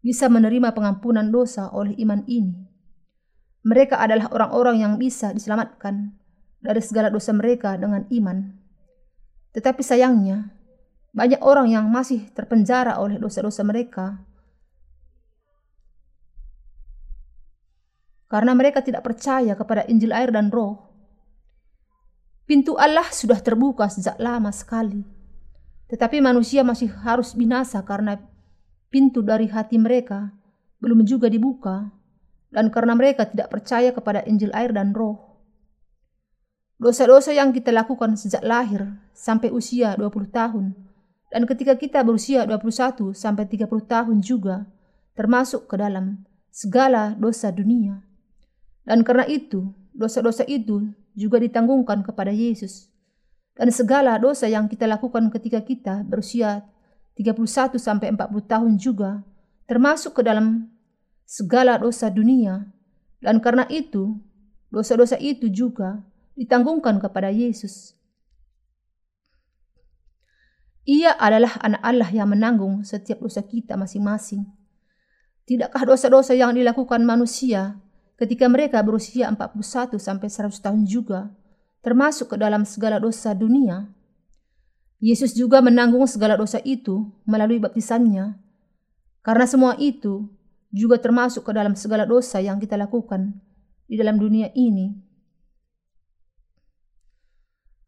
bisa 0.03 0.27
menerima 0.27 0.75
pengampunan 0.75 1.31
dosa 1.31 1.71
oleh 1.71 1.95
iman 2.03 2.23
ini. 2.27 2.67
Mereka 3.63 3.95
adalah 3.95 4.27
orang-orang 4.35 4.83
yang 4.83 4.93
bisa 4.99 5.31
diselamatkan 5.31 6.11
dari 6.59 6.83
segala 6.83 7.07
dosa 7.07 7.31
mereka 7.31 7.79
dengan 7.79 8.03
iman. 8.11 8.51
Tetapi 9.55 9.79
sayangnya, 9.79 10.51
banyak 11.15 11.39
orang 11.39 11.71
yang 11.71 11.87
masih 11.87 12.27
terpenjara 12.35 12.99
oleh 12.99 13.15
dosa-dosa 13.15 13.63
mereka 13.63 14.19
karena 18.33 18.57
mereka 18.57 18.81
tidak 18.81 19.05
percaya 19.05 19.53
kepada 19.53 19.85
Injil 19.85 20.09
air 20.09 20.33
dan 20.33 20.49
roh. 20.49 20.89
Pintu 22.49 22.73
Allah 22.81 23.05
sudah 23.13 23.37
terbuka 23.37 23.85
sejak 23.85 24.17
lama 24.17 24.49
sekali. 24.49 25.05
Tetapi 25.85 26.17
manusia 26.17 26.65
masih 26.65 26.89
harus 27.05 27.37
binasa 27.37 27.77
karena 27.85 28.17
pintu 28.89 29.21
dari 29.21 29.45
hati 29.45 29.77
mereka 29.77 30.33
belum 30.81 31.05
juga 31.05 31.29
dibuka 31.29 31.93
dan 32.49 32.73
karena 32.73 32.97
mereka 32.97 33.29
tidak 33.29 33.53
percaya 33.53 33.93
kepada 33.93 34.25
Injil 34.25 34.49
air 34.57 34.73
dan 34.73 34.97
roh. 34.97 35.37
Dosa-dosa 36.81 37.37
yang 37.37 37.53
kita 37.53 37.69
lakukan 37.69 38.17
sejak 38.17 38.41
lahir 38.41 38.97
sampai 39.13 39.53
usia 39.53 39.93
20 39.93 40.09
tahun 40.33 40.73
dan 41.29 41.45
ketika 41.45 41.77
kita 41.77 42.01
berusia 42.01 42.49
21 42.49 43.13
sampai 43.13 43.45
30 43.45 43.69
tahun 43.85 44.17
juga 44.25 44.65
termasuk 45.13 45.69
ke 45.69 45.77
dalam 45.77 46.25
segala 46.49 47.13
dosa 47.13 47.53
dunia. 47.53 48.12
Dan 48.83 49.07
karena 49.07 49.23
itu, 49.27 49.71
dosa-dosa 49.95 50.43
itu 50.47 50.91
juga 51.15 51.39
ditanggungkan 51.39 52.03
kepada 52.03 52.33
Yesus. 52.33 52.91
Dan 53.53 53.69
segala 53.69 54.17
dosa 54.17 54.49
yang 54.49 54.65
kita 54.65 54.89
lakukan 54.89 55.29
ketika 55.29 55.61
kita 55.61 56.01
berusia 56.03 56.65
31 57.15 57.77
sampai 57.77 58.09
40 58.09 58.49
tahun 58.49 58.73
juga 58.81 59.21
termasuk 59.69 60.19
ke 60.19 60.21
dalam 60.25 60.73
segala 61.23 61.77
dosa 61.77 62.09
dunia. 62.09 62.67
Dan 63.23 63.39
karena 63.39 63.63
itu, 63.71 64.19
dosa-dosa 64.73 65.15
itu 65.21 65.47
juga 65.47 66.03
ditanggungkan 66.35 66.99
kepada 66.99 67.31
Yesus. 67.31 67.95
Ia 70.83 71.15
adalah 71.15 71.55
anak 71.63 71.79
Allah 71.79 72.09
yang 72.11 72.27
menanggung 72.27 72.83
setiap 72.83 73.23
dosa 73.23 73.39
kita 73.39 73.79
masing-masing. 73.79 74.43
Tidakkah 75.47 75.87
dosa-dosa 75.87 76.35
yang 76.35 76.51
dilakukan 76.51 77.07
manusia 77.07 77.79
ketika 78.17 78.45
mereka 78.49 78.79
berusia 78.85 79.29
41 79.29 79.97
sampai 79.97 80.27
100 80.29 80.53
tahun 80.59 80.81
juga, 80.85 81.33
termasuk 81.83 82.33
ke 82.33 82.37
dalam 82.39 82.63
segala 82.63 82.97
dosa 82.97 83.35
dunia. 83.35 83.91
Yesus 85.03 85.35
juga 85.35 85.59
menanggung 85.59 86.07
segala 86.07 86.39
dosa 86.39 86.63
itu 86.63 87.11
melalui 87.27 87.59
baptisannya. 87.59 88.39
Karena 89.19 89.45
semua 89.47 89.75
itu 89.75 90.31
juga 90.71 90.95
termasuk 90.97 91.43
ke 91.43 91.51
dalam 91.51 91.75
segala 91.75 92.07
dosa 92.07 92.39
yang 92.39 92.55
kita 92.55 92.79
lakukan 92.79 93.35
di 93.83 93.99
dalam 93.99 94.15
dunia 94.15 94.47
ini. 94.55 94.95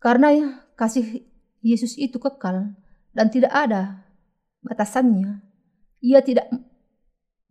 Karena 0.03 0.28
ya, 0.36 0.47
kasih 0.76 1.23
Yesus 1.65 1.97
itu 1.97 2.21
kekal 2.21 2.76
dan 3.15 3.32
tidak 3.32 3.55
ada 3.55 4.05
batasannya. 4.61 5.41
Ia 6.03 6.21
tidak 6.21 6.51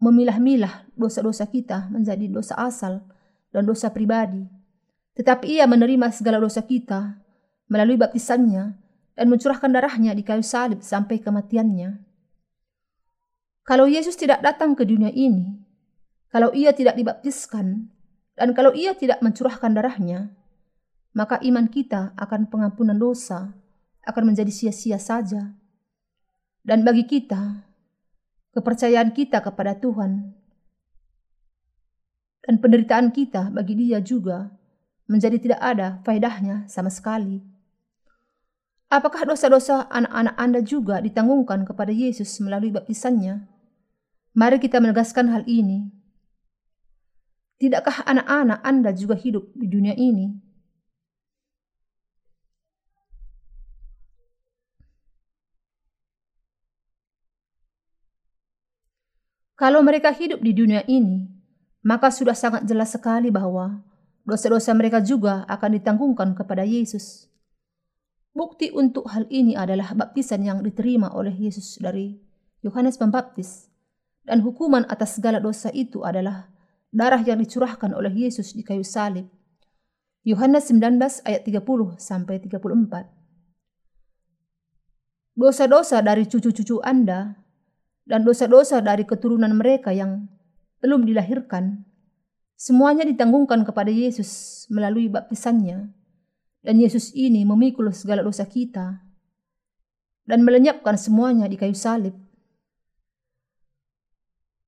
memilah-milah 0.05 0.93
dosa-dosa 0.93 1.49
kita 1.49 1.89
menjadi 1.89 2.29
dosa 2.29 2.53
asal 2.61 3.01
dan 3.49 3.65
dosa 3.65 3.89
pribadi. 3.89 4.45
Tetapi 5.17 5.57
ia 5.57 5.65
menerima 5.65 6.13
segala 6.13 6.37
dosa 6.37 6.61
kita 6.61 7.17
melalui 7.73 7.97
baptisannya 7.97 8.77
dan 9.17 9.27
mencurahkan 9.31 9.71
darahnya 9.73 10.13
di 10.13 10.21
kayu 10.21 10.45
salib 10.45 10.85
sampai 10.85 11.23
kematiannya. 11.23 12.03
Kalau 13.65 13.89
Yesus 13.89 14.21
tidak 14.21 14.45
datang 14.45 14.77
ke 14.77 14.85
dunia 14.85 15.09
ini, 15.09 15.57
kalau 16.29 16.53
ia 16.53 16.77
tidak 16.77 17.01
dibaptiskan, 17.01 17.89
dan 18.35 18.49
kalau 18.53 18.75
ia 18.75 18.93
tidak 18.93 19.23
mencurahkan 19.23 19.73
darahnya, 19.73 20.35
maka 21.15 21.39
iman 21.41 21.71
kita 21.71 22.13
akan 22.19 22.51
pengampunan 22.51 22.99
dosa 22.99 23.55
akan 24.05 24.35
menjadi 24.35 24.51
sia-sia 24.51 24.99
saja. 24.99 25.55
Dan 26.61 26.83
bagi 26.83 27.07
kita, 27.07 27.65
kepercayaan 28.55 29.11
kita 29.11 29.43
kepada 29.43 29.75
Tuhan 29.75 30.31
dan 32.47 32.55
penderitaan 32.63 33.11
kita 33.11 33.51
bagi 33.51 33.75
Dia 33.75 33.99
juga 33.99 34.55
menjadi 35.11 35.37
tidak 35.43 35.61
ada 35.61 35.99
faedahnya 36.07 36.65
sama 36.71 36.89
sekali. 36.89 37.43
Apakah 38.93 39.27
dosa-dosa 39.27 39.91
anak-anak 39.91 40.37
Anda 40.39 40.61
juga 40.63 41.03
ditanggungkan 41.03 41.67
kepada 41.67 41.91
Yesus 41.91 42.31
melalui 42.39 42.71
baptisannya? 42.71 43.43
Mari 44.39 44.63
kita 44.63 44.79
menegaskan 44.79 45.35
hal 45.35 45.43
ini. 45.51 45.91
Tidakkah 47.59 48.07
anak-anak 48.07 48.61
Anda 48.63 48.91
juga 48.95 49.19
hidup 49.19 49.51
di 49.57 49.67
dunia 49.67 49.99
ini 49.99 50.44
Kalau 59.65 59.81
mereka 59.81 60.13
hidup 60.13 60.45
di 60.45 60.53
dunia 60.53 60.85
ini, 60.85 61.25
maka 61.89 62.13
sudah 62.13 62.37
sangat 62.37 62.69
jelas 62.69 62.93
sekali 62.93 63.33
bahwa 63.33 63.81
dosa-dosa 64.29 64.77
mereka 64.77 65.01
juga 65.01 65.49
akan 65.49 65.81
ditanggungkan 65.81 66.37
kepada 66.37 66.69
Yesus. 66.69 67.33
Bukti 68.37 68.69
untuk 68.77 69.09
hal 69.09 69.25
ini 69.33 69.57
adalah 69.57 69.97
baptisan 69.97 70.45
yang 70.45 70.61
diterima 70.61 71.17
oleh 71.17 71.33
Yesus 71.33 71.81
dari 71.81 72.13
Yohanes 72.61 73.01
Pembaptis, 73.01 73.73
dan 74.29 74.45
hukuman 74.45 74.85
atas 74.85 75.17
segala 75.17 75.41
dosa 75.41 75.73
itu 75.73 76.05
adalah 76.05 76.53
darah 76.93 77.25
yang 77.25 77.41
dicurahkan 77.41 77.97
oleh 77.97 78.13
Yesus 78.13 78.53
di 78.53 78.61
kayu 78.61 78.85
salib. 78.85 79.25
Yohanes 80.29 80.69
19 80.69 81.25
ayat 81.25 81.41
30 81.41 81.97
sampai 81.97 82.37
34. 82.37 83.09
Dosa-dosa 85.41 86.05
dari 86.05 86.29
cucu-cucu 86.29 86.85
Anda 86.85 87.44
dan 88.05 88.25
dosa-dosa 88.25 88.85
dari 88.85 89.09
keturunan 89.09 89.53
mereka 89.57 89.93
yang 89.93 90.29
belum 90.85 91.09
dilahirkan 91.09 91.85
semuanya 92.55 93.09
ditanggungkan 93.09 93.65
kepada 93.65 93.89
Yesus 93.89 94.65
melalui 94.69 95.09
baptisannya 95.09 95.89
dan 96.65 96.75
Yesus 96.81 97.13
ini 97.13 97.45
memikul 97.45 97.93
segala 97.93 98.25
dosa 98.25 98.49
kita 98.49 99.05
dan 100.25 100.41
melenyapkan 100.41 100.97
semuanya 100.97 101.45
di 101.45 101.61
kayu 101.61 101.77
salib. 101.77 102.17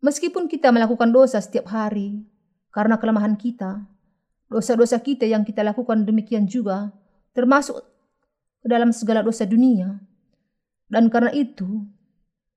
Meskipun 0.04 0.46
kita 0.46 0.68
melakukan 0.70 1.08
dosa 1.08 1.40
setiap 1.40 1.72
hari 1.72 2.20
karena 2.68 3.00
kelemahan 3.00 3.34
kita, 3.34 3.80
dosa-dosa 4.52 5.00
kita 5.00 5.24
yang 5.24 5.42
kita 5.42 5.64
lakukan 5.64 6.04
demikian 6.04 6.44
juga 6.44 6.92
termasuk 7.32 7.80
ke 8.60 8.68
dalam 8.68 8.92
segala 8.92 9.24
dosa 9.24 9.48
dunia. 9.48 9.96
Dan 10.86 11.10
karena 11.10 11.34
itu, 11.34 11.82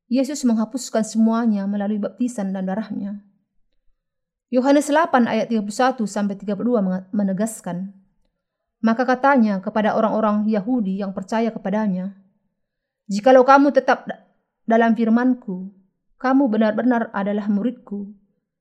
Yesus 0.10 0.41
menghapuskan 0.41 1.05
semuanya 1.05 1.70
melalui 1.70 2.01
baptisan 2.01 2.49
dan 2.49 2.66
darahnya. 2.66 3.22
Yohanes 4.49 4.89
8 4.89 5.30
ayat 5.30 5.53
31 5.53 6.10
sampai 6.10 6.34
32 6.34 7.14
menegaskan, 7.14 7.93
maka 8.82 9.05
katanya 9.05 9.62
kepada 9.62 9.93
orang-orang 9.93 10.49
Yahudi 10.49 10.97
yang 10.97 11.14
percaya 11.14 11.53
kepadanya, 11.53 12.18
Jikalau 13.05 13.45
kamu 13.45 13.70
tetap 13.70 14.10
dalam 14.66 14.97
firmanku, 14.97 15.70
kamu 16.18 16.45
benar-benar 16.49 17.14
adalah 17.14 17.45
muridku, 17.45 18.10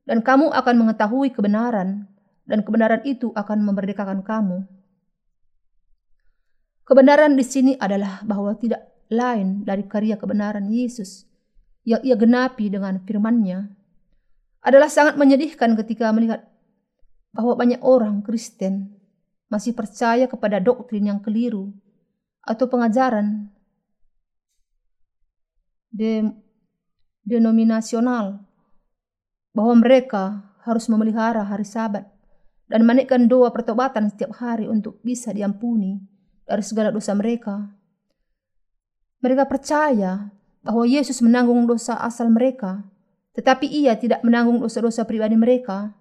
dan 0.05 0.21
kamu 0.21 0.53
akan 0.53 0.75
mengetahui 0.85 1.33
kebenaran, 1.33 2.09
dan 2.49 2.65
kebenaran 2.65 3.05
itu 3.05 3.33
akan 3.33 3.61
memerdekakan 3.65 4.21
kamu. 4.25 4.65
Kebenaran 6.89 7.37
di 7.37 7.45
sini 7.45 7.73
adalah 7.77 8.25
bahwa 8.25 8.57
tidak 8.57 8.89
lain 9.13 9.69
dari 9.69 9.85
karya 9.85 10.17
kebenaran 10.17 10.73
Yesus 10.73 11.28
yang 11.89 12.05
ia 12.05 12.17
genapi 12.21 12.69
dengan 12.69 13.01
firman-Nya. 13.01 13.73
Adalah 14.61 14.93
sangat 14.93 15.17
menyedihkan 15.17 15.73
ketika 15.81 16.13
melihat 16.13 16.45
bahwa 17.33 17.57
banyak 17.57 17.81
orang 17.81 18.21
Kristen 18.21 18.93
masih 19.49 19.73
percaya 19.73 20.29
kepada 20.29 20.61
doktrin 20.61 21.09
yang 21.09 21.25
keliru 21.25 21.73
atau 22.45 22.69
pengajaran 22.69 23.49
de, 25.89 26.29
denominasional 27.25 28.45
bahwa 29.57 29.75
mereka 29.81 30.45
harus 30.69 30.85
memelihara 30.93 31.41
hari 31.49 31.65
sabat 31.65 32.05
dan 32.69 32.85
menaikkan 32.85 33.25
doa 33.25 33.49
pertobatan 33.49 34.13
setiap 34.13 34.37
hari 34.37 34.69
untuk 34.69 35.01
bisa 35.01 35.33
diampuni 35.33 35.97
dari 36.45 36.61
segala 36.61 36.93
dosa 36.93 37.17
mereka. 37.17 37.73
Mereka 39.25 39.49
percaya 39.49 40.29
bahwa 40.63 40.85
Yesus 40.85 41.23
menanggung 41.23 41.67
dosa 41.67 41.99
asal 41.99 42.31
mereka, 42.31 42.83
tetapi 43.39 43.71
ia 43.71 43.95
tidak 43.95 44.23
menanggung 44.27 44.59
dosa-dosa 44.59 45.07
pribadi 45.07 45.39
mereka. 45.39 45.95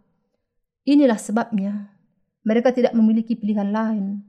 Inilah 0.88 1.20
sebabnya 1.20 1.93
mereka 2.47 2.72
tidak 2.72 2.95
memiliki 2.95 3.36
pilihan 3.36 3.70
lain 3.70 4.24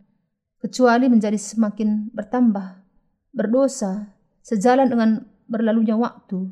kecuali 0.59 1.07
menjadi 1.07 1.39
semakin 1.39 2.11
bertambah, 2.11 2.83
berdosa, 3.31 4.11
sejalan 4.43 4.91
dengan 4.91 5.11
berlalunya 5.47 5.95
waktu. 5.95 6.51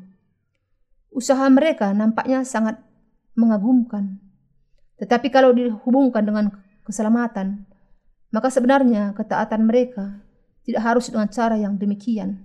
Usaha 1.11 1.43
mereka 1.51 1.91
nampaknya 1.91 2.47
sangat 2.47 2.79
mengagumkan. 3.35 4.17
Tetapi 4.97 5.29
kalau 5.29 5.53
dihubungkan 5.53 6.25
dengan 6.25 6.49
keselamatan, 6.87 7.67
maka 8.33 8.49
sebenarnya 8.49 9.13
ketaatan 9.13 9.67
mereka 9.67 10.25
tidak 10.65 10.81
harus 10.83 11.11
dengan 11.11 11.29
cara 11.29 11.55
yang 11.55 11.77
demikian. 11.77 12.43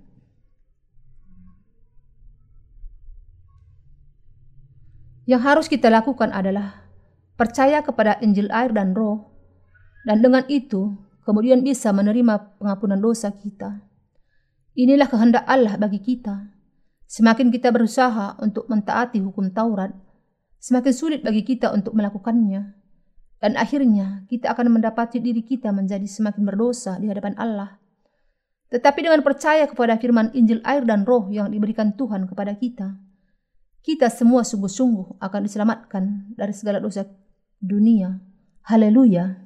Yang 5.23 5.41
harus 5.47 5.67
kita 5.71 5.87
lakukan 5.87 6.35
adalah 6.35 6.83
percaya 7.39 7.79
kepada 7.79 8.19
Injil 8.19 8.51
air 8.51 8.75
dan 8.75 8.91
roh, 8.91 9.31
dan 10.03 10.19
dengan 10.19 10.43
itu 10.51 10.99
kemudian 11.23 11.63
bisa 11.63 11.95
menerima 11.95 12.59
pengampunan 12.59 12.99
dosa 12.99 13.31
kita. 13.31 13.79
Inilah 14.75 15.07
kehendak 15.07 15.47
Allah 15.47 15.79
bagi 15.79 16.03
kita. 16.03 16.51
Semakin 17.07 17.53
kita 17.53 17.69
berusaha 17.69 18.35
untuk 18.41 18.67
mentaati 18.67 19.21
hukum 19.21 19.53
Taurat, 19.53 19.93
semakin 20.59 20.93
sulit 20.93 21.21
bagi 21.21 21.45
kita 21.45 21.71
untuk 21.71 21.93
melakukannya. 21.93 22.73
Dan 23.37 23.59
akhirnya 23.59 24.23
kita 24.31 24.55
akan 24.55 24.71
mendapati 24.79 25.19
diri 25.19 25.43
kita 25.43 25.69
menjadi 25.75 26.07
semakin 26.07 26.47
berdosa 26.47 26.95
di 26.99 27.11
hadapan 27.11 27.35
Allah. 27.35 27.75
Tetapi 28.71 29.05
dengan 29.05 29.21
percaya 29.21 29.69
kepada 29.69 29.99
firman 29.99 30.33
Injil 30.33 30.63
air 30.65 30.81
dan 30.87 31.05
roh 31.05 31.29
yang 31.29 31.51
diberikan 31.53 31.93
Tuhan 31.93 32.25
kepada 32.25 32.55
kita, 32.57 32.97
kita 33.83 34.07
semua 34.07 34.47
sungguh-sungguh 34.47 35.19
akan 35.19 35.41
diselamatkan 35.43 36.31
dari 36.39 36.55
segala 36.55 36.79
dosa 36.79 37.03
dunia. 37.59 38.15
Haleluya! 38.63 39.42